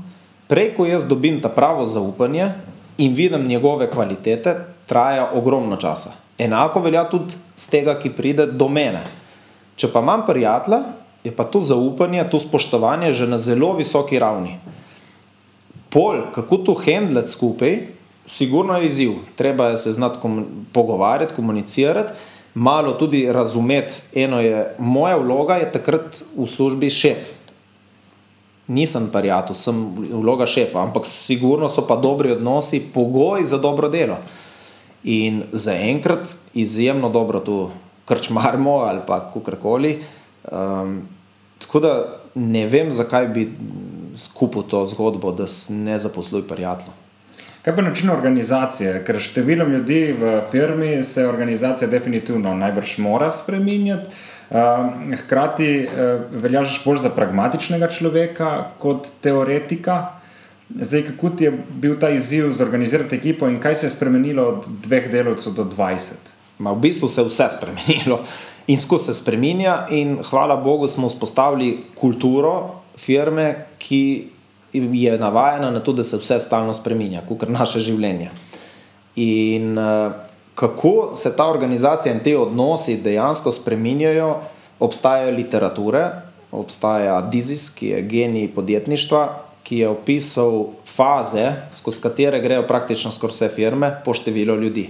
prej 0.51 0.73
ko 0.75 0.85
jaz 0.87 1.07
dobim 1.07 1.39
ta 1.43 1.49
pravo 1.51 1.85
zaupanje 1.87 2.51
in 2.99 3.15
vidim 3.15 3.47
njegove 3.47 3.89
kvalitete, 3.91 4.55
traja 4.85 5.29
ogromno 5.35 5.77
časa. 5.79 6.11
Enako 6.37 6.81
velja 6.83 7.05
tudi 7.09 7.35
z 7.55 7.69
tega, 7.71 7.95
ki 7.99 8.11
pride 8.15 8.47
do 8.51 8.67
mene. 8.67 9.03
Če 9.75 9.87
pa 9.93 10.01
imam 10.03 10.25
prijatelja, 10.27 10.81
je 11.23 11.31
pa 11.35 11.43
to 11.43 11.61
zaupanje, 11.61 12.23
to 12.29 12.39
spoštovanje 12.39 13.13
že 13.13 13.27
na 13.27 13.37
zelo 13.37 13.73
visoki 13.77 14.19
ravni. 14.19 14.57
Pol, 15.91 16.21
kako 16.31 16.57
to 16.57 16.73
handlati 16.85 17.31
skupaj, 17.31 17.79
sigurno 18.25 18.77
je 18.77 18.85
izziv. 18.85 19.11
Treba 19.35 19.77
se 19.77 19.91
znati 19.91 20.19
komu 20.21 20.45
pogovarjati, 20.73 21.35
komunicirati, 21.35 22.13
malo 22.53 22.91
tudi 22.91 23.31
razumeti. 23.31 24.01
Eno 24.15 24.39
je, 24.39 24.75
moja 24.79 25.17
vloga 25.17 25.55
je 25.55 25.71
takrat 25.71 26.23
v 26.37 26.47
službi 26.47 26.89
šef. 26.89 27.17
Nisem 28.67 29.09
prijatelj, 29.11 29.55
sem 29.55 29.81
vloga 30.11 30.45
šefa, 30.45 30.79
ampak 30.79 31.05
sigurno 31.05 31.69
so 31.69 31.83
pa 31.87 31.95
dobri 31.95 32.31
odnosi, 32.31 32.85
pogoji 32.93 33.45
za 33.45 33.57
dobro 33.57 33.89
delo. 33.89 34.17
In 35.03 35.43
zaenkrat 35.51 36.29
izjemno 36.53 37.09
dobro 37.09 37.39
tu 37.39 37.69
krčmarimo 38.05 38.71
ali 38.71 38.99
pa 39.07 39.19
kakorkoli. 39.27 39.99
Um, 40.51 41.01
tako 41.59 41.79
da 41.79 42.21
ne 42.35 42.65
vem, 42.65 42.91
zakaj 42.91 43.27
bi 43.27 43.51
skupil 44.21 44.63
to 44.63 44.85
zgodbo, 44.85 45.31
da 45.31 45.45
ne 45.69 45.99
zaposluj 45.99 46.47
prijateljev. 46.47 46.93
Kaj 47.61 47.75
pa 47.75 47.81
način 47.85 48.09
organizacije? 48.09 48.93
Ker 49.05 49.19
številom 49.21 49.69
ljudi 49.75 49.99
v 50.17 50.39
firmi 50.49 50.95
se 51.05 51.27
organizacija 51.29 51.89
definitivno 51.89 52.55
najbrž 52.57 52.95
mora 53.05 53.29
spremenjati. 53.31 54.09
Uh, 54.51 55.13
hkrati 55.21 55.67
uh, 55.85 56.23
veljaš 56.43 56.79
bolj 56.83 57.03
za 57.05 57.11
pragmatičnega 57.13 57.87
človeka 57.93 58.49
kot 58.81 59.11
teoretika. 59.21 59.99
Zdaj, 60.73 61.05
kako 61.11 61.29
ti 61.37 61.47
je 61.47 61.53
bil 61.53 61.99
ta 62.01 62.09
izziv 62.09 62.49
zorganizirati 62.55 63.15
ekipo 63.15 63.47
in 63.47 63.59
kaj 63.61 63.75
se 63.75 63.85
je 63.85 63.93
spremenilo 63.93 64.47
od 64.55 64.67
dveh 64.87 65.11
delovcev 65.11 65.53
do 65.53 65.67
20? 65.69 66.33
Ma 66.57 66.73
v 66.73 66.81
bistvu 66.81 67.09
se 67.09 67.21
je 67.21 67.29
vse 67.29 67.51
spremenilo 67.59 68.23
in 68.67 68.77
skozi 68.77 69.05
se 69.05 69.13
spremenja, 69.21 69.85
in 69.89 70.17
hvala 70.29 70.55
Bogu 70.55 70.87
smo 70.87 71.09
vzpostavili 71.09 71.83
kulturo 71.95 72.80
firme, 73.01 73.65
ki 73.79 74.29
je 74.73 75.17
navajena 75.17 75.71
na 75.71 75.79
to, 75.79 75.93
da 75.93 76.03
se 76.03 76.17
vse 76.17 76.39
stalno 76.39 76.73
spremenja, 76.73 77.23
kot 77.27 77.47
naše 77.49 77.81
življenje. 77.83 78.29
In 79.19 79.77
uh, 79.77 80.11
kako 80.55 81.13
se 81.15 81.35
ta 81.35 81.49
organizacija 81.49 82.13
in 82.13 82.21
te 82.23 82.37
odnosi 82.37 83.01
dejansko 83.03 83.51
spremenjajo, 83.51 84.35
obstajajo 84.79 85.35
literature, 85.35 86.05
obstaja 86.51 87.21
Dizis, 87.31 87.69
ki 87.75 87.93
je 87.93 88.01
genij 88.01 88.49
podjetništva, 88.55 89.23
ki 89.63 89.83
je 89.83 89.89
opisal 89.89 90.65
faze, 90.85 91.51
skozi 91.71 92.01
katere 92.01 92.39
grejo 92.41 92.65
praktično 92.67 93.11
skozi 93.11 93.33
vse 93.33 93.49
firme, 93.55 93.91
po 94.05 94.13
številu 94.13 94.57
ljudi. 94.61 94.89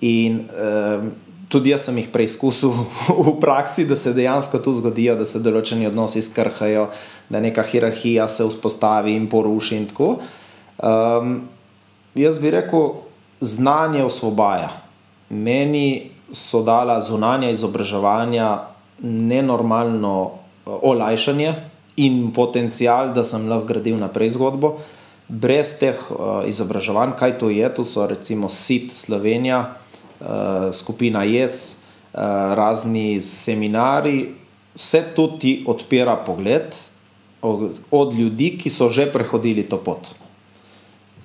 In 0.00 0.44
uh, 0.48 1.08
tudi 1.52 1.70
jaz 1.70 1.84
sem 1.86 1.98
jih 2.00 2.08
preizkusil 2.12 2.72
v 3.26 3.34
praksi, 3.40 3.84
da 3.84 3.96
se 3.96 4.14
dejansko 4.16 4.62
tu 4.64 4.72
zgodijo, 4.74 5.18
da 5.20 5.26
se 5.28 5.42
določeni 5.44 5.86
odnosi 5.90 6.24
skrhajo, 6.24 6.88
da 7.28 7.42
neka 7.44 7.64
hierarhija 7.68 8.28
se 8.28 8.46
vzpostavi 8.48 9.12
in 9.16 9.28
poruši. 9.28 9.82
In 9.82 9.88
um, 9.92 11.34
jaz 12.16 12.40
bi 12.40 12.54
rekel, 12.56 12.88
znanje 13.40 14.04
osvobaja. 14.04 14.70
Meni 15.28 16.12
so 16.32 16.62
dala 16.64 17.00
zunanja 17.04 17.52
izobraževanja 17.52 18.48
nenormalno 19.02 20.16
uh, 20.24 20.80
olajšanje 20.88 21.52
in 22.00 22.32
potencial, 22.32 23.12
da 23.12 23.24
sem 23.28 23.44
lahko 23.50 23.68
gradil 23.74 24.00
naprej 24.00 24.32
zgodbo. 24.38 24.78
Brez 25.28 25.76
teh 25.80 26.00
uh, 26.08 26.42
izobraževanj, 26.48 27.16
kaj 27.20 27.38
to 27.40 27.52
je, 27.52 27.68
to 27.76 27.84
so 27.84 28.08
recimo 28.08 28.48
SIT 28.48 28.92
Slovenija. 28.96 29.81
Eh, 30.22 30.72
skupina 30.72 31.24
JES, 31.24 31.82
uh, 32.14 32.20
razni 32.54 33.22
seminari, 33.22 34.34
vse 34.74 35.00
to 35.16 35.26
ti 35.40 35.64
odpira 35.66 36.14
pogled 36.16 36.76
od, 37.90 38.14
ljudi, 38.14 38.52
ki 38.58 38.70
so 38.70 38.86
že 38.86 39.08
prehodili 39.10 39.64
to 39.66 39.80
pot. 39.82 40.12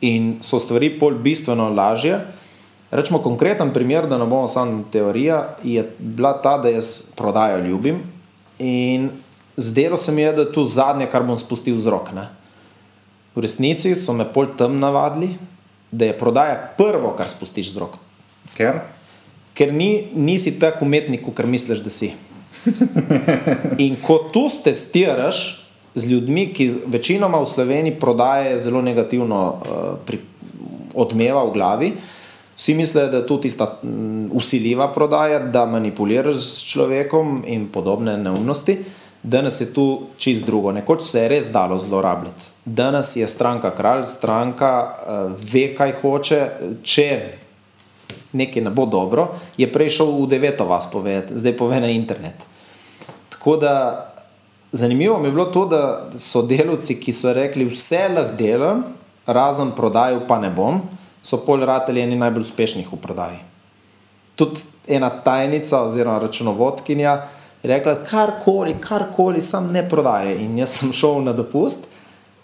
In 0.01 0.39
so 0.41 0.57
stvari 0.57 0.89
pol 0.97 1.19
bistveno 1.21 1.69
lažje. 1.69 2.17
Rečemo 2.89 3.21
konkreten 3.21 3.69
primer, 3.73 4.07
da 4.07 4.17
ne 4.17 4.25
bomo 4.25 4.47
samo 4.47 4.87
teorija, 4.91 5.57
je 5.63 5.83
bila 5.99 6.33
ta, 6.41 6.57
da 6.57 6.73
jaz 6.73 7.13
prodajo 7.15 7.61
ljubim 7.67 8.01
in 8.57 9.11
zdelo 9.57 9.97
se 9.97 10.11
mi 10.11 10.21
je, 10.21 10.33
da 10.33 10.41
je 10.41 10.53
to 10.53 10.65
zadnje, 10.65 11.05
kar 11.05 11.21
bom 11.23 11.37
spustil 11.37 11.77
z 11.77 11.93
rok. 11.93 12.09
Ne? 12.17 12.29
V 13.35 13.45
resnici 13.45 13.93
so 13.93 14.13
me 14.13 14.25
pol 14.25 14.55
tam 14.57 14.79
navadili, 14.81 15.35
da 15.91 16.09
je 16.09 16.17
prodaja 16.17 16.73
prvo, 16.77 17.13
kar 17.13 17.29
spustiš 17.29 17.75
z 17.75 17.85
rok. 17.85 18.06
Ker, 18.57 18.81
Ker 19.57 19.73
ni, 19.73 20.07
nisi 20.13 20.59
tako 20.59 20.85
umetnik, 20.85 21.23
kot 21.25 21.45
misliš, 21.49 21.79
da 21.81 21.89
si. 21.89 22.11
In 23.85 23.95
ko 24.01 24.19
tu 24.33 24.45
testiraš 24.63 25.39
z 25.97 26.11
ljudmi, 26.11 26.51
ki 26.53 26.67
večinoma 26.85 27.39
v 27.41 27.49
Sloveniji 27.49 27.95
prodajajo 27.99 28.57
zelo 28.61 28.81
negativno 28.81 29.39
uh, 29.49 29.87
pri, 30.05 30.19
odmeva 30.93 31.41
v 31.47 31.53
glavi, 31.53 31.89
vsi 32.57 32.75
mislijo, 32.77 33.07
da 33.07 33.17
je 33.17 33.27
to 33.27 33.37
tista 33.37 33.71
um, 33.81 34.29
usiljiva 34.33 34.91
prodaja, 34.93 35.39
da 35.39 35.65
manipuliraš 35.65 36.37
s 36.37 36.69
človekom 36.69 37.41
in 37.47 37.65
podobne 37.73 38.17
neumnosti. 38.17 38.77
Danes 39.23 39.61
je 39.61 39.71
tu 39.73 39.87
čist 40.17 40.45
drugo. 40.45 40.71
Nekoč 40.71 41.01
se 41.01 41.25
je 41.25 41.33
res 41.33 41.49
dalo 41.51 41.77
zlorabljati. 41.77 42.53
Danes 42.65 43.15
je 43.15 43.27
stranka 43.27 43.73
kralj, 43.75 44.05
stranka 44.05 44.71
uh, 44.85 45.33
ve, 45.53 45.71
kaj 45.73 45.97
hoče. 46.01 46.41
Če 46.83 47.09
nekaj 48.33 48.63
ne 48.63 48.69
bo 48.69 48.85
dobro, 48.85 49.27
je 49.57 49.67
prej 49.73 49.89
šel 49.99 50.11
v 50.11 50.27
deveto 50.27 50.65
vas 50.65 50.89
povedati, 50.91 51.37
zdaj 51.37 51.57
pove 51.57 51.79
na 51.79 51.89
internet. 51.89 52.45
Tako 53.29 53.57
da 53.57 53.73
zanimivo 54.71 55.17
mi 55.19 55.27
je 55.27 55.31
bilo 55.31 55.45
to, 55.45 55.65
da 55.65 56.09
so 56.17 56.41
delavci, 56.41 56.99
ki 56.99 57.13
so 57.13 57.33
rekli, 57.33 57.65
vse 57.65 58.07
lahko 58.15 58.35
delam, 58.37 58.83
razen 59.27 59.71
prodajo, 59.75 60.21
pa 60.27 60.39
ne 60.39 60.49
bom, 60.49 60.81
so 61.21 61.41
pol 61.45 61.65
rateli 61.65 62.01
eni 62.01 62.15
najbolj 62.15 62.47
uspešnih 62.47 62.87
v 62.91 62.99
prodaji. 63.01 63.39
Tudi 64.35 64.61
ena 64.87 65.09
tajnica 65.09 65.81
oziroma 65.81 66.19
računovodkinja 66.19 67.11
je 67.63 67.69
rekla, 67.69 67.95
karkoli, 68.05 68.75
karkoli, 68.79 69.41
sam 69.41 69.71
ne 69.71 69.89
prodaje. 69.89 70.37
In 70.45 70.57
jaz 70.57 70.77
sem 70.79 70.93
šel 70.93 71.23
na 71.25 71.33
dopust. 71.33 71.87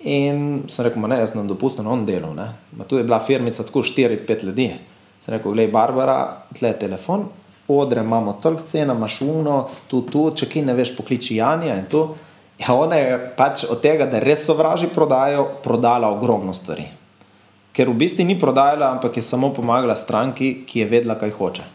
In 0.04 0.64
sem 0.68 0.86
rekel, 0.86 1.06
ne, 1.08 1.22
jaz 1.22 1.32
sem 1.32 1.42
na 1.42 1.48
dopustu 1.48 1.84
na 1.84 1.94
on 1.94 2.06
delu. 2.06 2.34
Tu 2.88 2.98
je 2.98 3.04
bila 3.04 3.20
firmica 3.20 3.64
tako 3.64 3.80
4-5 3.80 4.44
ljudi. 4.44 4.72
Sem 5.24 5.38
rekel, 5.38 5.54
gledaj, 5.54 5.72
Barbara, 5.72 6.18
tle 6.52 6.74
je 6.74 6.80
telefon, 6.80 7.22
odre 7.72 8.02
imamo 8.02 8.34
toliko 8.44 8.64
cena, 8.68 8.94
imaš 8.94 9.22
uno, 9.22 9.70
tu, 9.88 10.02
tu, 10.02 10.26
če 10.36 10.50
ki 10.52 10.66
ne 10.68 10.74
veš, 10.76 10.98
pokliči 10.98 11.38
Janja 11.38 11.78
in 11.80 11.86
tu. 11.88 12.02
Ja, 12.60 12.74
ona 12.76 12.98
je 13.00 13.14
pač 13.38 13.64
od 13.72 13.80
tega, 13.82 14.04
da 14.12 14.20
res 14.20 14.44
sovraži 14.44 14.90
prodajo, 14.92 15.46
prodala 15.64 16.10
ogromno 16.12 16.52
stvari. 16.54 16.90
Ker 17.74 17.88
v 17.90 17.96
bistvu 18.02 18.26
ni 18.28 18.36
prodajala, 18.40 18.90
ampak 18.98 19.16
je 19.18 19.24
samo 19.24 19.54
pomagala 19.56 19.96
stranki, 19.96 20.66
ki 20.68 20.84
je 20.84 20.90
vedela, 20.92 21.16
kaj 21.16 21.32
hoče. 21.38 21.70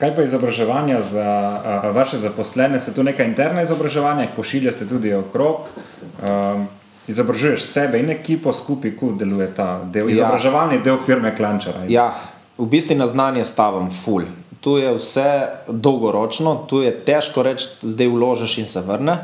Kaj 0.00 0.14
pa 0.16 0.24
izobraževanje 0.24 1.02
za 1.04 1.26
a, 1.28 1.76
vaše 1.92 2.16
zaposlene? 2.22 2.80
Se 2.80 2.94
tu 2.94 3.04
neka 3.04 3.28
interna 3.28 3.62
izobraževanja, 3.62 4.24
jih 4.24 4.34
pošiljate 4.36 4.88
tudi 4.88 5.12
okrog? 5.14 5.68
Um, 6.24 6.64
izobražuješ 7.08 7.68
sebe 7.68 8.00
in 8.00 8.10
ekipo 8.10 8.52
skupaj, 8.52 8.96
ko 8.96 9.12
deluje 9.12 9.52
ta 9.54 9.68
del, 9.84 10.08
izobraževanje, 10.08 10.80
ja. 10.80 10.84
del 10.88 10.98
firme 11.04 11.36
Klančara. 11.36 11.84
Ja, 11.92 12.08
v 12.58 12.66
bistvu 12.66 12.96
na 12.98 13.06
znanje 13.06 13.44
stavim 13.44 13.90
ful. 13.90 14.26
Tu 14.60 14.78
je 14.78 14.94
vse 14.94 15.30
dolgoročno, 15.68 16.66
tu 16.68 16.82
je 16.82 16.90
težko 17.04 17.42
reči, 17.46 17.68
zdaj 17.82 18.10
vložiš 18.10 18.58
in 18.58 18.66
se 18.66 18.82
vrne. 18.82 19.18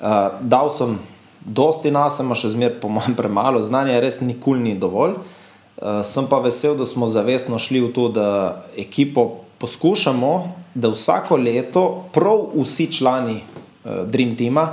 Uh, 0.00 0.40
dal 0.40 0.70
sem 0.72 0.96
dosti 1.44 1.92
nas, 1.92 2.18
ima 2.20 2.34
še 2.34 2.54
zmeraj 2.56 2.80
po 2.80 2.88
mojem 2.88 3.16
premalo, 3.16 3.60
znanje 3.62 4.00
res 4.00 4.22
nikoli 4.24 4.64
ni 4.64 4.74
dovolj. 4.80 5.18
Uh, 5.76 6.00
sem 6.00 6.24
pa 6.30 6.40
vesel, 6.40 6.78
da 6.80 6.88
smo 6.88 7.10
zavestno 7.12 7.60
šli 7.60 7.84
v 7.84 7.92
to, 7.92 8.08
da 8.08 8.28
ekipo 8.80 9.44
poskušamo, 9.60 10.32
da 10.74 10.90
vsako 10.90 11.36
leto 11.36 12.08
prav 12.16 12.48
vsi 12.56 12.88
člani 12.92 13.42
uh, 13.44 14.02
Dream 14.08 14.32
Teama 14.34 14.70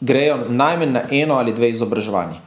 grejo 0.00 0.36
najmanj 0.48 0.92
na 0.92 1.02
eno 1.10 1.38
ali 1.38 1.54
dve 1.54 1.70
izobraževanji. 1.70 2.40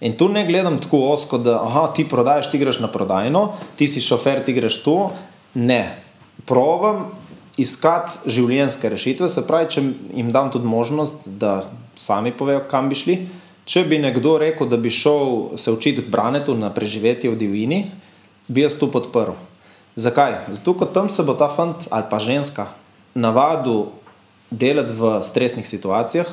In 0.00 0.16
tu 0.16 0.28
ne 0.28 0.44
gledam 0.44 0.78
tako 0.78 0.98
osko, 1.12 1.38
da 1.38 1.60
aha, 1.62 1.86
ti 1.96 2.04
prodajes, 2.08 2.50
ti 2.50 2.58
greš 2.58 2.82
na 2.84 2.90
prodajno, 2.92 3.52
ti 3.76 3.88
si 3.88 4.00
šofer, 4.00 4.42
ti 4.44 4.52
greš 4.52 4.82
tu. 4.84 4.96
Ne, 5.54 5.96
provam 6.44 7.06
iskati 7.56 8.30
življenjske 8.30 8.90
rešitve, 8.92 9.30
se 9.32 9.46
pravi, 9.46 9.70
če 9.72 9.84
jim 10.18 10.32
dam 10.32 10.50
tudi 10.52 10.68
možnost, 10.68 11.24
da 11.40 11.62
sami 11.96 12.32
povejo, 12.36 12.66
kam 12.68 12.90
bi 12.92 12.98
šli. 12.98 13.18
Če 13.66 13.82
bi 13.88 13.98
nekdo 13.98 14.36
rekel, 14.38 14.68
da 14.70 14.76
bi 14.78 14.92
šel 14.92 15.56
se 15.58 15.72
učiti 15.72 16.04
k 16.04 16.12
branetu 16.12 16.54
na 16.54 16.68
preživetje 16.70 17.32
v 17.32 17.38
divjini, 17.40 17.80
bi 18.46 18.62
jaz 18.62 18.76
to 18.78 18.90
podprl. 18.92 19.34
Zakaj? 19.96 20.52
Zato, 20.52 20.76
ker 20.76 20.92
tam 20.92 21.08
se 21.10 21.24
bo 21.26 21.34
ta 21.34 21.48
fant 21.48 21.88
ali 21.90 22.06
pa 22.10 22.20
ženska 22.20 22.68
navadil 23.16 23.88
delati 24.50 24.92
v 24.92 25.16
stresnih 25.24 25.66
situacijah, 25.66 26.28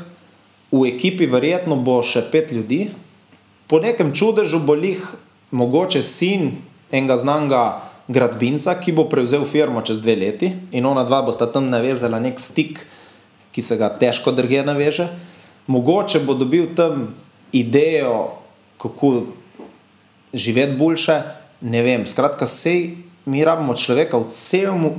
v 0.69 0.83
ekipi 0.91 1.25
verjetno 1.31 1.79
bo 1.79 2.01
še 2.03 2.25
pet 2.29 2.51
ljudi, 2.51 2.91
po 3.67 3.79
nekem 3.79 4.13
čudežu 4.13 4.59
bo 4.59 4.75
jih 4.75 5.01
mogoče 5.51 6.03
sin 6.03 6.51
enega 6.91 7.17
znanga 7.17 7.63
gradbinca, 8.07 8.75
ki 8.79 8.91
bo 8.91 9.07
prevzel 9.09 9.45
firmo 9.45 9.81
čez 9.81 10.01
dve 10.01 10.15
leti 10.15 10.51
in 10.71 10.85
ona 10.85 11.03
dva 11.03 11.21
bosta 11.23 11.47
tam 11.47 11.69
navezala 11.69 12.19
nek 12.19 12.39
stik, 12.39 12.83
ki 13.53 13.61
se 13.61 13.77
ga 13.77 13.89
težko 13.89 14.31
drge 14.31 14.63
naveže. 14.65 15.07
Mogoče 15.67 16.19
bo 16.25 16.33
dobil 16.33 16.73
tam 16.75 17.13
idejo, 17.53 18.33
kako 18.81 19.21
živeti 20.33 20.77
boljše, 20.77 21.21
ne 21.61 21.81
vem. 21.81 22.07
Skratka, 22.07 22.47
sej 22.47 22.97
mi 23.25 23.45
rabimo 23.45 23.75
človeka 23.77 24.19
v 24.19 24.33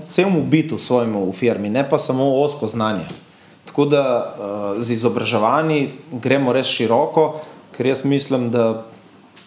celem 0.06 0.40
bitu 0.48 0.78
svojemu 0.78 1.28
v 1.28 1.32
firmi, 1.36 1.68
ne 1.68 1.84
pa 1.84 1.98
samo 1.98 2.24
osko 2.40 2.68
znanje. 2.68 3.04
Tako 3.64 3.84
da 3.84 4.02
uh, 4.04 4.82
z 4.82 4.94
izobraževanji 4.96 5.90
gremo 6.12 6.52
res 6.52 6.70
široko, 6.70 7.42
ker 7.76 7.86
jaz 7.86 8.04
mislim, 8.04 8.50
da 8.50 8.84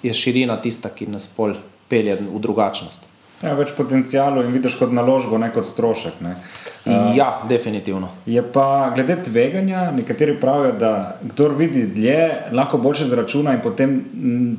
je 0.04 0.14
širina 0.14 0.62
tista, 0.62 0.90
ki 0.90 1.08
nas 1.08 1.28
pol 1.28 1.56
pelje 1.90 2.18
v 2.22 2.40
drugačnost. 2.40 3.08
Ja, 3.38 3.52
več 3.54 3.70
potencijalov 3.78 4.48
in 4.48 4.54
vidiš 4.56 4.80
kot 4.80 4.94
naložbo, 4.98 5.38
ne 5.38 5.52
kot 5.54 5.68
strošek. 5.70 6.22
Ne. 6.26 6.32
Uh, 6.88 7.12
ja, 7.14 7.44
definitivno. 7.50 8.10
Je 8.26 8.42
pa 8.42 8.90
glede 8.96 9.20
tveganja, 9.28 9.92
nekateri 9.94 10.34
pravijo, 10.42 10.74
da 10.82 10.92
kdo 11.22 11.52
vidi 11.54 11.86
dlje, 11.86 12.50
lahko 12.58 12.80
boljše 12.82 13.12
zračuna 13.12 13.54
in 13.54 13.62
potem 13.62 13.94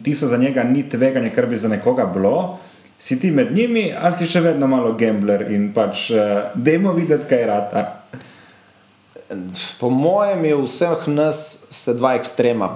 ti 0.04 0.14
so 0.14 0.30
za 0.30 0.38
njega 0.38 0.62
ni 0.62 0.86
tveganje, 0.88 1.32
kar 1.34 1.50
bi 1.50 1.58
za 1.58 1.68
nekoga 1.68 2.06
bilo. 2.06 2.58
Si 2.98 3.18
ti 3.20 3.30
med 3.30 3.50
njimi, 3.54 3.90
ali 3.98 4.16
si 4.16 4.30
še 4.30 4.44
vedno 4.46 4.70
malo 4.70 4.94
gambler 4.98 5.48
in 5.50 5.72
pač 5.74 6.08
uh, 6.14 6.54
demo 6.54 6.94
videti, 6.94 7.26
kaj 7.30 7.42
je 7.42 7.50
rata. 7.50 7.84
Po 9.80 9.90
mojem 9.90 10.44
je 10.44 10.56
vseh 10.62 11.08
nas 11.10 11.40
se 11.74 11.98
dva 11.98 12.14
ekstrema 12.14 12.70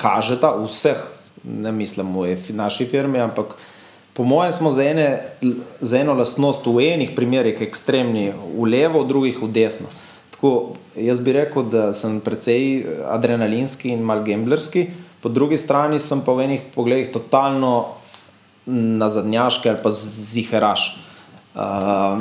kažeta, 0.00 0.54
vseh 0.66 0.98
ne 1.44 1.72
mislim 1.72 2.14
v 2.16 2.36
naši 2.52 2.86
firmi, 2.86 3.20
ampak 3.20 3.56
po 4.12 4.24
mojem 4.24 4.52
smo 4.52 4.72
za, 4.72 4.84
ene, 4.84 5.22
za 5.80 5.98
eno 5.98 6.14
lastnost 6.14 6.66
v 6.66 6.92
enih 6.92 7.12
primerih 7.16 7.62
ekstremni 7.62 8.32
v 8.56 8.66
levo, 8.68 9.04
v 9.04 9.08
drugih 9.08 9.42
v 9.42 9.48
desno. 9.48 9.88
Tako, 10.30 10.74
jaz 10.96 11.20
bi 11.20 11.32
rekel, 11.32 11.68
da 11.70 11.92
sem 11.92 12.20
precej 12.20 12.84
adrenalinski 13.08 13.92
in 13.94 14.02
mal 14.04 14.24
gamblerski, 14.24 14.88
po 15.20 15.28
drugi 15.28 15.56
strani 15.56 15.98
sem 15.98 16.20
pa 16.24 16.32
v 16.32 16.48
enih 16.48 16.62
pogledih 16.74 17.12
totalno 17.12 18.00
nazadnjaški 18.66 19.68
ali 19.68 19.82
pa 19.82 19.90
ziheraš. 19.92 21.00
Uh, 21.54 22.20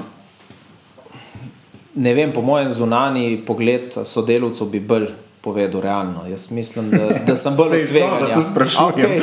ne 1.95 2.13
vem, 2.13 2.33
po 2.33 2.41
mojem 2.41 2.71
zunani 2.71 3.39
pogled 3.47 3.95
sodelavcev 4.03 4.67
bi 4.71 4.79
bolj 4.79 5.09
povedal 5.41 5.81
realno. 5.81 6.27
Jaz 6.27 6.51
mislim, 6.51 6.89
da, 6.91 7.09
da 7.27 7.35
sem 7.35 7.55
bolj 7.55 7.85
tvegan. 7.91 8.19
Zato 8.19 8.39
ja. 8.39 8.45
sprašujem. 8.51 8.91
Okay. 8.91 9.21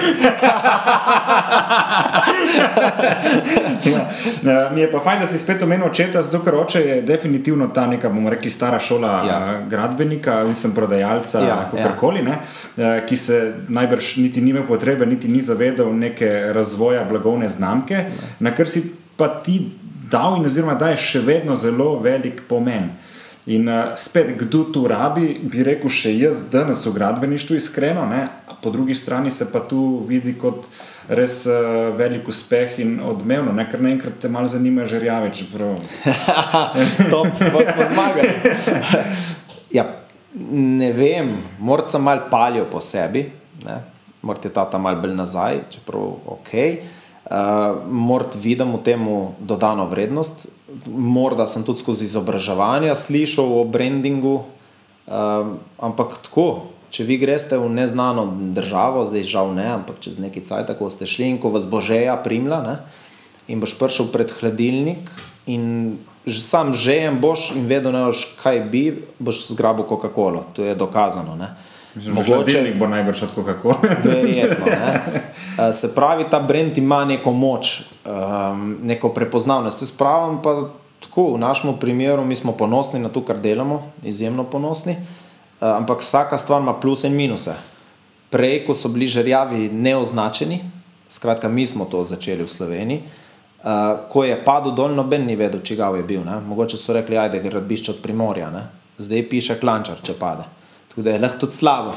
ja. 4.50 4.70
Mi 4.74 4.80
je 4.80 4.92
pa 4.92 5.00
fajn, 5.00 5.20
da 5.20 5.26
si 5.26 5.38
spet 5.38 5.62
omenil 5.62 5.86
očeta, 5.86 6.22
zato 6.22 6.44
ker 6.44 6.54
oče 6.54 6.80
je 6.80 7.02
definitivno 7.02 7.68
ta 7.68 7.86
neka, 7.86 8.08
bomo 8.08 8.30
rekli, 8.30 8.50
stara 8.50 8.78
šola 8.78 9.12
ja. 9.28 9.60
gradbenika, 9.68 10.44
nisem 10.44 10.72
prodajalca, 10.74 11.40
ja, 11.40 11.70
kakorkoli, 11.70 12.24
ja. 12.76 13.00
ki 13.06 13.16
se 13.16 13.54
najbrž 13.68 14.16
niti 14.16 14.40
ni 14.40 14.50
imel 14.50 14.66
potrebe, 14.66 15.06
niti 15.06 15.28
ni 15.28 15.40
zavedal 15.40 15.96
neke 15.96 16.52
razvoja 16.52 17.04
blagovne 17.04 17.48
znamke, 17.48 17.94
ja. 17.94 18.04
na 18.40 18.54
kar 18.54 18.68
si 18.68 18.82
pa 19.16 19.28
ti 19.28 19.70
dal 20.10 20.36
in 20.38 20.46
oziroma 20.46 20.74
daješ 20.74 21.10
še 21.12 21.20
vedno 21.26 21.56
zelo 21.56 21.98
velik 22.00 22.42
pomen. 22.48 22.90
In 23.46 23.68
uh, 23.68 23.94
spet, 23.94 24.32
kdo 24.34 24.64
tu 24.74 24.82
rabi, 24.90 25.36
bi 25.38 25.62
rekel, 25.62 25.86
še 25.86 26.10
jaz, 26.18 26.48
danes 26.50 26.80
v 26.82 26.96
gradbeništvu, 26.96 27.54
iskreno, 27.60 28.02
ne? 28.10 28.26
po 28.62 28.72
drugi 28.74 28.94
strani 28.98 29.30
se 29.30 29.46
pa 29.52 29.60
tu 29.62 30.00
vidi 30.08 30.32
kot 30.34 30.64
res 31.12 31.44
uh, 31.46 31.92
velik 31.94 32.26
uspeh 32.26 32.80
in 32.82 32.96
odmevno, 33.06 33.52
ne? 33.54 33.68
ker 33.70 33.84
naenkrat 33.84 34.18
te 34.18 34.30
malo 34.32 34.50
zanima, 34.50 34.82
že 34.90 34.98
rjaveč. 34.98 35.44
to 37.12 37.20
pa 37.38 37.62
smo 37.70 37.86
zmagali. 37.92 38.34
ja, 39.78 39.86
ne 40.50 40.90
vem, 40.96 41.30
morda 41.62 41.94
sem 41.94 42.02
mal 42.02 42.26
palil 42.32 42.66
po 42.66 42.82
sebi, 42.82 43.28
morda 44.26 44.50
je 44.50 44.56
ta 44.58 44.66
tam 44.66 44.88
mal 44.88 44.98
bolj 44.98 45.14
nazaj, 45.14 45.62
čeprav 45.70 46.18
ok. 46.34 46.52
Uh, 47.30 47.78
morda 47.86 48.42
vidim 48.42 48.74
v 48.74 48.82
tem 48.90 49.06
dodano 49.38 49.86
vrednost, 49.86 50.48
morda 50.86 51.46
sem 51.46 51.64
tudi 51.64 51.80
skozi 51.80 52.04
izobraževanje 52.04 52.94
slišal 52.96 53.52
o 53.60 53.64
brandingu, 53.64 54.42
um, 55.06 55.58
ampak 55.78 56.18
tako. 56.26 56.72
Če 56.90 57.02
vi 57.04 57.18
greste 57.18 57.58
v 57.58 57.66
neznano 57.74 58.24
državo, 58.54 59.02
zdaj 59.10 59.24
žal 59.28 59.50
ne, 59.56 59.66
ampak 59.74 59.98
čez 60.00 60.20
neki 60.22 60.40
cajt, 60.46 60.70
tako 60.70 60.86
ste 60.88 61.04
šli 61.04 61.34
in 61.34 61.38
ko 61.42 61.50
vas 61.52 61.66
božeja 61.68 62.14
primla, 62.22 62.60
ne, 62.62 62.76
in 63.50 63.60
boš 63.60 63.74
prišel 63.76 64.08
pred 64.14 64.30
hladilnik 64.38 65.10
in 65.50 65.98
sam 66.30 66.72
žejem 66.74 67.18
boš 67.20 67.50
in 67.58 67.66
vedno 67.66 67.92
ne 67.92 68.06
boš, 68.06 68.22
kaj 68.38 68.60
bi, 68.70 68.84
boš 69.18 69.48
zgrabil 69.50 69.86
Coca-Cola. 69.86 70.46
To 70.54 70.64
je 70.64 70.74
dokazano. 70.78 71.36
Ne. 71.36 71.52
Mogoče 71.96 72.74
bo 72.78 72.86
najbrž 72.86 73.22
od 73.22 73.30
Coca-Cola. 73.34 73.74
Verjetno. 74.04 74.66
Ne. 74.66 75.02
Se 75.78 75.94
pravi, 75.94 76.24
ta 76.30 76.40
brand 76.40 76.78
ima 76.78 77.04
neko 77.04 77.32
moč, 77.32 77.80
um, 78.04 78.78
neko 78.82 79.08
prepoznavnost. 79.08 79.82
Jaz 79.82 79.90
pravim 79.90 80.38
pa 80.42 80.68
tako, 81.00 81.34
v 81.34 81.38
našem 81.38 81.72
primeru, 81.80 82.24
mi 82.24 82.36
smo 82.36 82.52
ponosni 82.52 83.00
na 83.00 83.08
to, 83.08 83.24
kar 83.24 83.40
delamo, 83.40 83.92
izjemno 84.04 84.44
ponosni, 84.44 84.92
uh, 84.92 85.68
ampak 85.76 86.00
vsaka 86.00 86.38
stvar 86.38 86.62
ima 86.62 86.74
plus 86.80 87.04
in 87.04 87.16
minuse. 87.16 87.54
Prej, 88.30 88.64
ko 88.66 88.74
so 88.74 88.88
bili 88.88 89.06
žrjavi 89.06 89.70
neoznačeni, 89.72 90.60
skratka, 91.08 91.48
mi 91.48 91.66
smo 91.66 91.84
to 91.84 92.04
začeli 92.04 92.44
v 92.44 92.48
Sloveniji. 92.48 93.02
Uh, 93.64 94.04
ko 94.12 94.24
je 94.24 94.36
padel 94.44 94.74
dol, 94.74 94.92
noben 94.94 95.24
ni 95.26 95.36
vedel, 95.36 95.62
če 95.64 95.76
ga 95.76 95.88
je 95.96 96.04
bil. 96.04 96.20
Ne? 96.26 96.40
Mogoče 96.44 96.76
so 96.76 96.92
rekli, 96.92 97.16
da 97.16 97.40
je 97.40 97.42
gradbišče 97.48 97.90
od 97.96 98.02
Primorja, 98.02 98.50
ne? 98.50 98.68
zdaj 98.98 99.28
piše 99.28 99.56
klančar, 99.60 99.96
če 100.02 100.14
pade. 100.18 100.44
Tako 100.96 101.04
da 101.04 101.10
je 101.10 101.18
lahko 101.18 101.38
tudi 101.38 101.52
slabo. 101.52 101.92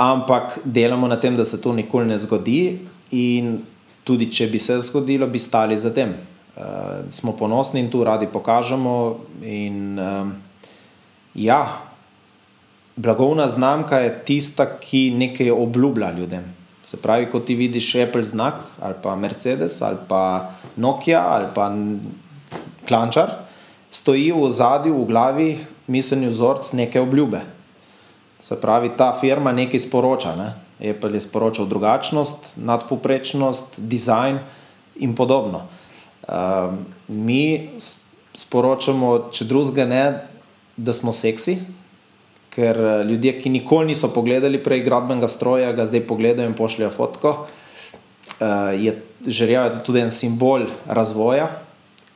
Ampak 0.00 0.58
delamo 0.64 1.08
na 1.08 1.20
tem, 1.20 1.36
da 1.36 1.44
se 1.44 1.60
to 1.60 1.74
nikoli 1.76 2.06
ne 2.08 2.16
zgodi, 2.18 2.78
in 3.12 3.58
tudi 4.04 4.30
če 4.32 4.46
bi 4.48 4.56
se 4.58 4.78
zgodilo, 4.80 5.26
bi 5.28 5.38
stali 5.38 5.76
za 5.76 5.92
tem. 5.92 6.14
Uh, 6.56 7.04
smo 7.12 7.34
ponosni 7.36 7.82
in 7.84 7.90
tu 7.92 8.00
radi 8.04 8.30
pokažemo. 8.32 8.94
In, 9.44 9.98
um, 10.00 10.32
ja, 11.34 11.60
blagovna 12.96 13.48
znamka 13.48 14.00
je 14.00 14.16
tista, 14.24 14.64
ki 14.80 15.10
nekaj 15.20 15.52
obljublja 15.52 16.10
ljudem. 16.16 16.48
Se 16.88 16.96
pravi, 16.96 17.28
ko 17.28 17.44
ti 17.44 17.54
vidiš 17.54 17.94
Apple 18.08 18.24
znak 18.24 18.54
ali 18.80 18.94
pa 19.02 19.16
Mercedes 19.16 19.82
ali 19.82 20.00
pa 20.08 20.50
Nokia 20.76 21.20
ali 21.20 21.52
pa 21.54 21.68
Klančar, 22.88 23.36
stoji 23.90 24.32
v 24.32 24.48
zadju, 24.50 24.96
v 24.96 25.06
glavi, 25.06 25.50
miselni 25.86 26.32
vzorc 26.32 26.72
neke 26.72 27.00
obljube. 27.00 27.59
Se 28.40 28.60
pravi, 28.60 28.90
ta 28.96 29.12
firma 29.20 29.52
nekaj 29.52 29.80
sporoča. 29.80 30.34
Ne? 30.36 30.48
Apple 30.90 31.12
je 31.14 31.20
sporočal 31.20 31.66
drugačnost, 31.68 32.56
nadpoprečnost, 32.56 33.74
dizajn 33.76 34.38
in 34.96 35.14
podobno. 35.14 35.66
Uh, 36.28 36.72
mi 37.08 37.68
sporočamo, 38.36 39.28
če 39.32 39.44
drugega 39.44 39.84
ne, 39.84 40.04
da 40.76 40.94
smo 40.96 41.12
seksi, 41.12 41.58
ker 42.50 42.78
eh, 42.80 43.02
ljudje, 43.04 43.34
ki 43.42 43.50
nikoli 43.52 43.90
niso 43.92 44.08
pogledali 44.14 44.58
prej 44.62 44.80
gradbenega 44.86 45.28
stroja, 45.28 45.74
ga 45.76 45.84
zdaj 45.86 46.06
pogledajo 46.08 46.48
in 46.48 46.56
pošljajo 46.56 46.90
fotko. 46.94 47.34
Uh, 48.40 48.72
je 48.80 48.94
želja 49.26 49.66
tudi 49.84 50.00
en 50.00 50.10
simbol 50.10 50.64
razvoja, 50.88 51.50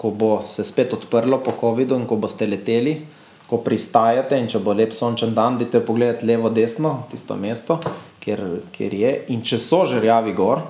ko 0.00 0.10
bo 0.10 0.30
se 0.48 0.64
spet 0.64 0.94
odprlo 0.96 1.42
po 1.44 1.52
COVID-u 1.60 1.98
in 2.00 2.06
ko 2.08 2.16
boste 2.16 2.48
leteli 2.48 3.02
ko 3.47 3.61
pristajate 3.64 4.38
in 4.40 4.49
če 4.49 4.61
bo 4.64 4.72
lep 4.76 4.95
sončen 4.97 5.34
dan, 5.36 5.59
idite 5.61 5.82
pogledati 5.84 6.26
levo, 6.28 6.51
desno, 6.51 6.97
tisto 7.11 7.36
mesto, 7.36 7.78
kjer, 8.24 8.42
kjer 8.72 8.97
je. 8.97 9.12
In 9.34 9.45
če 9.45 9.61
so 9.61 9.82
žrjavi 9.88 10.32
gor, 10.36 10.62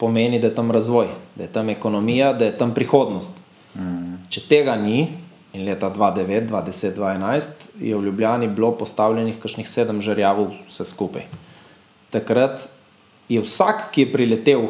pomeni, 0.00 0.40
da 0.42 0.50
je 0.50 0.56
tam 0.58 0.72
razvoj, 0.74 1.08
da 1.36 1.46
je 1.46 1.52
tam 1.54 1.72
ekonomija, 1.72 2.32
da 2.36 2.50
je 2.50 2.56
tam 2.58 2.74
prihodnost. 2.76 3.40
Mm. 3.78 4.26
Če 4.32 4.44
tega 4.50 4.76
ni, 4.76 5.06
in 5.56 5.64
leta 5.64 5.88
2009, 5.92 6.50
2010, 6.52 7.00
2011, 7.00 7.66
je 7.80 7.96
v 7.96 8.04
Ljubljani 8.08 8.48
bilo 8.52 8.72
postavljenih 8.76 9.40
kakšnih 9.40 9.68
sedem 9.68 10.00
žrjavov, 10.04 10.52
vse 10.68 10.84
skupaj. 10.88 11.28
Takrat 12.12 12.66
je 13.32 13.40
vsak, 13.40 13.88
ki 13.92 14.04
je 14.04 14.12
priletel 14.12 14.66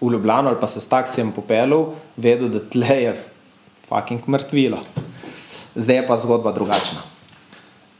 v 0.00 0.12
Ljubljano 0.12 0.52
ali 0.52 0.60
pa 0.60 0.68
se 0.68 0.80
s 0.80 0.88
taksijem 0.88 1.32
popeljal, 1.32 1.94
vedel, 2.16 2.52
da 2.52 2.60
tle 2.60 2.96
je 3.00 3.14
fucking 3.88 4.28
mrtvilo 4.28 4.84
zdaj 5.74 5.96
je 5.96 6.06
pa 6.06 6.16
zgodba 6.16 6.52
drugačna. 6.52 7.00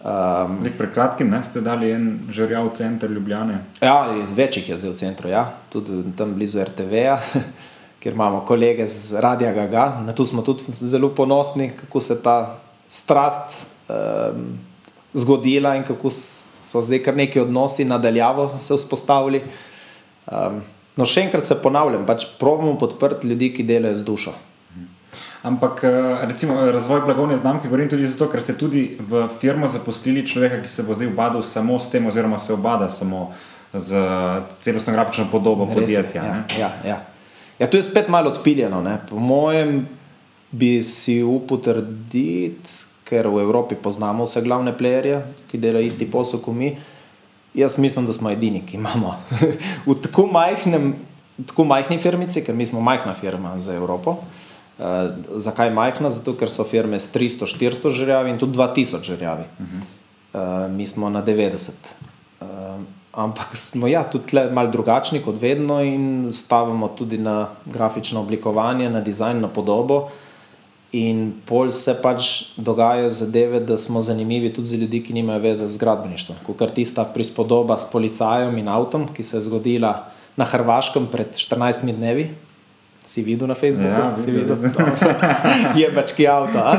Um, 0.00 0.64
Pred 0.78 0.94
kratkim 0.94 1.34
ste 1.44 1.60
dali 1.60 1.90
en 1.92 2.20
žrjav 2.32 2.70
v 2.70 2.72
center 2.72 3.10
Ljubljane. 3.10 3.58
Ja, 3.84 4.08
več 4.32 4.56
jih 4.56 4.70
je 4.72 4.78
zdaj 4.80 4.94
v 4.94 4.96
centru, 4.96 5.28
ja. 5.28 5.44
tudi 5.68 6.00
tam 6.16 6.32
blizu 6.34 6.62
RTV-ja, 6.64 7.18
kjer 8.00 8.16
imamo 8.16 8.40
kolege 8.48 8.86
z 8.88 9.20
Radia 9.20 9.52
Gaga. 9.52 10.00
Na 10.06 10.16
to 10.16 10.24
smo 10.24 10.42
tudi 10.42 10.64
zelo 10.80 11.12
ponosni, 11.12 11.68
kako 11.76 12.00
se 12.00 12.14
je 12.14 12.22
ta 12.24 12.38
strast 12.88 13.66
um, 13.92 14.56
zgodila 15.12 15.76
in 15.76 15.84
kako 15.84 16.10
so 16.10 16.80
zdaj 16.82 17.02
kar 17.04 17.16
neki 17.16 17.40
odnosi 17.40 17.84
nadaljavo 17.84 18.54
se 18.58 18.74
vzpostavili. 18.74 19.42
Um, 20.32 20.62
no, 20.96 21.04
še 21.04 21.26
enkrat 21.26 21.44
se 21.44 21.60
ponavljam, 21.60 22.06
pač 22.08 22.24
pravimo 22.40 22.78
podprti 22.80 23.28
ljudi, 23.28 23.52
ki 23.52 23.68
delajo 23.68 24.00
z 24.00 24.08
dušo. 24.08 24.32
Ampak 25.42 25.84
eh, 25.84 26.18
recimo, 26.28 26.70
razvoj 26.70 27.00
blagovne 27.00 27.36
znamke 27.36 27.68
govorim 27.68 27.88
tudi 27.88 28.06
zato, 28.06 28.28
ker 28.28 28.42
ste 28.44 28.52
tudi 28.58 28.98
v 29.00 29.24
firmo 29.40 29.68
zaposlili 29.68 30.26
človeka, 30.26 30.60
ki 30.60 30.68
se 30.68 30.82
bo 30.84 30.94
zdaj 30.94 31.08
ubadal 31.08 31.42
samo 31.42 31.78
s 31.80 31.88
tem, 31.90 32.06
oziroma 32.06 32.38
se 32.38 32.52
obada 32.52 32.90
samo 32.90 33.30
z 33.72 33.96
celostno 34.48 34.92
grafično 34.92 35.30
podobo 35.32 35.64
Res, 35.64 35.74
podjetja. 35.74 36.24
Ja, 36.24 36.44
ja, 36.58 36.70
ja. 36.84 36.98
ja, 37.58 37.70
tu 37.70 37.76
je 37.76 37.82
spet 37.82 38.08
malo 38.08 38.30
odpiljeno. 38.30 38.82
Ne? 38.82 38.98
Po 39.08 39.16
mojem 39.16 39.88
bi 40.50 40.82
si 40.82 41.22
upal 41.22 41.62
trditi, 41.64 42.68
ker 43.04 43.28
v 43.28 43.40
Evropi 43.40 43.74
poznamo 43.74 44.28
vse 44.28 44.42
glavne 44.44 44.76
playerje, 44.76 45.22
ki 45.48 45.58
delajo 45.58 45.88
isti 45.88 46.10
posel 46.10 46.44
kot 46.44 46.54
mi. 46.54 46.74
Jaz 47.54 47.78
mislim, 47.78 48.06
da 48.06 48.12
smo 48.12 48.30
edini, 48.30 48.60
ki 48.66 48.76
imamo 48.76 49.16
v 49.88 49.96
tako 50.04 50.28
majhnem 50.28 50.94
tako 51.48 51.64
majhni 51.64 51.96
firmici, 51.98 52.44
ker 52.44 52.54
mi 52.54 52.66
smo 52.66 52.80
majhna 52.84 53.14
firma 53.16 53.56
za 53.58 53.72
Evropo. 53.74 54.10
Uh, 54.10 54.50
zakaj 55.36 55.70
majhna? 55.70 56.10
Zato, 56.10 56.34
ker 56.38 56.50
so 56.50 56.64
firme 56.64 57.00
s 57.00 57.12
300-400 57.14 57.92
žrjavi 57.94 58.30
in 58.30 58.38
tudi 58.38 58.58
2000 58.58 59.04
žrjavi. 59.04 59.44
Uh 59.58 59.66
-huh. 59.66 60.66
uh, 60.66 60.72
mi 60.72 60.86
smo 60.86 61.10
na 61.10 61.22
90. 61.24 61.70
Uh, 62.40 62.46
ampak 63.12 63.56
smo 63.56 63.86
ja, 63.86 64.04
tudi 64.04 64.36
malo 64.52 64.70
drugačni 64.70 65.22
kot 65.22 65.40
vedno 65.40 65.82
in 65.82 66.28
stavimo 66.30 66.88
tudi 66.88 67.18
na 67.18 67.48
grafično 67.66 68.20
oblikovanje, 68.20 68.90
na 68.90 69.00
dizajn, 69.00 69.40
na 69.40 69.48
podobo. 69.48 70.08
In 70.92 71.32
pol 71.46 71.70
se 71.70 71.94
pač 72.02 72.50
dogajajo 72.56 73.10
zadeve, 73.10 73.60
da 73.60 73.78
smo 73.78 74.02
zanimivi 74.02 74.52
tudi 74.52 74.66
za 74.66 74.76
ljudi, 74.76 75.02
ki 75.02 75.12
nimajo 75.12 75.38
veze 75.38 75.68
z 75.68 75.78
gradbeništvom. 75.78 76.38
Kot 76.46 76.74
tista 76.74 77.04
prispodoba 77.04 77.76
s 77.78 77.90
policajem 77.92 78.58
in 78.58 78.68
avtom, 78.68 79.06
ki 79.14 79.22
se 79.22 79.36
je 79.36 79.40
zgodila 79.40 80.10
na 80.36 80.44
Hrvaškem 80.44 81.06
pred 81.06 81.30
14 81.30 81.92
dnevi. 81.94 82.34
Si 83.04 83.22
videl 83.22 83.48
na 83.48 83.54
Facebooku? 83.54 83.88
Ja, 83.88 84.16
si 84.16 84.30
videl. 84.30 84.56
videl? 84.56 84.86
je 85.80 85.88
pač 85.94 86.12
ki 86.12 86.26
avto. 86.28 86.60
a? 86.60 86.76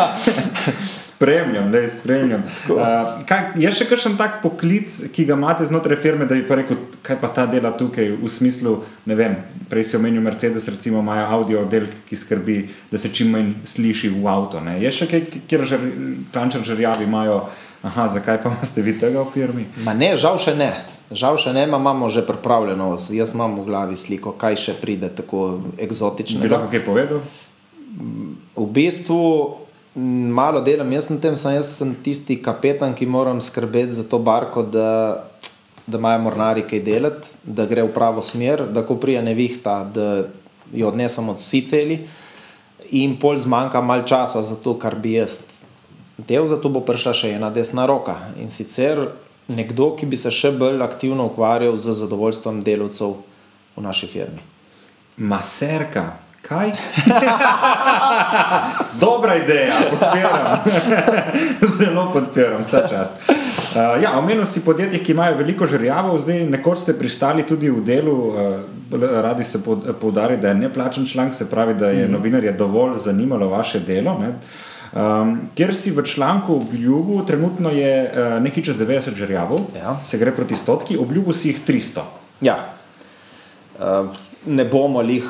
Spremljam, 1.08 1.68
da 1.72 1.78
je 1.78 1.88
spremljam. 1.88 2.42
Uh, 2.72 2.80
kaj, 3.28 3.52
je 3.60 3.72
še 3.72 3.84
kakšen 3.90 4.16
tak 4.16 4.40
poklic, 4.40 4.88
ki 5.12 5.26
ga 5.28 5.36
imate 5.36 5.68
znotraj 5.68 6.00
firme, 6.00 6.24
da 6.24 6.38
bi 6.38 6.46
pa 6.48 6.56
rekel, 6.56 6.80
kaj 7.04 7.20
pa 7.20 7.28
ta 7.28 7.44
dela 7.52 7.74
tukaj, 7.76 8.16
v 8.16 8.32
smislu, 8.32 8.78
ne 9.04 9.18
vem, 9.18 9.36
prej 9.68 9.90
si 9.92 10.00
omenil 10.00 10.24
Mercedes, 10.24 10.70
recimo 10.72 11.04
imajo 11.04 11.28
audio 11.36 11.62
oddelek, 11.66 11.92
ki 12.08 12.16
skrbi, 12.16 12.58
da 12.90 12.98
se 12.98 13.12
čim 13.12 13.36
manj 13.36 13.52
sliši 13.76 14.14
v 14.16 14.26
avto. 14.32 14.64
Ne? 14.64 14.80
Je 14.80 14.90
še 14.90 15.10
kaj, 15.12 15.24
kjer 15.44 15.68
žar, 15.68 15.88
klančar 16.32 16.64
žrjavi 16.64 17.04
imajo, 17.04 17.42
aha, 17.84 18.08
zakaj 18.16 18.40
pa 18.40 18.50
imate 18.56 18.88
vi 18.88 18.96
tega 18.96 19.20
v 19.20 19.34
firmi? 19.36 19.68
Ma 19.84 19.92
ne, 19.92 20.14
žal 20.16 20.40
še 20.40 20.56
ne. 20.56 20.95
Žal 21.10 21.38
še 21.38 21.52
ne, 21.54 21.66
ma 21.70 21.78
imamo 21.78 22.08
že 22.10 22.26
pripravljeno. 22.26 22.96
Jaz 22.98 23.34
imam 23.34 23.54
v 23.60 23.66
glavi 23.68 23.96
sliko, 23.96 24.34
kaj 24.34 24.56
še 24.58 24.74
pride 24.80 25.08
tako 25.14 25.62
Bi 25.62 25.84
eksotično. 25.86 26.42
lahko 26.42 26.70
kaj 26.70 26.82
povedal? 26.84 27.20
V 28.56 28.66
bistvu 28.66 29.20
malo 30.34 30.60
delam 30.60 30.90
jaz 30.92 31.08
na 31.08 31.16
tem, 31.22 31.36
sem 31.36 31.54
jaz 31.54 31.70
sem 31.78 31.94
tisti 31.94 32.36
kapetan, 32.42 32.94
ki 32.94 33.06
moram 33.06 33.40
skrbeti 33.40 33.92
za 33.92 34.04
to 34.04 34.18
barko, 34.18 34.62
da, 34.62 35.24
da 35.86 35.98
imajo 35.98 36.20
mornari 36.26 36.66
kaj 36.66 36.82
delati, 36.82 37.28
da 37.44 37.64
gre 37.66 37.86
v 37.86 37.94
pravo 37.94 38.22
smer, 38.22 38.66
da 38.68 38.82
ko 38.82 38.98
prija 39.00 39.22
nevihta, 39.22 39.84
da 39.84 40.26
jo 40.74 40.88
odnesemo 40.88 41.36
vsi 41.38 41.62
celi. 41.70 42.00
In 42.90 43.16
pol 43.18 43.38
zmanjka 43.38 43.80
malo 43.80 44.02
časa 44.02 44.42
za 44.42 44.58
to, 44.58 44.74
kar 44.78 44.98
bi 44.98 45.16
jaz 45.16 45.46
del, 46.18 46.46
zato 46.46 46.68
bo 46.68 46.82
prišla 46.82 47.14
še 47.14 47.32
ena 47.38 47.50
desna 47.50 47.86
roka. 47.86 48.18
In 48.42 48.50
sicer 48.52 49.06
nekdo, 49.48 49.92
ki 49.96 50.06
bi 50.06 50.16
se 50.16 50.30
še 50.30 50.52
bolj 50.58 50.82
aktivno 50.82 51.26
ukvarjal 51.30 51.76
z 51.76 51.94
zadovoljstvom 52.02 52.62
delavcev 52.66 53.16
v 53.76 53.82
naši 53.82 54.10
firmi. 54.10 54.42
Maserka. 55.16 56.12
Kaj? 56.46 56.70
Dobra 59.02 59.34
ideja, 59.34 59.80
podpiram. 59.90 60.60
Zelo 61.78 62.04
podpiram, 62.12 62.62
vse 62.62 62.84
čast. 62.90 63.18
Uh, 63.26 63.98
ja, 64.02 64.12
omenil 64.18 64.46
si 64.46 64.62
podjetja, 64.62 65.00
ki 65.02 65.12
imajo 65.12 65.40
veliko 65.40 65.66
žrjavov, 65.66 66.20
zdaj 66.22 66.44
nekoč 66.52 66.84
ste 66.84 66.94
pristali 66.94 67.42
tudi 67.42 67.70
v 67.70 67.82
delu, 67.84 68.14
uh, 68.14 69.02
radi 69.26 69.44
se 69.44 69.58
poudariti, 70.00 70.42
da 70.42 70.54
je 70.54 70.60
neplačen 70.62 71.06
članek, 71.06 71.34
se 71.34 71.50
pravi, 71.50 71.74
da 71.74 71.90
je 71.90 72.06
novinarje 72.08 72.52
dovolj 72.52 72.94
zanimalo 73.08 73.48
vaše 73.50 73.80
delo. 73.80 74.14
Ne? 74.20 74.36
Um, 74.92 75.50
ker 75.54 75.74
si 75.74 75.90
v 75.90 76.02
članku 76.02 76.54
obljubil, 76.56 77.24
trenutno 77.26 77.70
je 77.70 77.90
uh, 78.04 78.42
nekaj 78.42 78.62
čez 78.62 78.78
90 78.78 79.14
žrjavov, 79.14 79.60
Ja. 79.74 79.96
se 80.04 80.18
gre 80.18 80.32
proti 80.32 80.56
stotki, 80.56 80.96
obljubil 80.96 81.32
si 81.32 81.48
jih 81.48 81.60
300. 81.66 82.04
Ja. 82.40 82.56
Uh, 83.78 84.06
ne 84.46 84.64
bomo 84.64 85.02
jih 85.02 85.26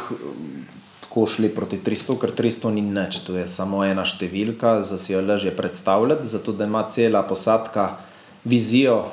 tako 1.00 1.26
šli 1.26 1.48
proti 1.48 1.78
300, 1.78 2.18
ker 2.20 2.30
300 2.32 2.70
ni 2.70 2.82
nič, 2.82 3.20
to 3.20 3.36
je 3.36 3.48
samo 3.48 3.84
ena 3.84 4.04
številka, 4.04 4.82
za 4.82 4.98
si 4.98 5.12
jo 5.12 5.22
lažje 5.22 5.50
predstavljati, 5.50 6.26
zato 6.28 6.52
da 6.52 6.64
ima 6.64 6.82
cela 6.88 7.22
posadka 7.22 7.96
vizijo, 8.44 9.04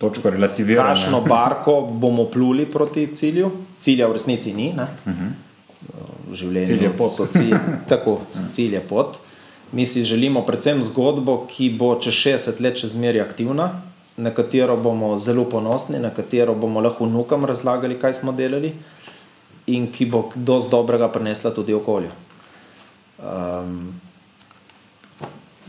Točko 0.00 0.30
relativiranja. 0.30 0.94
kakšno 0.94 1.18
barko 1.20 1.82
bomo 1.92 2.24
pluli 2.24 2.64
proti 2.64 3.06
cilju. 3.12 3.50
Cilja 3.78 4.06
v 4.08 4.12
resnici 4.16 4.54
ni, 4.56 4.70
ne? 4.72 4.86
v 6.30 6.34
življenju 6.34 6.66
Cilj 6.70 6.84
je 6.86 6.92
pot. 6.96 7.18
Cilj, 7.32 7.52
tako, 7.88 8.14
cilj 8.52 8.78
je 8.78 8.80
pot. 8.80 9.18
Mi 9.72 9.86
si 9.86 10.02
želimo 10.02 10.42
predvsem 10.46 10.82
zgodbo, 10.82 11.46
ki 11.46 11.70
bo 11.78 11.94
čez 12.02 12.14
60 12.14 12.60
let 12.60 12.80
še 12.80 12.90
zmeraj 12.90 13.22
aktivna, 13.22 13.68
na 14.16 14.32
katero 14.34 14.76
bomo 14.76 15.14
zelo 15.18 15.44
ponosni, 15.44 16.00
na 16.02 16.10
katero 16.10 16.54
bomo 16.54 16.80
lahko 16.80 17.06
vnukom 17.06 17.46
razlagali, 17.46 17.98
kaj 17.98 18.18
smo 18.18 18.32
delali, 18.32 18.74
in 19.70 19.86
ki 19.92 20.06
bo 20.10 20.24
dosti 20.34 20.70
dobrega 20.70 21.08
prinesla 21.12 21.54
tudi 21.54 21.74
okolju. 21.74 22.10
Um, 23.20 23.94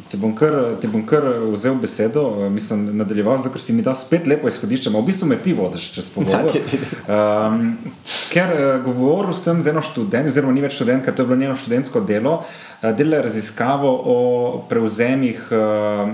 Te 0.10 0.18
bom, 0.18 0.34
kar, 0.36 0.54
te 0.82 0.88
bom 0.88 1.04
kar 1.08 1.26
vzel 1.52 1.76
besedo, 1.82 2.24
eh, 2.46 2.50
mislim, 2.50 2.98
nadaljeval, 2.98 3.38
zato 3.38 3.52
ker 3.54 3.62
si 3.62 3.74
mi 3.74 3.84
dal 3.86 3.96
spet 3.96 4.28
lepo 4.28 4.48
izhodišče, 4.48 4.90
ampak 4.90 5.04
v 5.04 5.10
bistvu 5.12 5.28
me 5.28 5.38
ti 5.42 5.54
vodiš 5.54 5.90
čez 5.96 6.10
pogovor. 6.16 6.58
Um, 7.12 7.78
ker 8.32 8.54
uh, 8.56 8.84
govoril 8.86 9.34
sem 9.36 9.62
z 9.62 9.74
eno 9.74 9.82
študentko, 9.84 10.32
oziroma 10.32 10.54
ni 10.56 10.64
več 10.64 10.78
študentka, 10.78 11.12
to 11.12 11.24
je 11.24 11.32
bilo 11.32 11.40
njeno 11.40 11.56
študentsko 11.56 12.04
delo, 12.08 12.38
uh, 12.42 12.92
delala 12.96 13.20
je 13.20 13.28
raziskavo 13.30 13.92
o 13.92 14.20
prevzemih 14.70 15.50
uh, 15.52 16.14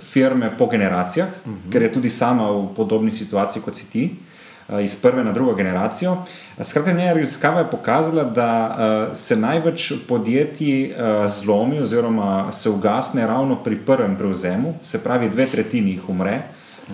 firme 0.00 0.52
po 0.58 0.66
generacijah, 0.66 1.28
uh 1.28 1.52
-huh. 1.52 1.72
ker 1.72 1.82
je 1.82 1.92
tudi 1.92 2.10
sama 2.10 2.50
v 2.50 2.68
podobni 2.76 3.10
situaciji 3.10 3.62
kot 3.62 3.74
si 3.74 3.90
ti. 3.90 4.04
eh, 4.04 4.33
Iz 4.82 4.96
prve 4.96 5.24
na 5.24 5.32
drugo 5.32 5.54
generacijo. 5.54 6.16
Skratka, 6.60 6.92
njena 6.92 7.12
raziskava 7.12 7.58
je 7.58 7.70
pokazala, 7.70 8.24
da 8.24 8.48
uh, 8.68 9.16
se 9.16 9.36
največ 9.36 9.92
podjetij 10.08 10.92
uh, 10.92 11.26
zlomi, 11.28 11.80
oziroma 11.80 12.52
se 12.52 12.70
ugasne 12.70 13.26
ravno 13.26 13.62
pri 13.62 13.76
prvem 13.76 14.16
prevzemu, 14.16 14.74
se 14.82 15.02
pravi, 15.04 15.28
dve 15.28 15.46
tretjini 15.46 15.90
jih 15.90 16.08
umre, 16.08 16.40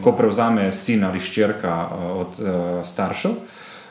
ko 0.03 0.13
prevzame 0.13 0.73
sin 0.73 1.05
ali 1.05 1.21
ščerka 1.21 1.77
uh, 1.87 2.11
od 2.21 2.41
staršev. 2.85 3.39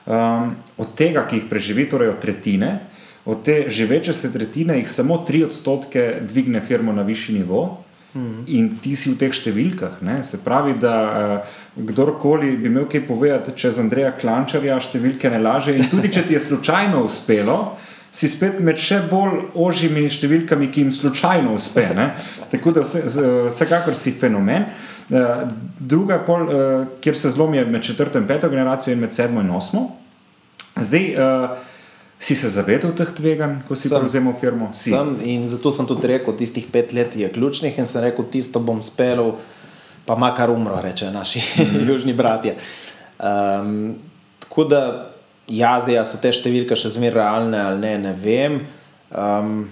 Um, 0.09 0.55
od 0.77 0.95
tega, 0.95 1.23
ki 1.27 1.35
jih 1.35 1.49
preživi, 1.49 1.89
torej 1.89 2.09
od 2.09 2.19
tretjine, 2.19 2.79
od 3.25 3.43
te 3.45 3.63
živeče 3.69 4.13
se 4.13 4.33
tretjine, 4.33 4.79
jih 4.79 4.89
samo 4.89 5.17
tri 5.27 5.43
odstotke 5.43 6.21
dvigne 6.21 6.61
firmo 6.61 6.93
na 6.93 7.01
višji 7.01 7.39
nivo. 7.39 7.83
In 8.15 8.79
ti 8.81 8.95
si 8.97 9.11
v 9.13 9.19
teh 9.21 9.33
številkah. 9.33 9.99
Ne? 10.01 10.15
Se 10.25 10.39
pravi, 10.41 10.73
da 10.81 10.93
uh, 11.05 11.57
kdorkoli 11.77 12.55
bi 12.57 12.71
imel 12.71 12.87
kaj 12.89 13.03
povedati 13.05 13.53
čez 13.53 13.77
Andreja 13.83 14.15
Klančarja, 14.17 14.79
številke 14.81 15.29
ne 15.29 15.37
laže. 15.43 15.75
In 15.77 15.85
tudi 15.91 16.09
če 16.09 16.25
ti 16.25 16.33
je 16.33 16.41
slučajno 16.41 17.03
uspelo, 17.05 17.59
si 18.09 18.25
spet 18.25 18.57
med 18.65 18.81
še 18.81 19.03
bolj 19.11 19.51
ožjimi 19.53 20.07
številkami, 20.09 20.71
ki 20.73 20.87
jim 20.87 20.93
slučajno 20.95 21.53
uspe. 21.53 21.85
Ne? 21.93 22.09
Tako 22.49 22.73
da 22.79 22.85
vse, 22.87 23.05
vsekakor 23.51 23.93
si 23.93 24.15
fenomen. 24.17 24.71
Uh, 25.13 25.45
druga, 25.77 26.17
pol, 26.25 26.49
uh, 26.49 26.87
kjer 27.05 27.17
se 27.17 27.29
zlomi, 27.37 27.61
je 27.61 27.69
med 27.69 27.85
četrto 27.85 28.17
in 28.17 28.25
peto 28.29 28.49
generacijo 28.49 28.97
in 28.97 29.05
med 29.05 29.13
sedmo 29.13 29.45
in 29.45 29.53
osmo. 29.53 29.85
Zdaj, 30.81 31.13
uh, 31.13 31.77
si 32.19 32.35
se 32.35 32.49
zavedal 32.51 32.91
teh 32.91 33.07
tveganj, 33.15 33.63
ko 33.63 33.79
si 33.79 33.87
Sem. 33.87 33.95
prevzemal 33.95 34.35
firmo? 34.35 34.69
Si. 34.75 34.91
Sem, 34.91 35.15
in 35.23 35.47
zato 35.47 35.71
sem 35.71 35.87
tudi 35.87 36.11
rekel, 36.11 36.35
tistih 36.35 36.67
pet 36.67 36.91
let 36.91 37.15
je 37.15 37.29
ključnih 37.31 37.79
in 37.79 37.87
sem 37.87 38.03
rekel, 38.03 38.27
tisto 38.27 38.59
bom 38.59 38.83
spelil, 38.83 39.39
pa 40.03 40.19
makar 40.19 40.51
umro, 40.51 40.81
reče 40.83 41.13
naši 41.15 41.39
južni 41.87 42.13
bratje. 42.13 42.57
Um, 43.19 43.95
tako 44.43 44.67
da, 44.67 44.81
ja, 45.47 45.79
zdaj 45.79 46.01
a 46.01 46.03
so 46.03 46.19
te 46.19 46.33
številke 46.35 46.75
še 46.75 46.91
zmeraj 46.99 47.23
realne 47.23 47.63
ali 47.63 47.79
ne, 47.87 47.95
ne 48.03 48.13
vem. 48.19 48.59
Um, 49.15 49.63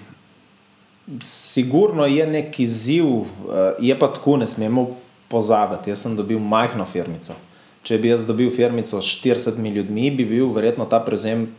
sigurno 1.23 2.07
je 2.07 2.23
neki 2.31 2.63
izziv, 2.63 3.11
uh, 3.27 3.75
je 3.83 3.99
pa 3.99 4.07
tako, 4.15 4.39
ne 4.39 4.47
smemo 4.47 4.87
pozabiti. 5.27 5.91
Jaz 5.91 6.07
sem 6.07 6.15
dobil 6.15 6.39
majhno 6.39 6.87
firmico. 6.87 7.35
Če 7.83 7.99
bi 7.99 8.15
jaz 8.15 8.23
dobil 8.27 8.47
firmico 8.51 9.03
s 9.03 9.19
40 9.19 9.59
ljudmi, 9.59 10.11
bi 10.15 10.23
bil 10.27 10.51
verjetno 10.55 10.87
ta 10.87 11.03
prevzem 11.03 11.49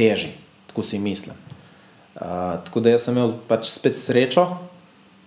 težji, 0.00 0.32
tako 0.70 0.82
si 0.82 0.98
mislim. 0.98 1.36
Uh, 2.14 2.56
tako 2.64 2.80
da 2.80 2.94
jaz 2.94 3.04
sem 3.06 3.16
imel 3.16 3.34
pač 3.48 3.68
spet 3.68 3.98
srečo, 4.00 4.46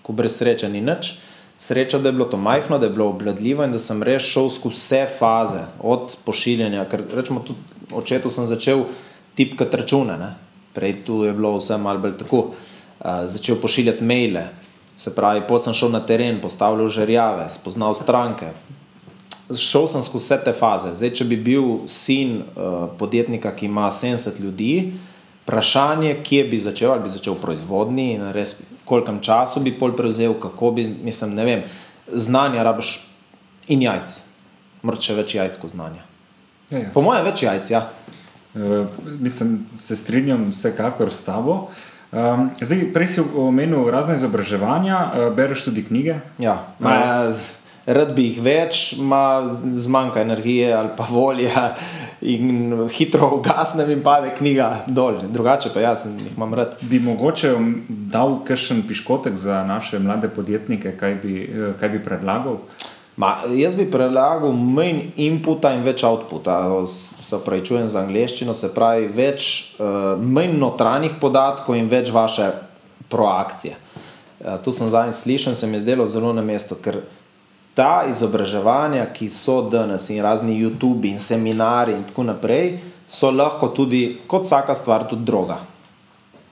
ko 0.03 0.15
brez 0.17 0.39
sreče 0.39 0.69
ni 0.69 0.81
nič. 0.81 1.13
Sreča, 1.57 1.99
da 2.01 2.09
je 2.09 2.17
bilo 2.17 2.25
to 2.27 2.37
majhno, 2.37 2.79
da 2.81 2.89
je 2.89 2.93
bilo 2.95 3.07
obvladljivo 3.13 3.63
in 3.63 3.71
da 3.71 3.79
sem 3.79 4.01
res 4.03 4.25
šel 4.25 4.49
skozi 4.51 4.75
vse 4.75 5.01
faze, 5.19 5.61
od 5.79 6.17
pošiljanja. 6.25 6.87
Ker 6.91 7.05
rečemo, 7.13 7.43
tudi 7.45 7.93
očetu 7.93 8.29
sem 8.33 8.49
začel 8.49 8.83
tipkati 9.37 9.77
račune, 9.77 10.17
ne? 10.17 10.33
prej 10.73 11.03
tu 11.05 11.21
je 11.23 11.33
bilo 11.37 11.53
vse 11.59 11.77
malo 11.77 12.01
bolj 12.01 12.17
tako. 12.25 12.47
Uh, 12.49 13.23
začel 13.29 13.61
pošiljati 13.61 14.03
maile, 14.03 14.47
se 14.97 15.13
pravi, 15.15 15.45
potem 15.47 15.69
sem 15.69 15.83
šel 15.83 15.93
na 15.93 16.01
teren, 16.05 16.41
postavljal 16.41 16.89
žerjave, 16.89 17.47
spoznal 17.53 17.93
stranke, 17.97 18.51
šel 19.51 19.87
sem 19.87 20.03
skozi 20.03 20.23
vse 20.23 20.37
te 20.45 20.53
faze. 20.55 20.93
Zdaj, 20.95 21.13
če 21.19 21.27
bi 21.27 21.37
bil 21.37 21.83
sin 21.91 22.41
uh, 22.41 22.87
podjetnika, 22.99 23.51
ki 23.55 23.65
ima 23.65 23.89
70 23.91 24.39
ljudi, 24.41 24.93
vprašanje, 25.43 26.15
kje 26.23 26.43
bi 26.47 26.59
začel, 26.59 26.91
ali 26.91 27.03
bi 27.03 27.11
začel 27.11 27.35
v 27.35 27.43
proizvodni 27.43 28.13
in 28.15 28.29
res 28.31 28.61
kolikem 28.87 29.19
času 29.23 29.63
bi 29.63 29.73
pol 29.75 29.95
prevzel, 29.95 30.35
kako 30.39 30.71
bi, 30.71 30.87
mislim, 30.87 31.35
ne 31.35 31.45
vem, 31.45 31.63
znanja 32.07 32.63
rabiš 32.63 32.95
in 33.67 33.83
jajc, 33.83 34.15
mrče 34.83 35.17
več 35.19 35.35
jajc 35.35 35.59
kot 35.59 35.75
znanja. 35.75 36.05
Ja, 36.69 36.77
ja. 36.79 36.91
Po 36.95 37.03
mojem, 37.03 37.25
več 37.27 37.43
jajc. 37.43 37.73
Ja. 37.73 37.87
Uh, 38.53 38.87
mislim, 39.19 39.65
se 39.77 39.97
strinjam 39.99 40.47
vsekakor 40.51 41.11
s 41.11 41.25
tabo. 41.27 41.67
Um, 42.13 42.51
zdaj, 42.61 42.85
prej 42.93 43.07
si 43.09 43.23
omenil 43.41 43.87
razne 43.91 44.15
izobraževanja, 44.19 44.99
uh, 45.03 45.27
bereš 45.35 45.67
tudi 45.67 45.83
knjige. 45.83 46.19
Ja. 46.39 46.59
Ma, 46.79 47.33
rad 47.85 48.13
bi 48.15 48.29
jih 48.29 48.39
več, 48.43 48.93
ima 48.99 49.57
zmanjka 49.75 50.21
energije 50.21 50.73
ali 50.73 50.89
pa 50.97 51.07
volje, 51.09 51.51
in 52.21 52.87
hitro 52.89 53.29
ugasne 53.37 53.85
in 53.91 54.03
pade 54.03 54.31
knjiga 54.37 54.85
dol. 54.87 55.19
Drugače 55.31 55.73
pa 55.73 55.83
jaz 55.83 56.05
jih 56.07 56.37
imam 56.37 56.53
rad. 56.53 56.77
Bi 56.81 56.99
mogoče 57.03 57.53
dal 57.89 58.39
kakšen 58.47 58.83
piškotek 58.87 59.35
za 59.35 59.63
naše 59.67 59.99
mlade 59.99 60.29
podjetnike, 60.29 60.97
kaj 60.97 61.15
bi, 61.15 61.37
eh, 61.43 61.73
kaj 61.79 61.89
bi 61.89 62.03
predlagal? 62.03 62.59
Ma, 63.17 63.43
jaz 63.53 63.75
bi 63.77 63.85
predlagal 63.91 64.55
manj 64.57 65.11
inputa 65.21 65.73
in 65.75 65.83
več 65.85 66.01
outputa. 66.03 66.55
Se 66.87 67.37
pravi, 67.45 67.65
čujem 67.65 67.89
za 67.89 68.01
angliščino, 68.01 68.53
se 68.57 68.71
pravi, 68.73 69.05
več, 69.13 69.75
uh, 69.77 70.17
manj 70.17 70.55
notranjih 70.57 71.19
podatkov 71.21 71.77
in 71.77 71.91
več 71.91 72.09
vaše 72.09 72.49
proakcije. 73.13 73.75
Uh, 74.39 74.57
tu 74.65 74.73
sem 74.73 74.89
zadnjič 74.89 75.19
slišal 75.19 75.53
in 75.53 75.59
se 75.59 75.69
mi 75.69 75.77
je 75.77 75.83
zdelo 75.85 76.07
zelo 76.09 76.33
na 76.33 76.41
mestu, 76.41 76.75
ker 76.81 77.03
ta 77.73 78.05
izobraževanja, 78.09 79.05
ki 79.13 79.29
so 79.29 79.61
danes 79.69 80.09
in 80.09 80.21
razni 80.23 80.55
YouTube 80.61 81.09
in 81.09 81.19
seminari 81.19 81.93
in 81.93 82.03
tako 82.03 82.23
naprej, 82.23 82.77
so 83.07 83.31
lahko 83.31 83.67
tudi, 83.67 84.19
kot 84.27 84.45
vsaka 84.45 84.75
stvar, 84.75 85.07
tudi 85.09 85.25
droga. 85.25 85.59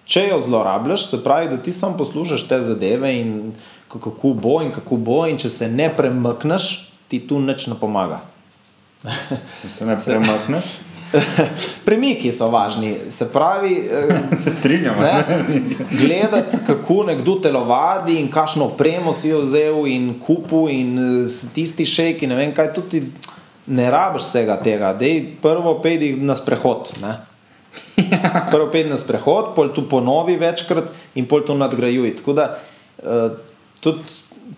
Če 0.06 0.28
jo 0.28 0.40
zlorabljaš, 0.40 1.06
se 1.10 1.24
pravi, 1.24 1.50
da 1.50 1.58
ti 1.62 1.72
samo 1.72 1.98
poslušaš 1.98 2.48
te 2.48 2.62
zadeve 2.62 3.14
in 3.20 3.54
kako 3.88 4.34
bo 4.34 4.62
in 4.62 4.72
kako 4.74 4.98
bo, 4.98 5.26
in 5.28 5.38
če 5.38 5.50
se 5.50 5.70
ne 5.70 5.90
premakneš, 5.98 6.70
ti 7.08 7.22
tu 7.28 7.40
nič 7.40 7.68
ne 7.68 7.78
pomaga. 7.80 8.22
Se 9.66 9.86
ne 9.86 9.96
premakneš? 9.96 10.78
Premiki 11.86 12.32
so 12.32 12.48
važni. 12.52 12.96
Se 13.10 13.28
pravi, 13.34 13.90
se 14.44 14.52
strinjam. 14.52 14.96
Gledati, 15.92 16.58
kako 16.68 17.04
nekdo 17.04 17.36
telovadi 17.44 18.20
in 18.20 18.32
kakšno 18.32 18.66
opremo 18.66 19.14
si 19.14 19.34
vzel 19.34 19.88
in 19.88 20.14
kupu 20.26 20.68
in 20.70 20.98
tisti 21.54 21.86
šejki. 21.86 22.28
Ne 22.28 22.36
vem, 22.36 22.54
kaj 22.56 22.74
tudi 22.74 23.04
ne 23.68 23.92
rabiš 23.92 24.22
vsega 24.22 24.58
tega. 24.64 24.94
Dej 24.94 25.24
prvo 25.42 25.80
pedi 25.84 26.16
na 26.16 26.36
sprehod. 26.36 26.94
Ne? 27.02 27.18
Prvo 28.52 28.68
pedi 28.72 28.90
na 28.90 28.98
sprehod, 28.98 29.54
pol 29.56 29.70
tu 29.76 29.86
ponovi 29.90 30.36
večkrat 30.36 30.90
in 31.16 31.28
pol 31.28 31.46
to 31.48 31.56
nadgrajuj. 31.56 32.16
Tako 32.20 32.34
da 32.34 32.48
tudi 33.80 34.00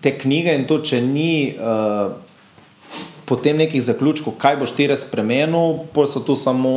te 0.00 0.18
knjige 0.18 0.54
in 0.58 0.66
to, 0.66 0.80
če 0.82 1.00
ni. 1.02 1.54
Uh, 1.58 2.33
potem 3.24 3.56
nekih 3.56 3.82
zaključkov, 3.82 4.34
kaj 4.38 4.56
boš 4.60 4.74
ti 4.76 4.86
res 4.88 5.06
spremenil, 5.06 5.78
pa 5.94 6.04
so 6.06 6.20
tu 6.24 6.36
samo 6.36 6.72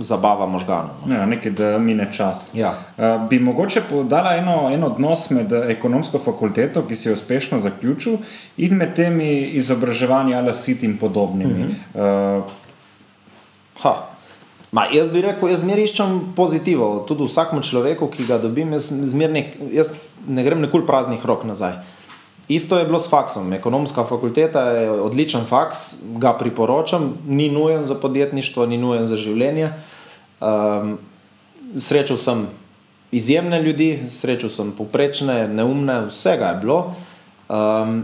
zabava 0.00 0.46
možganov. 0.46 1.00
No. 1.06 1.14
Ja, 1.14 1.26
nekaj, 1.26 1.52
da 1.56 1.70
mine 1.78 2.08
čas. 2.12 2.50
Ja. 2.54 2.74
Uh, 2.96 3.28
bi 3.28 3.40
mogoče 3.40 3.82
podala 3.88 4.36
eno, 4.36 4.68
en 4.72 4.84
odnos 4.84 5.30
med 5.30 5.52
ekonomsko 5.52 6.18
fakulteto, 6.18 6.84
ki 6.88 6.96
si 6.96 7.08
jo 7.08 7.16
uspešno 7.16 7.60
zaključil, 7.60 8.18
in 8.56 8.76
med 8.76 8.94
temi 8.96 9.30
izobraževanji, 9.60 10.34
ali 10.34 10.54
sit 10.54 10.82
in 10.82 10.98
podobnimi. 10.98 11.64
Uh 11.64 12.00
-huh. 12.00 12.42
uh, 13.84 13.96
Ma, 14.72 14.84
jaz 14.92 15.10
bi 15.10 15.20
rekel, 15.20 15.48
jaz 15.48 15.64
zmeraj 15.64 15.84
iščem 15.84 16.20
pozitivov, 16.36 17.06
tudi 17.06 17.26
vsakmu 17.26 17.62
človeku, 17.62 18.06
ki 18.06 18.26
ga 18.28 18.38
dobim, 18.38 18.72
jaz, 18.72 18.92
nek, 19.14 19.56
jaz 19.72 19.90
ne 20.28 20.44
grem 20.44 20.60
nikoli 20.60 20.86
praznih 20.86 21.26
rok 21.26 21.42
nazaj. 21.44 21.72
Uh, 21.72 21.99
Isto 22.50 22.78
je 22.78 22.84
bilo 22.84 22.98
s 22.98 23.10
faksom. 23.10 23.52
Ekonomska 23.52 24.04
fakulteta 24.04 24.60
je 24.60 24.90
odličen 24.90 25.44
faks, 25.46 26.02
ga 26.18 26.32
priporočam, 26.38 27.12
ni 27.26 27.50
nujen 27.50 27.84
za 27.86 27.94
podjetništvo, 27.94 28.66
ni 28.66 28.78
nujen 28.78 29.06
za 29.06 29.16
življenje. 29.16 29.68
Um, 30.40 30.96
srečal 31.78 32.18
sem 32.18 32.48
izjemne 33.14 33.60
ljudi, 33.62 34.00
srečal 34.02 34.50
sem 34.50 34.72
poprečne, 34.74 35.44
neumne, 35.48 36.00
vsega 36.08 36.48
je 36.50 36.56
bilo. 36.64 36.80
Um, 37.46 38.02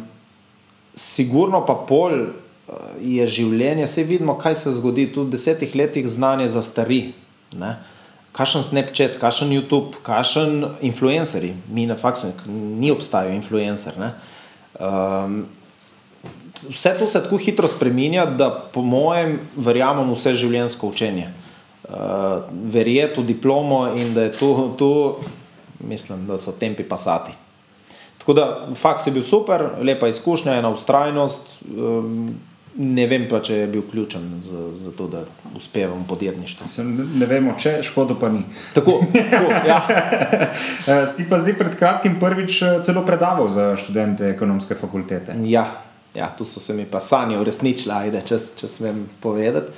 sigurno 0.94 1.64
pa 1.66 1.74
pol 1.88 2.14
eh, 2.14 2.30
je 3.02 3.26
življenje, 3.26 3.90
vse 3.90 4.06
vidimo, 4.06 4.38
kaj 4.38 4.60
se 4.62 4.76
zgodi. 4.78 5.08
Tu 5.10 5.26
v 5.26 5.34
desetih 5.34 5.74
letih 5.74 6.06
znanje 6.06 6.46
zastari. 6.54 7.00
Ne? 7.58 7.74
Kakšen 8.30 8.62
Snapchat, 8.62 9.18
kakšen 9.18 9.50
YouTube, 9.50 9.98
kakšen 10.06 10.78
influencerji, 10.86 11.56
mi 11.66 11.90
na 11.90 11.98
faksu, 11.98 12.30
ni 12.46 12.94
obstajal 12.94 13.34
influencer. 13.34 13.98
Uh, 13.98 14.34
Um, 14.80 15.46
vse 16.68 16.94
to 16.98 17.06
se 17.06 17.22
tako 17.22 17.36
hitro 17.36 17.68
spremenja, 17.68 18.26
da 18.26 18.50
po 18.72 18.82
mojem 18.82 19.38
verjamem 19.56 20.12
vse 20.14 20.34
življenjsko 20.36 20.92
učenje. 20.92 21.30
Uh, 21.86 22.42
Verjeti 22.72 23.20
v 23.20 23.26
diplomo 23.26 23.86
in 23.94 24.14
da 24.14 24.26
je 24.26 24.32
to, 24.40 24.52
to, 24.78 24.92
mislim, 25.80 26.26
da 26.26 26.38
so 26.38 26.56
tempi 26.58 26.84
pasati. 26.84 27.32
Tako 28.18 28.34
da 28.34 28.46
faks 28.74 29.06
je 29.06 29.12
bil 29.14 29.22
super, 29.22 29.68
lepa 29.82 30.08
izkušnja, 30.10 30.58
ena 30.58 30.72
ustrajnost. 30.74 31.60
Um, 31.78 32.34
Ne 32.76 33.06
vem 33.08 33.24
pa, 33.28 33.38
če 33.40 33.62
je 33.62 33.68
bil 33.72 33.84
ključen 33.88 34.34
za, 34.42 34.66
za 34.76 34.90
to, 34.92 35.06
da 35.08 35.22
uspevam 35.56 36.02
v 36.02 36.08
podjetništvu. 36.10 36.66
Ne 37.16 37.28
vemo, 37.28 37.54
če 37.56 37.78
škodo 37.86 38.18
pa 38.20 38.28
ni. 38.28 38.42
Tako, 38.76 38.98
tako 39.30 39.52
ja. 39.64 39.80
Eh, 40.86 41.06
si 41.10 41.24
pa 41.26 41.38
zdaj 41.40 41.56
pred 41.58 41.74
kratkim 41.78 42.18
prvič 42.20 42.60
eh, 42.62 42.76
celo 42.84 43.02
predaval 43.06 43.48
za 43.50 43.70
študente 43.80 44.28
ekonomske 44.30 44.76
fakultete. 44.78 45.34
Ja, 45.48 45.64
ja 46.14 46.28
tu 46.36 46.44
so 46.44 46.60
se 46.60 46.76
mi 46.76 46.84
pa 46.86 47.00
sanje 47.00 47.38
uresničile, 47.40 47.94
ajde, 48.06 48.22
če, 48.28 48.38
če 48.60 48.70
smem 48.70 49.02
povedati. 49.24 49.72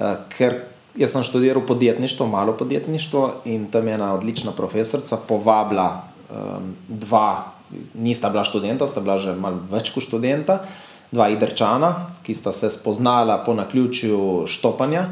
Uh, 0.00 0.16
ker 0.32 0.56
jaz 0.96 1.12
sem 1.12 1.24
študiral 1.26 1.62
podjetništvo, 1.68 2.26
malo 2.26 2.56
podjetništvo 2.56 3.42
in 3.52 3.68
tam 3.70 3.88
je 3.88 3.94
ena 3.94 4.14
odlična 4.14 4.52
profesorica 4.56 5.20
povabila 5.28 5.88
um, 6.30 6.72
dva, 6.88 7.52
nista 7.94 8.30
bila 8.32 8.44
študenta, 8.44 8.88
sta 8.88 9.04
bila 9.04 9.18
že 9.20 9.36
malo 9.36 9.60
več 9.70 9.92
kot 9.94 10.08
študenta 10.08 10.64
dva 11.10 11.28
idrčana, 11.28 11.94
ki 12.22 12.34
sta 12.34 12.52
se 12.52 12.70
spoznala 12.70 13.38
po 13.44 13.54
naključju 13.54 14.46
štopanja, 14.46 15.04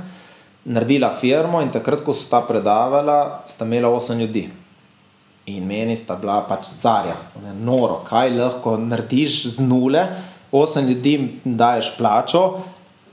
naredila 0.64 1.10
firmo 1.20 1.62
in 1.62 1.72
takrat, 1.72 2.04
ko 2.04 2.14
sta 2.14 2.40
predavala, 2.40 3.42
sta 3.46 3.64
imela 3.64 3.88
osem 3.88 4.18
ljudi. 4.18 4.48
In 5.46 5.64
meni 5.66 5.96
sta 5.96 6.16
bila 6.16 6.42
pač 6.48 6.68
carja, 6.78 7.16
noro, 7.60 8.02
kaj 8.08 8.34
lahko 8.36 8.76
narediš 8.76 9.46
z 9.56 9.64
nule, 9.64 10.06
osem 10.52 10.88
ljudi 10.88 11.40
daješ 11.44 11.94
plačo, 11.98 12.60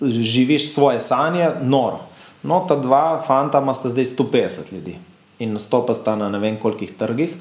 živiš 0.02 0.74
svoje 0.74 1.00
sanje, 1.00 1.50
noro. 1.62 2.00
No, 2.44 2.66
ta 2.68 2.76
dva 2.76 3.24
fanta 3.28 3.62
ima 3.62 3.74
zdaj 3.74 4.06
150 4.06 4.74
ljudi 4.74 4.98
in 5.40 5.54
nastopa 5.54 5.94
sta 5.94 6.16
na 6.16 6.30
ne 6.30 6.40
vem 6.40 6.60
kolikih 6.60 6.94
trgih. 6.98 7.36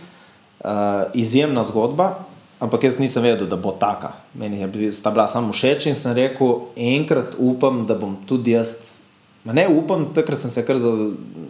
Uh, 0.64 0.70
izjemna 1.14 1.64
zgodba, 1.64 2.14
Ampak 2.61 2.85
jaz 2.87 2.99
nisem 2.99 3.23
vedel, 3.23 3.49
da 3.51 3.57
bo 3.57 3.73
taka. 3.73 4.13
Meni 4.35 4.61
je 4.61 4.69
bila 4.69 5.27
samo 5.29 5.53
všeč 5.53 5.87
in 5.91 5.97
sem 5.99 6.15
rekel, 6.17 6.71
enkrat 6.77 7.35
upam, 7.39 7.87
da 7.87 7.95
bom 7.99 8.17
tudi 8.27 8.55
jaz. 8.55 9.01
Ma 9.45 9.53
ne 9.53 9.67
upam, 9.69 10.07
takrat 10.15 10.41
sem 10.41 10.51
se 10.51 10.63
kar 10.65 10.79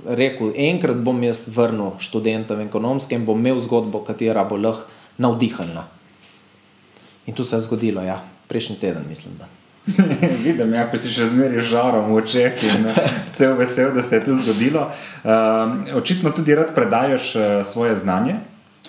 rekel, 0.07 0.53
enkrat 0.57 0.97
bom 0.97 1.21
jaz 1.23 1.45
vrnil 1.55 1.95
študentom 2.03 2.65
ekonomske 2.65 3.15
in 3.15 3.27
bom 3.29 3.39
imel 3.39 3.61
zgodbo, 3.63 4.01
katera 4.07 4.43
bo 4.49 4.57
lahko 4.57 4.89
navdihnila. 5.19 5.85
In 7.27 7.35
tu 7.35 7.45
se 7.45 7.57
je 7.57 7.61
zgodilo, 7.61 8.03
ja, 8.03 8.19
prejšnji 8.49 8.77
teden, 8.81 9.05
mislim. 9.09 9.37
Da. 9.39 9.47
Vidim, 10.45 10.73
ja, 10.75 10.87
ko 10.91 10.99
si 10.99 11.13
še 11.13 11.29
zmeraj 11.31 11.61
žarom 11.69 12.09
v 12.09 12.19
očeh 12.23 12.65
in 12.73 12.89
cel 13.37 13.55
vesel, 13.57 13.93
da 13.95 14.03
se 14.03 14.17
je 14.17 14.25
to 14.25 14.37
zgodilo. 14.41 14.89
Uh, 15.23 15.95
očitno 16.01 16.33
tudi 16.33 16.57
rad 16.57 16.73
predajaš 16.75 17.35
uh, 17.37 17.45
svoje 17.69 17.97
znanje. 18.01 18.41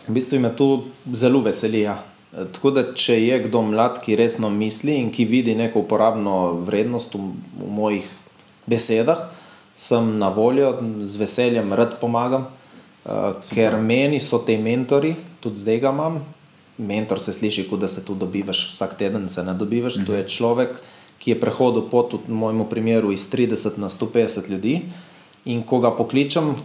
V 0.08 0.14
bistvu 0.14 0.40
me 0.40 0.52
to 0.56 0.86
zelo 1.14 1.42
veseli. 1.42 1.82
Ja. 1.86 2.04
Tako 2.36 2.72
da, 2.76 2.84
če 2.94 3.16
je 3.22 3.40
kdo 3.48 3.62
mlad, 3.64 4.02
ki 4.04 4.18
resno 4.20 4.50
misli 4.52 4.98
in 5.00 5.10
ki 5.14 5.24
vidi 5.26 5.56
neko 5.56 5.86
uporabno 5.86 6.52
vrednost 6.68 7.16
v, 7.16 7.32
v 7.62 7.70
mojih 7.72 8.10
besedah, 8.68 9.30
sem 9.76 10.18
na 10.20 10.30
voljo, 10.36 10.74
z 11.08 11.22
veseljem 11.22 11.72
rad 11.74 11.96
pomagam, 12.02 12.50
uh, 12.50 13.40
ker 13.54 13.80
meni 13.80 14.20
so 14.20 14.42
te 14.44 14.58
mentori, 14.60 15.16
tudi 15.40 15.64
zdaj 15.64 15.80
ga 15.86 15.96
imam. 15.96 16.20
Mentor 16.76 17.22
se 17.24 17.32
sliši, 17.32 17.70
kot 17.70 17.80
da 17.80 17.88
se 17.88 18.04
tu 18.04 18.18
dobivaš, 18.20 18.74
vsak 18.74 18.98
teden 19.00 19.30
se 19.32 19.44
ne 19.44 19.56
dobivaš. 19.56 20.02
Mhm. 20.02 20.06
To 20.06 20.20
je 20.20 20.28
človek, 20.28 20.76
ki 21.20 21.32
je 21.32 21.40
prehodil 21.40 21.88
pot, 21.88 22.18
v 22.20 22.36
mojem 22.36 22.66
primeru, 22.70 23.16
iz 23.16 23.30
30 23.32 23.80
na 23.80 23.88
150 23.90 24.52
ljudi. 24.52 24.82
In 25.46 25.64
ko 25.64 25.80
ga 25.80 25.94
pokličem, 25.96 26.56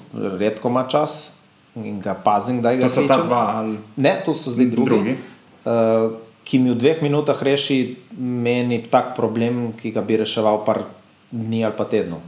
redko 0.41 0.69
ima 0.69 0.89
čas, 0.89 1.40
in 1.75 2.01
ga 2.01 2.15
pazim, 2.15 2.63
da 2.63 2.75
ga 2.75 2.87
lahko. 2.87 2.95
To 2.95 3.03
so 3.03 3.09
ta 3.09 3.21
dva 3.23 3.45
ali 3.61 3.79
ne, 3.97 4.17
to 4.25 4.35
so 4.35 4.51
zdaj 4.51 4.67
drugi. 4.67 4.91
drugi. 4.91 5.15
Uh, 5.65 6.19
ki 6.45 6.59
mi 6.59 6.73
v 6.73 6.79
dveh 6.81 7.03
minutah 7.05 7.37
reši 7.37 7.97
meni 8.19 8.81
tak 8.83 9.15
problem, 9.15 9.73
ki 9.77 9.93
ga 9.95 10.03
bi 10.03 10.19
reševal 10.19 10.65
par 10.65 10.83
dni 11.31 11.65
ali 11.65 11.77
pa 11.77 11.85
tednov. 11.85 12.25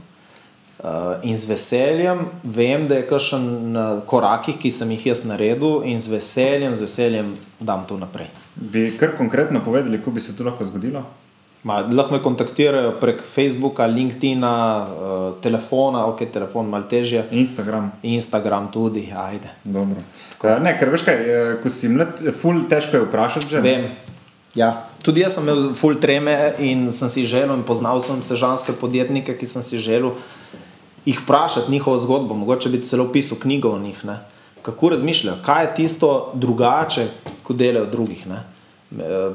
Uh, 0.83 1.15
in 1.23 1.35
z 1.37 1.47
veseljem 1.47 2.25
vem, 2.43 2.87
da 2.87 2.99
je 2.99 3.07
kakšen 3.07 3.43
na 3.71 3.83
korakih, 4.05 4.57
ki 4.59 4.71
sem 4.71 4.89
jih 4.95 5.05
jaz 5.13 5.23
naredil, 5.23 5.83
in 5.87 5.99
z 5.99 6.11
veseljem, 6.11 6.75
z 6.75 6.83
veseljem 6.83 7.33
dam 7.59 7.85
to 7.87 7.95
naprej. 7.97 8.27
Bi 8.55 8.89
kar 8.99 9.15
konkretno 9.17 9.63
povedali, 9.63 9.99
kako 10.01 10.11
bi 10.11 10.23
se 10.23 10.35
to 10.35 10.43
lahko 10.43 10.67
zgodilo? 10.67 11.05
Ma, 11.63 11.79
lahko 11.79 12.17
me 12.17 12.19
kontaktirajo 12.23 12.97
prek 12.99 13.21
Facebooka, 13.23 13.85
LinkedIna, 13.87 14.55
uh, 14.83 15.41
telefona, 15.41 16.05
ok, 16.11 16.25
telefon 16.33 16.67
malo 16.67 16.89
težje. 16.91 17.23
Instagram. 17.31 17.91
Instagram 18.03 18.67
tudi, 18.71 19.05
ajde. 19.15 19.51
Dobro. 19.63 20.03
Uh, 20.43 20.57
ne, 20.59 20.75
ker 20.79 20.91
veš 20.91 21.05
kaj, 21.07 21.21
uh, 21.23 21.53
ko 21.63 21.71
si 21.71 21.91
mlad, 21.91 22.19
ful 22.35 22.65
težko 22.67 22.99
je 22.99 23.05
vprašati 23.07 23.55
že. 23.55 23.63
Vem. 23.63 23.87
Ja. 24.55 24.89
Tudi 25.03 25.23
jaz 25.23 25.37
sem 25.37 25.47
imel 25.47 25.71
full 25.75 25.97
treme 26.03 26.35
in 26.61 26.89
sem 26.91 27.09
si 27.09 27.23
želel, 27.25 27.55
in 27.57 27.63
poznal 27.65 28.03
sem 28.03 28.19
sežanske 28.23 28.75
podjetnike, 28.77 29.33
ki 29.39 29.47
sem 29.49 29.63
si 29.65 29.79
želel 29.81 30.13
jih 31.05 31.19
vprašati 31.23 31.71
njihovo 31.71 31.97
zgodbo, 31.97 32.35
mogoče 32.35 32.69
bi 32.69 32.83
celo 32.83 33.07
pisal 33.11 33.37
knjigo 33.41 33.71
o 33.71 33.79
njih. 33.79 34.05
Ne? 34.05 34.19
Kako 34.61 34.89
razmišljajo, 34.89 35.37
kaj 35.45 35.63
je 35.63 35.75
tisto 35.75 36.31
drugače, 36.33 37.07
kot 37.43 37.55
delajo 37.55 37.85
drugih. 37.85 38.27
Ne? 38.27 38.43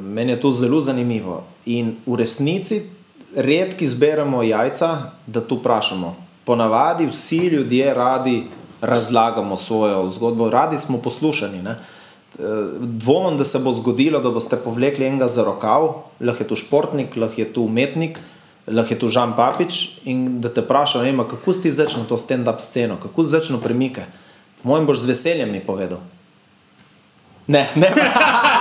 Meni 0.00 0.32
je 0.32 0.40
to 0.40 0.52
zelo 0.52 0.80
zanimivo. 0.80 1.42
In 1.66 1.96
v 2.06 2.16
resnici 2.16 2.82
redki 3.36 3.86
zberemo 3.86 4.42
jajca, 4.42 4.96
da 5.26 5.40
to 5.40 5.58
vprašamo. 5.58 6.16
Ponavadi 6.44 7.06
vsi 7.06 7.38
ljudje 7.38 7.94
radi 7.94 8.44
razlagamo 8.80 9.56
svojo 9.56 10.08
zgodbo, 10.10 10.50
radi 10.50 10.78
smo 10.78 10.98
poslušani. 10.98 11.62
Ne? 11.62 11.76
Dvomim, 12.80 13.38
da 13.38 13.44
se 13.44 13.58
bo 13.58 13.72
zgodilo, 13.72 14.20
da 14.20 14.30
boste 14.30 14.56
povlekli 14.56 15.06
enega 15.06 15.28
za 15.28 15.44
rokav, 15.44 15.92
lahko 16.20 16.42
je 16.42 16.48
to 16.48 16.56
športnik, 16.56 17.16
lahko 17.16 17.40
je 17.40 17.52
to 17.52 17.60
umetnik, 17.60 18.20
lahko 18.66 18.94
je 18.94 18.98
to 18.98 19.08
Žan 19.08 19.34
Papič 19.36 19.98
in 20.04 20.40
da 20.40 20.48
te 20.48 20.60
vprašajo, 20.60 21.24
kako 21.30 21.52
si 21.52 21.70
začel 21.70 22.06
to 22.08 22.16
stand-up 22.16 22.60
sceno, 22.60 22.96
kako 23.02 23.24
si 23.24 23.30
začel 23.30 23.58
premike. 23.60 24.06
Moj 24.62 24.84
boš 24.86 24.98
z 24.98 25.10
veseljem 25.10 25.52
mi 25.52 25.60
povedal. 25.60 25.98
Ne, 27.48 27.68
ne. 27.74 27.88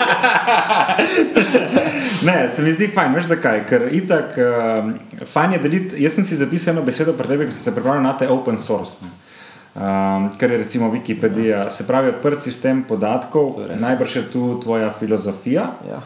ne, 2.26 2.48
se 2.48 2.62
mi 2.62 2.72
zdi 2.72 2.88
fajn, 2.94 3.14
veš 3.14 3.30
zakaj? 3.32 3.64
Ker 3.68 3.88
itak, 3.92 4.36
uh, 4.40 5.24
fajn 5.32 5.56
je 5.56 5.62
deliti. 5.64 6.02
Jaz 6.04 6.18
sem 6.18 6.26
si 6.26 6.40
zapisal 6.40 6.74
eno 6.74 6.84
besedo 6.86 7.14
pred 7.18 7.34
tebi, 7.34 7.48
ki 7.48 7.56
sem 7.56 7.70
se 7.70 7.76
pripravil 7.76 8.04
na 8.04 8.14
te 8.18 8.28
open 8.28 8.58
source. 8.58 9.00
Ne. 9.04 9.12
Um, 9.70 10.30
kar 10.38 10.50
je 10.50 10.58
recimo 10.58 10.90
Wikipedija, 10.90 11.70
se 11.70 11.86
pravi 11.86 12.08
odprt 12.08 12.42
sistem 12.42 12.82
podatkov, 12.82 13.60
najbrž 13.80 14.16
je 14.16 14.22
tu 14.30 14.60
tvoja 14.60 14.90
filozofija. 14.90 15.74
Ja. 15.88 16.02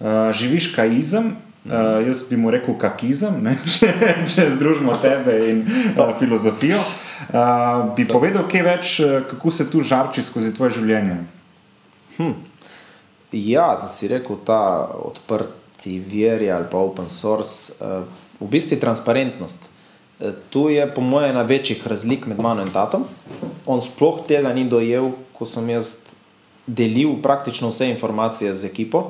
Uh, 0.00 0.32
živiš 0.34 0.72
kaizem, 0.74 1.36
uh, 1.64 2.06
jaz 2.06 2.24
bi 2.30 2.36
mu 2.36 2.50
rekel 2.50 2.74
kakizem, 2.78 3.38
ne, 3.42 3.54
če, 3.76 3.92
če 4.34 4.48
združimo 4.56 4.96
tebe 4.98 5.38
in 5.50 5.62
uh, 5.94 6.10
filozofijo. 6.18 6.80
Uh, 7.30 7.94
bi 7.94 8.08
povedal, 8.10 8.48
kaj 8.50 8.66
več, 8.66 9.00
kako 9.30 9.50
se 9.50 9.70
tu 9.70 9.82
žarči 9.82 10.22
skozi 10.22 10.50
tvoje 10.54 10.80
življenje. 10.80 11.22
Hm. 12.16 12.34
Ja, 13.34 13.78
da 13.82 13.88
si 13.88 14.08
rekel 14.08 14.36
ta 14.46 14.90
odprti 14.94 15.98
veri 15.98 16.50
ali 16.50 16.66
pa 16.70 16.78
open 16.78 17.08
source, 17.08 17.74
uh, 17.80 18.04
v 18.40 18.46
bistvu 18.50 18.78
transparentnost. 18.80 19.66
Uh, 20.20 20.30
tu 20.50 20.68
je, 20.70 20.86
po 20.94 21.02
mojem, 21.02 21.30
ena 21.34 21.42
večjih 21.42 21.82
razlik 21.86 22.28
med 22.30 22.38
mano 22.38 22.62
in 22.62 22.70
tatom. 22.70 23.04
On 23.66 23.82
sploh 23.82 24.22
tega 24.28 24.52
ni 24.54 24.68
dojel, 24.70 25.10
ko 25.34 25.46
sem 25.46 25.66
jaz 25.72 26.14
delil 26.66 27.18
praktično 27.22 27.72
vse 27.72 27.90
informacije 27.90 28.54
z 28.54 28.70
ekipo, 28.70 29.02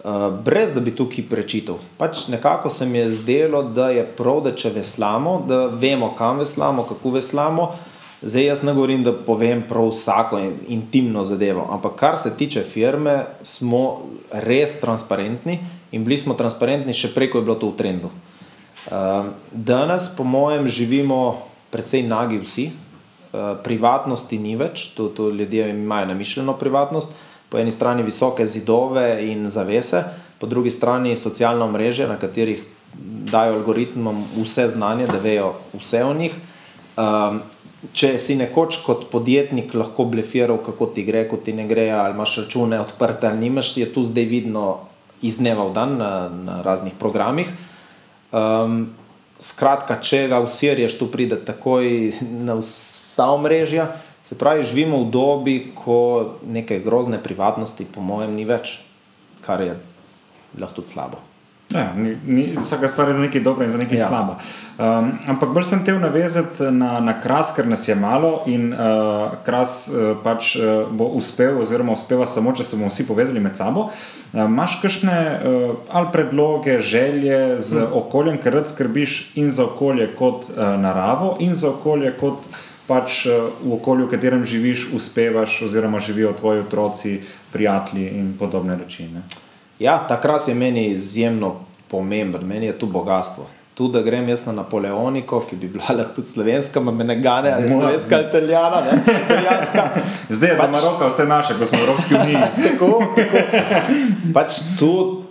uh, 0.00 0.32
brez 0.44 0.72
da 0.72 0.80
bi 0.80 0.96
tukaj 0.96 1.28
prečital. 1.28 1.76
Pač 2.00 2.28
nekako 2.32 2.72
se 2.72 2.88
mi 2.88 3.04
je 3.04 3.10
zdelo, 3.20 3.62
da 3.62 3.90
je 3.92 4.06
prav, 4.16 4.40
da 4.48 4.54
če 4.56 4.72
veslamo, 4.80 5.42
da 5.48 5.66
vemo, 5.66 6.14
kam 6.16 6.40
veslamo, 6.40 6.88
kako 6.88 7.18
veslamo. 7.20 7.74
Zdaj 8.22 8.44
jaz 8.44 8.62
ne 8.62 8.72
govorim, 8.72 9.02
da 9.04 9.12
povem 9.12 9.62
prav 9.68 9.90
vsako 9.90 10.40
intimno 10.68 11.24
zadevo, 11.24 11.68
ampak 11.72 11.96
kar 12.00 12.16
se 12.18 12.36
tiče 12.36 12.62
firme, 12.62 13.24
smo 13.42 14.02
res 14.32 14.80
transparentni 14.80 15.58
in 15.92 16.04
bili 16.04 16.18
smo 16.18 16.34
transparentni 16.34 16.94
še 16.96 17.12
preko 17.14 17.38
je 17.38 17.44
bilo 17.44 17.56
to 17.60 17.68
v 17.70 17.76
trendu. 17.76 18.10
Uh, 18.86 19.28
danes, 19.52 20.08
po 20.16 20.24
mojem, 20.24 20.68
živimo 20.68 21.42
precej 21.70 22.06
nagi 22.08 22.38
vsi, 22.40 22.70
uh, 22.70 23.58
privatnosti 23.64 24.38
ni 24.38 24.56
več, 24.56 24.94
to, 24.96 25.08
to 25.08 25.28
ljudje 25.30 25.68
imajo 25.70 26.08
namišljeno 26.14 26.54
privatnost, 26.56 27.16
po 27.50 27.58
eni 27.58 27.70
strani 27.70 28.02
visoke 28.02 28.46
zidove 28.46 29.26
in 29.26 29.50
zavese, 29.50 30.04
po 30.38 30.46
drugi 30.46 30.70
strani 30.70 31.16
socialna 31.16 31.66
mreža, 31.68 32.08
na 32.08 32.16
katerih 32.16 32.64
dajo 33.28 33.58
algoritmom 33.58 34.24
vse 34.38 34.68
znanje, 34.72 35.06
da 35.10 35.20
vejo 35.20 35.52
vse 35.74 36.04
o 36.04 36.14
njih. 36.14 36.32
Um, 36.96 37.42
če 37.92 38.16
si 38.22 38.36
nekoč 38.38 38.80
kot 38.86 39.06
podjetnik 39.12 39.74
lahko 39.74 40.06
blefiral, 40.10 40.58
kako 40.64 40.90
ti 40.94 41.04
gre, 41.06 41.24
kako 41.26 41.42
ti 41.44 41.52
ne 41.52 41.66
gre, 41.68 41.90
ali 41.92 42.14
imaš 42.14 42.36
račune 42.44 42.80
odprte 42.80 43.28
ali 43.28 43.38
nimaš, 43.46 43.76
je 43.76 43.88
tu 43.92 44.04
zdaj 44.04 44.24
vidno 44.24 44.66
iz 45.22 45.38
dneva 45.38 45.68
v 45.68 45.74
dan 45.76 45.96
na, 45.98 46.10
na 46.28 46.60
raznih 46.62 46.94
programih. 46.98 47.50
Um, 48.32 48.96
skratka, 49.38 49.98
če 50.00 50.26
ga 50.32 50.40
usirješ, 50.44 50.98
tu 50.98 51.10
pride 51.12 51.38
takoj 51.44 52.12
na 52.42 52.58
vsa 52.60 53.30
omrežja. 53.36 53.90
Se 54.26 54.38
pravi, 54.38 54.66
živimo 54.66 55.04
v 55.04 55.10
dobi, 55.14 55.56
ko 55.76 56.38
neke 56.42 56.80
grozne 56.82 57.20
privatnosti, 57.22 57.86
po 57.86 58.02
mojem, 58.02 58.34
ni 58.34 58.48
več, 58.48 58.80
kar 59.46 59.62
je 59.62 59.76
lahko 60.58 60.82
tudi 60.82 60.96
slabo. 60.96 61.25
Ja, 61.74 61.92
ni, 61.96 62.16
ni, 62.26 62.56
vsaka 62.56 62.88
stvar 62.88 63.08
je 63.08 63.14
za 63.14 63.20
nekaj 63.20 63.40
dobra 63.40 63.64
in 63.64 63.70
za 63.70 63.78
nekaj 63.78 63.98
ja. 63.98 64.06
slaba. 64.08 64.38
Um, 64.78 65.10
ampak 65.26 65.50
bolj 65.50 65.64
sem 65.66 65.80
te 65.84 65.92
navezati 65.98 66.62
na, 66.70 67.00
na 67.00 67.16
kras, 67.20 67.50
ker 67.56 67.66
nas 67.66 67.88
je 67.88 67.94
malo 67.94 68.44
in 68.46 68.70
uh, 68.70 69.34
kras 69.44 69.88
uh, 69.90 70.12
pač 70.22 70.54
uh, 70.56 70.86
bo 70.94 71.08
uspel, 71.18 71.58
oziroma 71.58 71.96
uspeva 71.98 72.26
samo, 72.26 72.52
če 72.54 72.64
se 72.64 72.78
bomo 72.78 72.90
vsi 72.92 73.06
povezali 73.08 73.42
med 73.42 73.58
sabo. 73.58 73.88
Uh, 73.90 74.44
Máš 74.46 74.78
kakšne 74.82 75.16
uh, 75.18 75.72
ali 75.90 76.12
predloge, 76.12 76.78
želje 76.78 77.58
z 77.58 77.82
hmm. 77.82 77.98
okoljem, 77.98 78.38
ker 78.38 78.54
rad 78.60 78.70
skrbiš 78.70 79.16
in 79.34 79.50
za 79.50 79.66
okolje 79.66 80.06
kot 80.14 80.46
uh, 80.52 80.76
naravo, 80.78 81.34
in 81.42 81.58
za 81.58 81.74
okolje 81.74 82.14
kot. 82.20 82.46
Pač 82.86 83.24
v 83.26 83.72
okolju, 83.74 84.04
v 84.06 84.10
katerem 84.12 84.44
živiš, 84.46 84.84
uspevaš, 84.94 85.56
oziroma 85.66 85.98
živijo 85.98 86.30
tvoji 86.38 86.62
otroci, 86.62 87.16
prijatelji 87.50 88.12
in 88.20 88.28
podobne 88.38 88.76
reči. 88.78 89.08
Ne? 89.10 89.24
Ja, 89.78 90.06
takrat 90.08 90.48
je 90.48 90.54
meni 90.54 90.86
izjemno 90.86 91.54
pomemben, 91.88 92.46
meni 92.46 92.66
je 92.66 92.78
tu 92.78 92.86
bogatstvo. 92.86 93.46
Tu, 93.74 93.88
da 93.88 94.00
grem 94.02 94.28
jaz 94.28 94.46
na 94.46 94.52
Napoleoniko, 94.52 95.40
ki 95.50 95.56
bi 95.56 95.68
bila 95.68 95.84
lahko 95.98 96.14
tudi 96.14 96.28
slovenska, 96.28 96.80
me 96.80 97.04
ne 97.04 97.16
gane, 97.16 97.52
ali 97.52 97.68
slovenska, 97.68 98.16
ali 98.16 98.26
italijana, 98.28 98.80
ne 98.80 99.02
italijanska. 99.24 99.82
Zdaj 100.36 100.50
je 100.50 100.56
pač, 100.58 100.72
Maroko 100.72 101.08
vse 101.08 101.26
naše, 101.26 101.58
ko 101.58 101.66
smo 101.66 101.78
v 101.78 101.82
Evropski 101.82 102.14
uniji. 102.22 102.38
tako, 102.70 103.02
tako. 103.16 103.92
Pač 104.34 104.52
tu, 104.78 105.22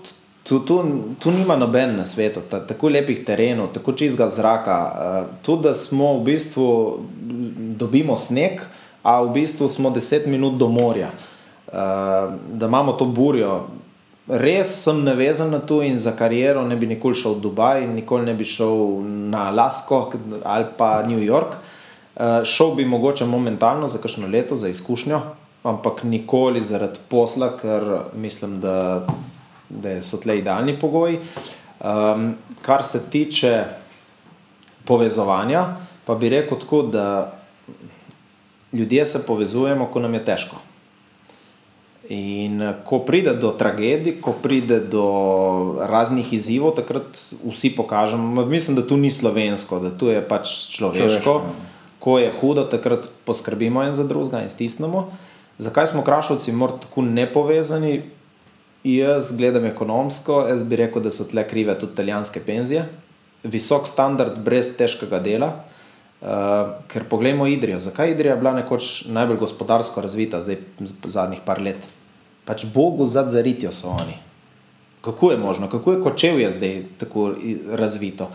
tu, 0.43 0.59
tu, 0.59 0.83
tu 1.19 1.31
nima 1.31 1.55
noben 1.55 1.95
na 1.97 2.05
svetu, 2.05 2.41
ta, 2.49 2.61
tako 2.67 2.89
lepih 2.89 3.25
terenov, 3.25 3.71
tako 3.73 3.93
čistega 3.97 4.29
zraka. 4.29 4.77
Uh, 4.77 5.25
tu, 5.41 5.57
da 5.57 5.73
smo 5.75 6.13
v 6.19 6.23
bistvu 6.23 6.99
dobimo 7.81 8.17
sneg, 8.17 8.61
a 9.01 9.21
v 9.21 9.33
bistvu 9.33 9.69
smo 9.69 9.89
deset 9.89 10.29
minut 10.29 10.53
do 10.53 10.67
morja. 10.69 11.09
Uh, 11.67 11.73
da 12.53 12.69
imamo 12.69 12.93
to 12.93 13.05
burjo, 13.05 13.65
res 14.27 14.71
sem 14.83 15.03
navezan 15.03 15.51
na 15.51 15.59
to 15.59 15.81
in 15.85 15.97
za 15.97 16.11
kariero 16.17 16.65
ne 16.65 16.75
bi 16.75 16.87
nikoli 16.87 17.15
šel 17.15 17.37
v 17.37 17.41
Dubaj, 17.45 17.87
nikoli 17.87 18.25
ne 18.25 18.33
bi 18.33 18.45
šel 18.45 19.01
na 19.29 19.47
Alasko 19.51 20.11
ali 20.43 20.65
pa 20.77 21.03
New 21.07 21.21
York. 21.21 21.57
Uh, 22.15 22.43
šel 22.43 22.75
bi 22.75 22.85
mogoče 22.85 23.25
momentalno 23.25 23.87
za 23.87 23.97
kakšno 23.97 24.27
leto, 24.27 24.55
za 24.55 24.69
izkušnjo, 24.71 25.21
ampak 25.63 26.03
nikoli 26.03 26.61
zaradi 26.61 26.99
posla, 27.09 27.51
ker 27.61 27.83
mislim, 28.15 28.59
da, 28.63 29.05
da 29.69 30.01
so 30.01 30.17
tle 30.17 30.37
idealni 30.39 30.79
pogoji. 30.79 31.19
Um, 31.79 32.35
kar 32.61 32.83
se 32.83 33.09
tiče 33.09 33.65
povezovanja, 34.85 35.65
pa 36.05 36.15
bi 36.15 36.29
rekel 36.29 36.59
tako, 36.59 36.81
da 36.81 37.33
ljudje 38.73 39.05
se 39.05 39.25
povezujemo, 39.27 39.85
ko 39.85 39.99
nam 39.99 40.13
je 40.13 40.25
težko. 40.25 40.55
In 42.09 42.61
eh, 42.61 42.73
ko 42.85 42.99
pride 42.99 43.33
do 43.33 43.51
tragedij, 43.51 44.19
ko 44.21 44.35
pride 44.41 44.79
do 44.79 45.05
raznih 45.89 46.33
izzivov, 46.33 46.75
takrat 46.77 47.17
vsi 47.51 47.75
pokažemo, 47.75 48.45
mislim, 48.45 48.75
da 48.75 48.87
tu 48.87 48.97
ni 48.97 49.11
slovensko, 49.11 49.79
da 49.79 49.89
tu 49.97 50.07
je 50.13 50.21
pač 50.21 50.51
človeško. 50.75 51.07
človeško. 51.09 51.31
Ja. 51.31 51.73
Ko 51.99 52.19
je 52.19 52.31
hudo, 52.41 52.65
takrat 52.69 53.09
poskrbimo 53.25 53.83
en 53.83 53.93
za 53.93 54.03
drugega 54.05 54.43
in 54.45 54.49
stisnemo. 54.49 55.09
Zakaj 55.57 55.87
smo 55.87 56.03
krašovci 56.03 56.51
morda 56.51 56.85
tako 56.85 57.01
nepovezani? 57.01 58.03
Jaz 58.83 59.31
gledam 59.37 59.65
ekonomsko, 59.65 60.45
jaz 60.49 60.61
bi 60.63 60.77
rekel, 60.77 61.01
da 61.01 61.09
so 61.09 61.25
tle 61.25 61.41
krive 61.47 61.73
tudi 61.79 61.95
italijanske 61.97 62.43
penzije, 62.45 62.83
visok 63.43 63.87
standard 63.87 64.37
brez 64.45 64.75
težkega 64.77 65.19
dela. 65.19 65.65
Uh, 66.25 66.31
ker 66.89 67.03
pogledamo 67.09 67.45
Idrijo. 67.47 67.79
Zakaj 67.79 68.07
je 68.07 68.11
Idrija 68.11 68.35
bila 68.35 68.53
nekoč 68.53 69.05
najbolj 69.05 69.37
gospodarsko 69.37 70.01
razvita, 70.01 70.39
zdaj 70.41 70.57
zadnjih 71.05 71.43
par 71.45 71.61
let? 71.61 71.77
Pač 72.45 72.65
Bogu 72.73 73.05
zadzaritijo 73.07 73.71
so 73.71 73.91
oni. 73.93 74.17
Kako 75.01 75.31
je 75.31 75.37
možno, 75.37 75.69
kako 75.69 75.91
je 75.91 76.01
kočevje 76.01 76.51
zdaj 76.51 76.83
tako 76.97 77.29
razvito? 77.69 78.31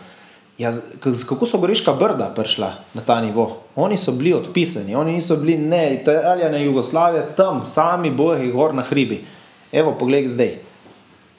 Ja, 0.58 0.70
kako 1.00 1.46
so 1.46 1.58
Goriška 1.58 1.92
brda 1.92 2.30
prišla 2.36 2.70
na 2.94 3.02
ta 3.02 3.20
nivo? 3.20 3.58
Oni 3.74 3.96
so 3.96 4.12
bili 4.12 4.36
odpisani, 4.38 4.94
oni 4.94 5.12
niso 5.12 5.36
bili 5.36 5.58
ne 5.58 5.94
Italija, 5.94 6.50
ne 6.50 6.64
Jugoslavija, 6.64 7.26
tam 7.36 7.64
sami 7.64 8.10
boji, 8.10 8.52
gor 8.52 8.74
na 8.74 8.82
hribi. 8.82 9.24
Evo, 9.72 9.96
poglej 9.98 10.28
zdaj. 10.28 10.58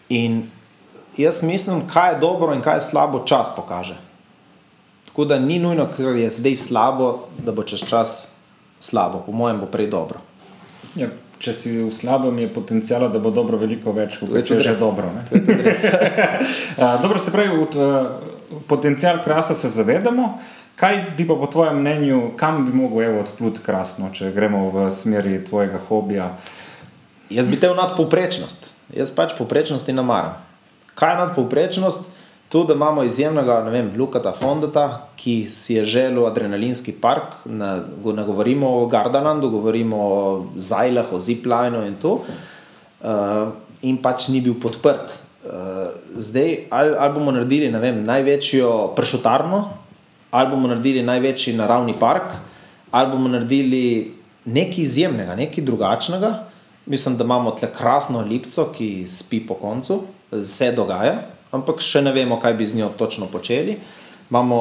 In 0.09 0.43
jaz 1.17 1.43
mislim, 1.43 1.87
kaj 1.87 2.13
je 2.13 2.19
dobro 2.19 2.53
in 2.53 2.61
kaj 2.61 2.75
je 2.75 2.81
slabo, 2.91 3.23
čas 3.25 3.55
pokaže. 3.55 4.10
Tako 5.11 5.25
da 5.25 5.39
ni 5.39 5.59
nujno, 5.59 5.89
ker 5.91 6.15
je 6.15 6.29
zdaj 6.31 6.55
slabo, 6.55 7.27
da 7.43 7.51
bo 7.51 7.65
čez 7.67 7.83
čas 7.83 8.37
slabo, 8.79 9.19
po 9.25 9.31
mojem, 9.35 9.59
bo 9.59 9.67
prej 9.67 9.89
dobro. 9.91 10.21
Ja, 10.95 11.09
če 11.35 11.53
si 11.53 11.71
v 11.83 11.91
slabem, 11.91 12.39
je 12.39 12.47
potencijala, 12.53 13.09
da 13.11 13.19
bo 13.19 13.33
dobro 13.35 13.59
veliko 13.59 13.91
več, 13.91 14.15
kot 14.21 14.31
če 14.31 14.61
je 14.61 14.67
že 14.69 14.75
dobro. 14.79 15.11
dobro 17.03 17.19
se 17.19 17.33
pravi, 17.35 17.67
potencijal 18.71 19.19
krasa 19.23 19.55
se 19.55 19.69
zavedamo. 19.69 20.37
Kaj 20.79 21.01
bi 21.17 21.27
pa 21.27 21.35
po 21.35 21.51
tvojem 21.51 21.83
mnenju, 21.83 22.21
kam 22.39 22.63
bi 22.65 22.73
mogel 22.73 23.19
odpluti 23.19 23.59
krasno, 23.65 24.09
če 24.15 24.31
gremo 24.31 24.63
v 24.71 24.87
smeri 24.95 25.43
tvojega 25.43 25.81
hobija? 25.89 26.31
Jaz 27.29 27.51
bi 27.51 27.59
te 27.59 27.67
v 27.69 27.75
nadpovprečnost. 27.75 28.71
Jaz 28.95 29.11
pač 29.11 29.35
povprečnosti 29.37 29.93
ne 29.93 30.07
maram. 30.07 30.39
Kaj 30.95 31.13
je 31.13 31.19
nadpovprečnost? 31.25 32.07
To, 32.51 32.63
da 32.63 32.73
imamo 32.73 33.03
izjemnega, 33.03 33.61
ne 33.63 33.71
vem, 33.71 33.91
Lukata 33.97 34.33
Fondata, 34.35 35.07
ki 35.15 35.45
si 35.49 35.77
je 35.77 35.85
želel 35.85 36.25
adrenalinski 36.27 36.91
park, 37.01 37.45
ne, 37.45 37.69
ne 38.03 38.25
govorimo 38.27 38.67
o 38.81 38.87
Gardalandu, 38.91 39.49
govorimo 39.49 39.97
o 39.97 40.45
Zajlah, 40.55 41.13
o 41.13 41.19
Ziplineu 41.19 41.85
in 41.87 41.95
to, 42.01 42.17
uh, 42.19 43.53
in 43.81 44.01
pač 44.03 44.27
ni 44.27 44.43
bil 44.43 44.59
podprt. 44.59 45.15
Uh, 45.45 45.95
zdaj, 46.11 46.57
ali, 46.69 46.95
ali 46.99 47.13
bomo 47.15 47.31
naredili 47.31 47.71
vem, 47.71 48.03
največjo 48.03 48.93
pršutarno, 48.99 49.63
ali 50.31 50.51
bomo 50.51 50.67
naredili 50.67 51.07
največji 51.07 51.55
naravni 51.55 51.95
park, 51.99 52.35
ali 52.91 53.11
bomo 53.15 53.31
naredili 53.31 54.13
nekaj 54.45 54.83
izjemnega, 54.83 55.39
nekaj 55.39 55.63
drugačnega. 55.63 56.37
Mislim, 56.85 57.15
da 57.17 57.23
imamo 57.23 57.55
tle 57.55 57.71
krasno 57.71 58.27
lipco, 58.27 58.73
ki 58.75 59.05
spi 59.07 59.47
po 59.47 59.55
koncu, 59.55 60.03
vse 60.31 60.75
dogaja 60.75 61.21
ampak 61.51 61.83
še 61.83 62.01
ne 62.01 62.11
vemo, 62.15 62.39
kaj 62.39 62.53
bi 62.53 62.67
z 62.67 62.79
njo 62.79 62.89
točno 62.97 63.27
počeli. 63.31 63.77
Imamo, 64.29 64.59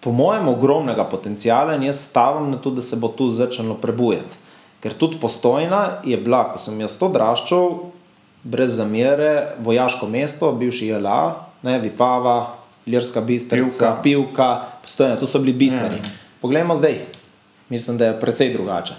po 0.00 0.12
mojem, 0.12 0.48
ogromnega 0.48 1.04
potencijala 1.04 1.74
in 1.74 1.86
jaz 1.88 2.00
stavim 2.08 2.50
na 2.50 2.58
to, 2.62 2.70
da 2.70 2.82
se 2.82 2.96
bo 2.96 3.08
tu 3.08 3.28
začelo 3.30 3.74
prebujati. 3.82 4.44
Ker 4.80 4.94
tudi 4.94 5.18
postojna 5.18 6.00
je 6.04 6.16
bila, 6.16 6.44
ko 6.52 6.60
sem 6.62 6.78
jaz 6.80 6.94
to 7.00 7.08
draščal, 7.10 7.90
brez 8.46 8.76
zamere, 8.78 9.56
vojaško 9.64 10.06
mesto, 10.06 10.52
bivši 10.52 10.92
JLA, 10.92 11.20
ne 11.66 11.78
Vipava, 11.82 12.54
Ljerska 12.86 13.20
bistrica, 13.20 13.96
Pivka, 14.02 14.50
postojna, 14.82 15.16
to 15.18 15.26
so 15.26 15.40
bili 15.42 15.56
biseri. 15.66 15.98
Ja. 15.98 16.12
Poglejmo 16.40 16.76
zdaj, 16.76 17.00
mislim, 17.68 17.98
da 17.98 18.12
je 18.12 18.20
precej 18.20 18.52
drugače. 18.54 18.94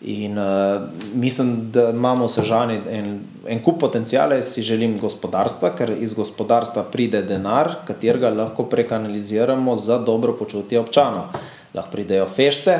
In 0.00 0.38
uh, 0.38 0.82
mislim, 1.14 1.70
da 1.72 1.90
imamo 1.90 2.26
v 2.26 2.30
Sežani 2.30 2.80
en, 2.90 3.20
en 3.46 3.62
kup 3.62 3.80
potencijala, 3.80 4.36
jaz 4.38 4.52
si 4.54 4.62
želim 4.62 4.94
gospodarstva, 4.98 5.72
ker 5.74 5.90
iz 5.98 6.14
gospodarstva 6.14 6.84
pride 6.92 7.22
denar, 7.26 7.72
katerega 7.86 8.30
lahko 8.30 8.68
prekanaliziramo 8.70 9.76
za 9.76 9.98
dobro 9.98 10.36
počutje 10.38 10.78
občanov. 10.80 11.34
Lahko 11.74 11.90
pridejo 11.92 12.28
fešte, 12.30 12.78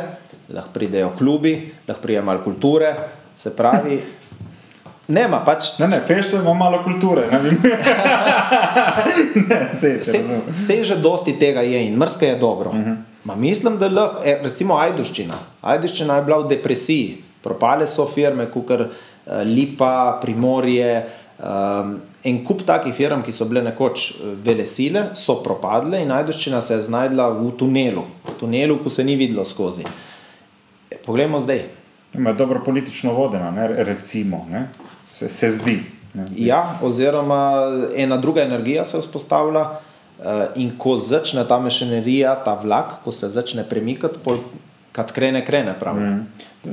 lahko 0.54 0.70
pridejo 0.74 1.10
klubi, 1.18 1.72
lahko 1.88 2.02
pridejo 2.02 2.24
malo 2.24 2.44
kulture, 2.44 2.94
se 3.36 3.56
pravi. 3.56 3.98
Nema 5.08 5.42
pač. 5.44 5.78
Ne, 5.78 5.88
ne, 5.88 6.00
fešte 6.06 6.36
ima 6.36 6.54
malo 6.54 6.84
kulture. 6.84 7.26
Vse 10.52 10.84
že 10.88 10.96
dosti 11.02 11.38
tega 11.38 11.60
je 11.66 11.86
in 11.88 11.96
mrske 11.96 12.26
je 12.26 12.36
dobro. 12.38 12.70
Uh 12.70 12.76
mhm. 12.76 12.90
-huh. 12.90 13.07
Ma 13.24 13.34
mislim, 13.36 13.78
da 13.78 13.88
lahko, 13.88 14.22
e, 14.24 14.38
recimo, 14.42 14.78
Ajduščina. 14.78 15.34
Ajduščina 15.60 16.18
je 16.18 16.26
bila 16.26 16.42
v 16.42 16.48
depresiji, 16.54 17.16
propale 17.42 17.86
so 17.86 18.06
firme, 18.06 18.46
kot 18.50 18.70
je 18.70 18.84
uh, 18.84 18.92
Lipa, 19.46 20.18
Primorje. 20.22 20.92
Um, 21.38 21.98
en 22.26 22.40
kup 22.44 22.64
takih 22.66 22.94
firm, 22.94 23.22
ki 23.22 23.32
so 23.32 23.46
bile 23.46 23.62
nekoč 23.62 24.08
e, 24.10 24.32
vele 24.42 24.64
sile, 24.66 25.04
so 25.14 25.38
propadle 25.44 26.00
in 26.02 26.10
Ajduščina 26.10 26.58
se 26.64 26.74
je 26.74 26.86
znašla 26.88 27.28
v 27.36 27.52
tunelu, 27.60 28.02
v 28.26 28.34
tunelu, 28.40 28.78
ko 28.82 28.90
se 28.90 29.04
ni 29.06 29.14
videlo 29.16 29.44
skozi. 29.46 29.86
E, 30.90 30.98
poglejmo 31.04 31.38
zdaj. 31.38 31.62
Ima 32.18 32.32
dobro 32.32 32.64
politično 32.64 33.12
vodeno, 33.14 33.50
ne? 33.54 33.68
recimo, 33.84 34.46
ne? 34.50 34.66
Se, 35.08 35.28
se 35.28 35.50
zdi. 35.50 35.76
Ne? 36.14 36.26
Ja, 36.36 36.78
oziroma 36.82 37.40
ena 37.94 38.16
druga 38.16 38.42
energija 38.42 38.84
se 38.84 38.98
vzpostavlja. 38.98 39.64
Eh, 40.18 40.46
in 40.54 40.72
ko 40.78 40.96
začne 40.98 41.44
ta 41.46 41.60
mašinerija, 41.62 42.34
ta 42.44 42.58
vlak, 42.62 42.92
ko 43.04 43.12
se 43.12 43.28
začne 43.28 43.62
premikati, 43.64 44.18
kad 44.92 45.12
krene, 45.12 45.44
krene. 45.46 45.76
Mm. 45.94 46.26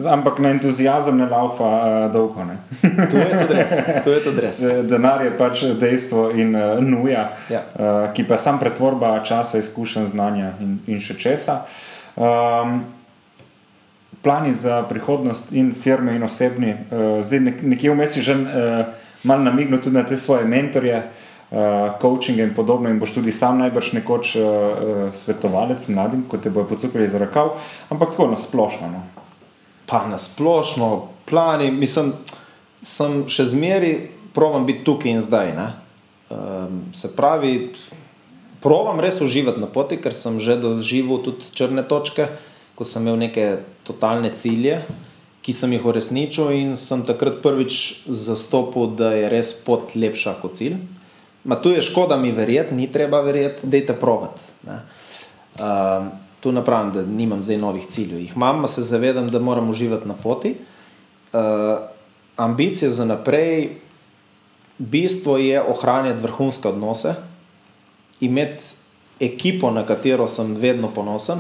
Ampak 0.10 0.40
na 0.40 0.50
entuzijazem 0.50 1.18
ne 1.18 1.26
laupa 1.30 1.64
uh, 1.64 2.12
dolgo. 2.14 2.46
Ne? 2.46 2.58
to 3.12 3.18
je 3.18 3.38
tudi 3.38 3.54
res. 3.54 3.72
Je 4.06 4.24
tudi 4.24 4.42
res. 4.42 4.62
Denar 4.90 5.22
je 5.26 5.36
pač 5.38 5.62
dejstvo 5.78 6.32
in 6.34 6.56
uh, 6.56 6.82
nuja, 6.82 7.28
ja. 7.50 7.62
uh, 7.62 8.10
ki 8.14 8.26
pa 8.26 8.34
je 8.34 8.42
sam 8.48 8.58
pretvorba 8.60 9.20
časa, 9.22 9.62
izkušenj, 9.62 10.08
znanja 10.10 10.56
in, 10.66 10.80
in 10.90 10.98
še 10.98 11.14
česa. 11.22 11.60
Um, 12.18 12.82
plani 14.26 14.58
za 14.58 14.82
prihodnost 14.90 15.54
in 15.54 15.70
firme 15.78 16.18
in 16.18 16.26
osebni, 16.26 16.74
uh, 16.74 17.22
zdaj 17.22 17.46
nek, 17.52 17.62
nekje 17.62 17.94
vmes 17.94 18.18
je 18.18 18.26
že 18.26 18.40
uh, 18.42 19.08
malo 19.24 19.46
namignil 19.46 19.78
tudi 19.78 20.02
na 20.02 20.06
te 20.06 20.18
svoje 20.18 20.50
mentorje. 20.50 20.98
Uh, 20.98 21.35
coaching 22.02 22.40
in 22.40 22.54
podobno, 22.56 22.90
in 22.90 23.00
boš 23.00 23.14
tudi 23.16 23.32
sam 23.32 23.60
najbrž 23.64 23.94
nekoč 23.96 24.36
uh, 24.36 24.46
svetovalec 25.16 25.88
mladim, 25.88 26.26
kot 26.28 26.44
te 26.44 26.50
bojo 26.50 26.68
pocukali 26.68 27.08
za 27.08 27.22
rokav, 27.22 27.54
ampak 27.90 28.12
tako 28.12 28.28
na 28.28 28.36
splošno. 28.36 28.90
No. 28.92 29.04
Pa 29.86 30.04
na 30.08 30.18
splošno, 30.18 31.08
plani, 31.30 31.72
mislim, 31.72 32.12
sem 32.84 33.24
še 33.32 33.46
zmeraj 33.54 33.96
provam 34.36 34.66
biti 34.68 34.84
tukaj 34.84 35.16
in 35.16 35.22
zdaj. 35.24 35.54
Um, 36.30 36.82
se 36.94 37.14
pravi, 37.16 37.72
provam 38.60 39.00
res 39.00 39.22
uživati 39.22 39.62
na 39.62 39.70
poti, 39.72 39.98
ker 40.02 40.14
sem 40.14 40.42
že 40.44 40.58
doživel 40.60 41.22
tudi 41.24 41.48
črne 41.56 41.86
točke, 41.88 42.28
ko 42.76 42.84
sem 42.84 43.06
imel 43.06 43.30
neke 43.30 43.64
totalne 43.88 44.34
cilje. 44.36 44.82
Ki 45.46 45.54
sem 45.54 45.72
jih 45.72 45.84
uresničil, 45.86 46.50
in 46.58 46.76
sem 46.76 47.06
takrat 47.06 47.38
prvič 47.46 48.10
zastopil, 48.10 48.90
da 48.98 49.14
je 49.14 49.30
res 49.30 49.54
pot 49.62 49.94
lepša 49.96 50.40
kot 50.42 50.58
cilj. 50.58 50.82
Ma 51.46 51.56
tu 51.62 51.70
je 51.70 51.82
škoda 51.82 52.18
mi 52.18 52.32
verjeti, 52.32 52.76
ni 52.76 52.92
treba 52.92 53.22
verjeti, 53.22 53.68
da 53.68 53.78
je 53.78 53.86
to 53.86 53.94
provat. 53.94 54.42
Uh, 54.66 56.08
tu 56.40 56.52
napravim, 56.52 56.92
da 56.94 57.02
nimam 57.02 57.44
zdaj 57.44 57.58
novih 57.58 57.86
ciljev. 57.88 58.20
Jih 58.20 58.34
imam, 58.36 58.68
se 58.68 58.82
zavedam, 58.82 59.30
da 59.30 59.40
moram 59.40 59.70
uživati 59.70 60.08
na 60.08 60.14
poti. 60.14 60.56
Uh, 61.34 61.40
ambicije 62.36 62.92
za 62.92 63.06
naprej, 63.06 63.70
bistvo 64.78 65.38
je 65.38 65.62
ohranjati 65.62 66.22
vrhunske 66.24 66.68
odnose, 66.68 67.14
imeti 68.20 68.64
ekipo, 69.20 69.72
na 69.72 69.86
katero 69.86 70.28
sem 70.28 70.56
vedno 70.56 70.90
ponosen 70.96 71.40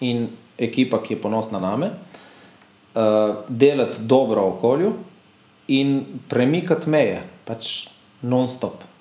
in 0.00 0.28
ekipa, 0.58 1.02
ki 1.02 1.14
je 1.14 1.22
ponosna 1.22 1.60
na 1.60 1.76
me, 1.76 1.90
uh, 1.90 3.34
delati 3.48 4.02
dobro 4.02 4.42
v 4.42 4.54
okolju 4.54 4.92
in 5.68 6.04
premikati 6.28 6.90
meje, 6.90 7.22
pač 7.44 7.88
non-stop. 8.22 8.91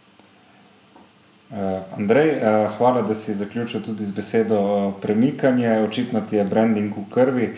Uh, 1.52 1.98
Andrej, 1.98 2.30
uh, 2.30 2.72
hvala, 2.78 3.02
da 3.02 3.16
si 3.16 3.34
zaključil 3.34 3.82
tudi 3.82 4.06
z 4.06 4.16
besedo 4.16 4.60
uh, 4.60 4.94
premikanje. 5.02 5.82
Očitno 5.84 6.22
ti 6.22 6.36
je 6.36 6.44
branding 6.44 6.94
v 6.96 7.04
krvi. 7.14 7.50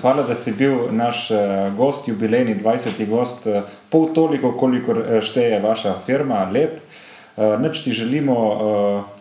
Hvala, 0.00 0.22
da 0.22 0.34
si 0.34 0.54
bil 0.56 0.88
naš 0.90 1.28
gost, 1.76 2.08
jubilejni 2.08 2.56
20. 2.56 3.08
gost, 3.08 3.46
pol 3.90 4.08
toliko, 4.14 4.54
kolikor 4.56 5.20
šteje 5.20 5.60
vaša 5.60 5.98
firma, 6.06 6.48
let. 6.52 6.80
Neč 7.36 7.84
ti 7.84 7.92
želimo. 7.92 9.12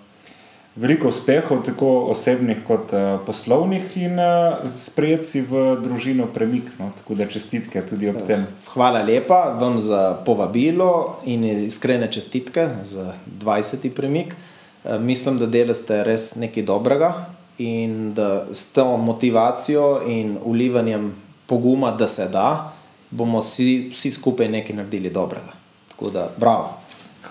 Veliko 0.76 1.10
uspehov, 1.12 1.66
tako 1.68 1.88
osebnih 2.14 2.62
kot 2.64 2.94
uh, 2.96 3.20
poslovnih, 3.26 3.98
in 4.00 4.20
uh, 4.20 4.62
sprejeti 4.64 5.28
si 5.28 5.42
v 5.44 5.76
družino 5.84 6.30
premik. 6.32 6.70
No, 6.80 6.88
tako 6.96 7.18
da 7.20 7.28
čestitke 7.28 7.82
tudi 7.84 8.08
ob 8.08 8.22
tem. 8.28 8.46
Hvala 8.72 9.02
lepa 9.04 9.42
vam 9.60 9.76
za 9.80 10.16
povabilo 10.26 11.20
in 11.28 11.44
iskrene 11.44 12.08
čestitke 12.12 12.70
za 12.88 13.12
20. 13.44 13.90
premik. 13.92 14.32
Uh, 14.84 14.96
mislim, 14.96 15.42
da 15.44 15.52
delate 15.52 16.06
res 16.08 16.36
nekaj 16.40 16.64
dobrega 16.64 17.12
in 17.60 18.14
da 18.16 18.48
s 18.54 18.72
to 18.72 18.98
motivacijo 18.98 20.02
in 20.08 20.38
ulivanjem 20.44 21.12
poguma, 21.52 21.92
da 21.92 22.08
se 22.08 22.30
da, 22.32 22.72
bomo 23.12 23.44
vsi, 23.44 23.90
vsi 23.92 24.12
skupaj 24.12 24.48
nekaj 24.48 24.76
naredili 24.76 25.12
dobrega. 25.12 25.52
Tako 25.92 26.10
da, 26.10 26.30
bravo. 26.38 26.81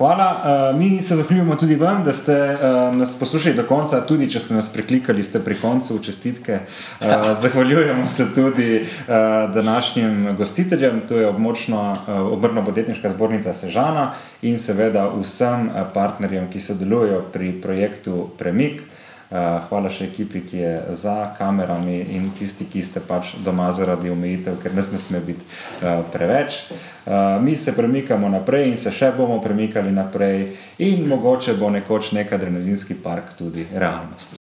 Hvala. 0.01 0.71
Uh, 0.73 0.79
mi 0.79 1.03
se 1.03 1.17
zahvaljujemo 1.17 1.57
tudi 1.57 1.77
vam, 1.77 2.05
da 2.05 2.13
ste 2.13 2.33
uh, 2.33 2.97
nas 2.97 3.19
poslušali 3.19 3.55
do 3.55 3.67
konca, 3.69 4.01
tudi 4.07 4.31
če 4.33 4.41
ste 4.41 4.55
nas 4.57 4.71
preklikali, 4.73 5.21
ste 5.23 5.43
pri 5.45 5.59
koncu, 5.61 5.99
čestitke. 6.01 6.61
Uh, 7.01 7.07
zahvaljujemo 7.43 8.07
se 8.09 8.31
tudi 8.35 8.81
uh, 8.81 9.53
današnjim 9.55 10.37
gostiteljem, 10.39 11.03
to 11.09 11.21
je 11.21 11.29
območna 11.29 11.83
uh, 11.93 12.33
obrno-podjetniška 12.33 13.11
zbornica 13.11 13.53
Sežana 13.53 14.15
in 14.43 14.57
seveda 14.59 15.05
vsem 15.21 15.69
partnerjem, 15.95 16.49
ki 16.49 16.61
sodelujo 16.61 17.21
pri 17.33 17.53
projektu 17.61 18.31
Premik. 18.39 18.81
Hvala 19.31 19.91
še 19.91 20.05
ekipi, 20.11 20.43
ki 20.47 20.57
je 20.57 20.83
za 20.99 21.35
kamerami 21.39 22.01
in 22.17 22.31
tisti, 22.39 22.67
ki 22.71 22.83
ste 22.83 23.01
pač 23.01 23.35
doma 23.45 23.73
zaradi 23.73 24.11
omejitev, 24.11 24.59
ker 24.63 24.75
nas 24.75 24.93
ne 24.93 24.99
sme 24.99 25.21
biti 25.23 25.45
preveč. 26.13 26.65
Mi 27.41 27.57
se 27.57 27.77
premikamo 27.77 28.29
naprej 28.29 28.69
in 28.73 28.77
se 28.77 28.91
še 28.91 29.13
bomo 29.17 29.41
premikali 29.41 29.93
naprej, 29.95 30.47
in 30.79 31.09
mogoče 31.09 31.55
bo 31.61 31.71
nekoč 31.71 32.13
nek 32.19 32.33
adrenalinski 32.33 32.95
park 33.03 33.37
tudi 33.39 33.67
realnost. 33.71 34.41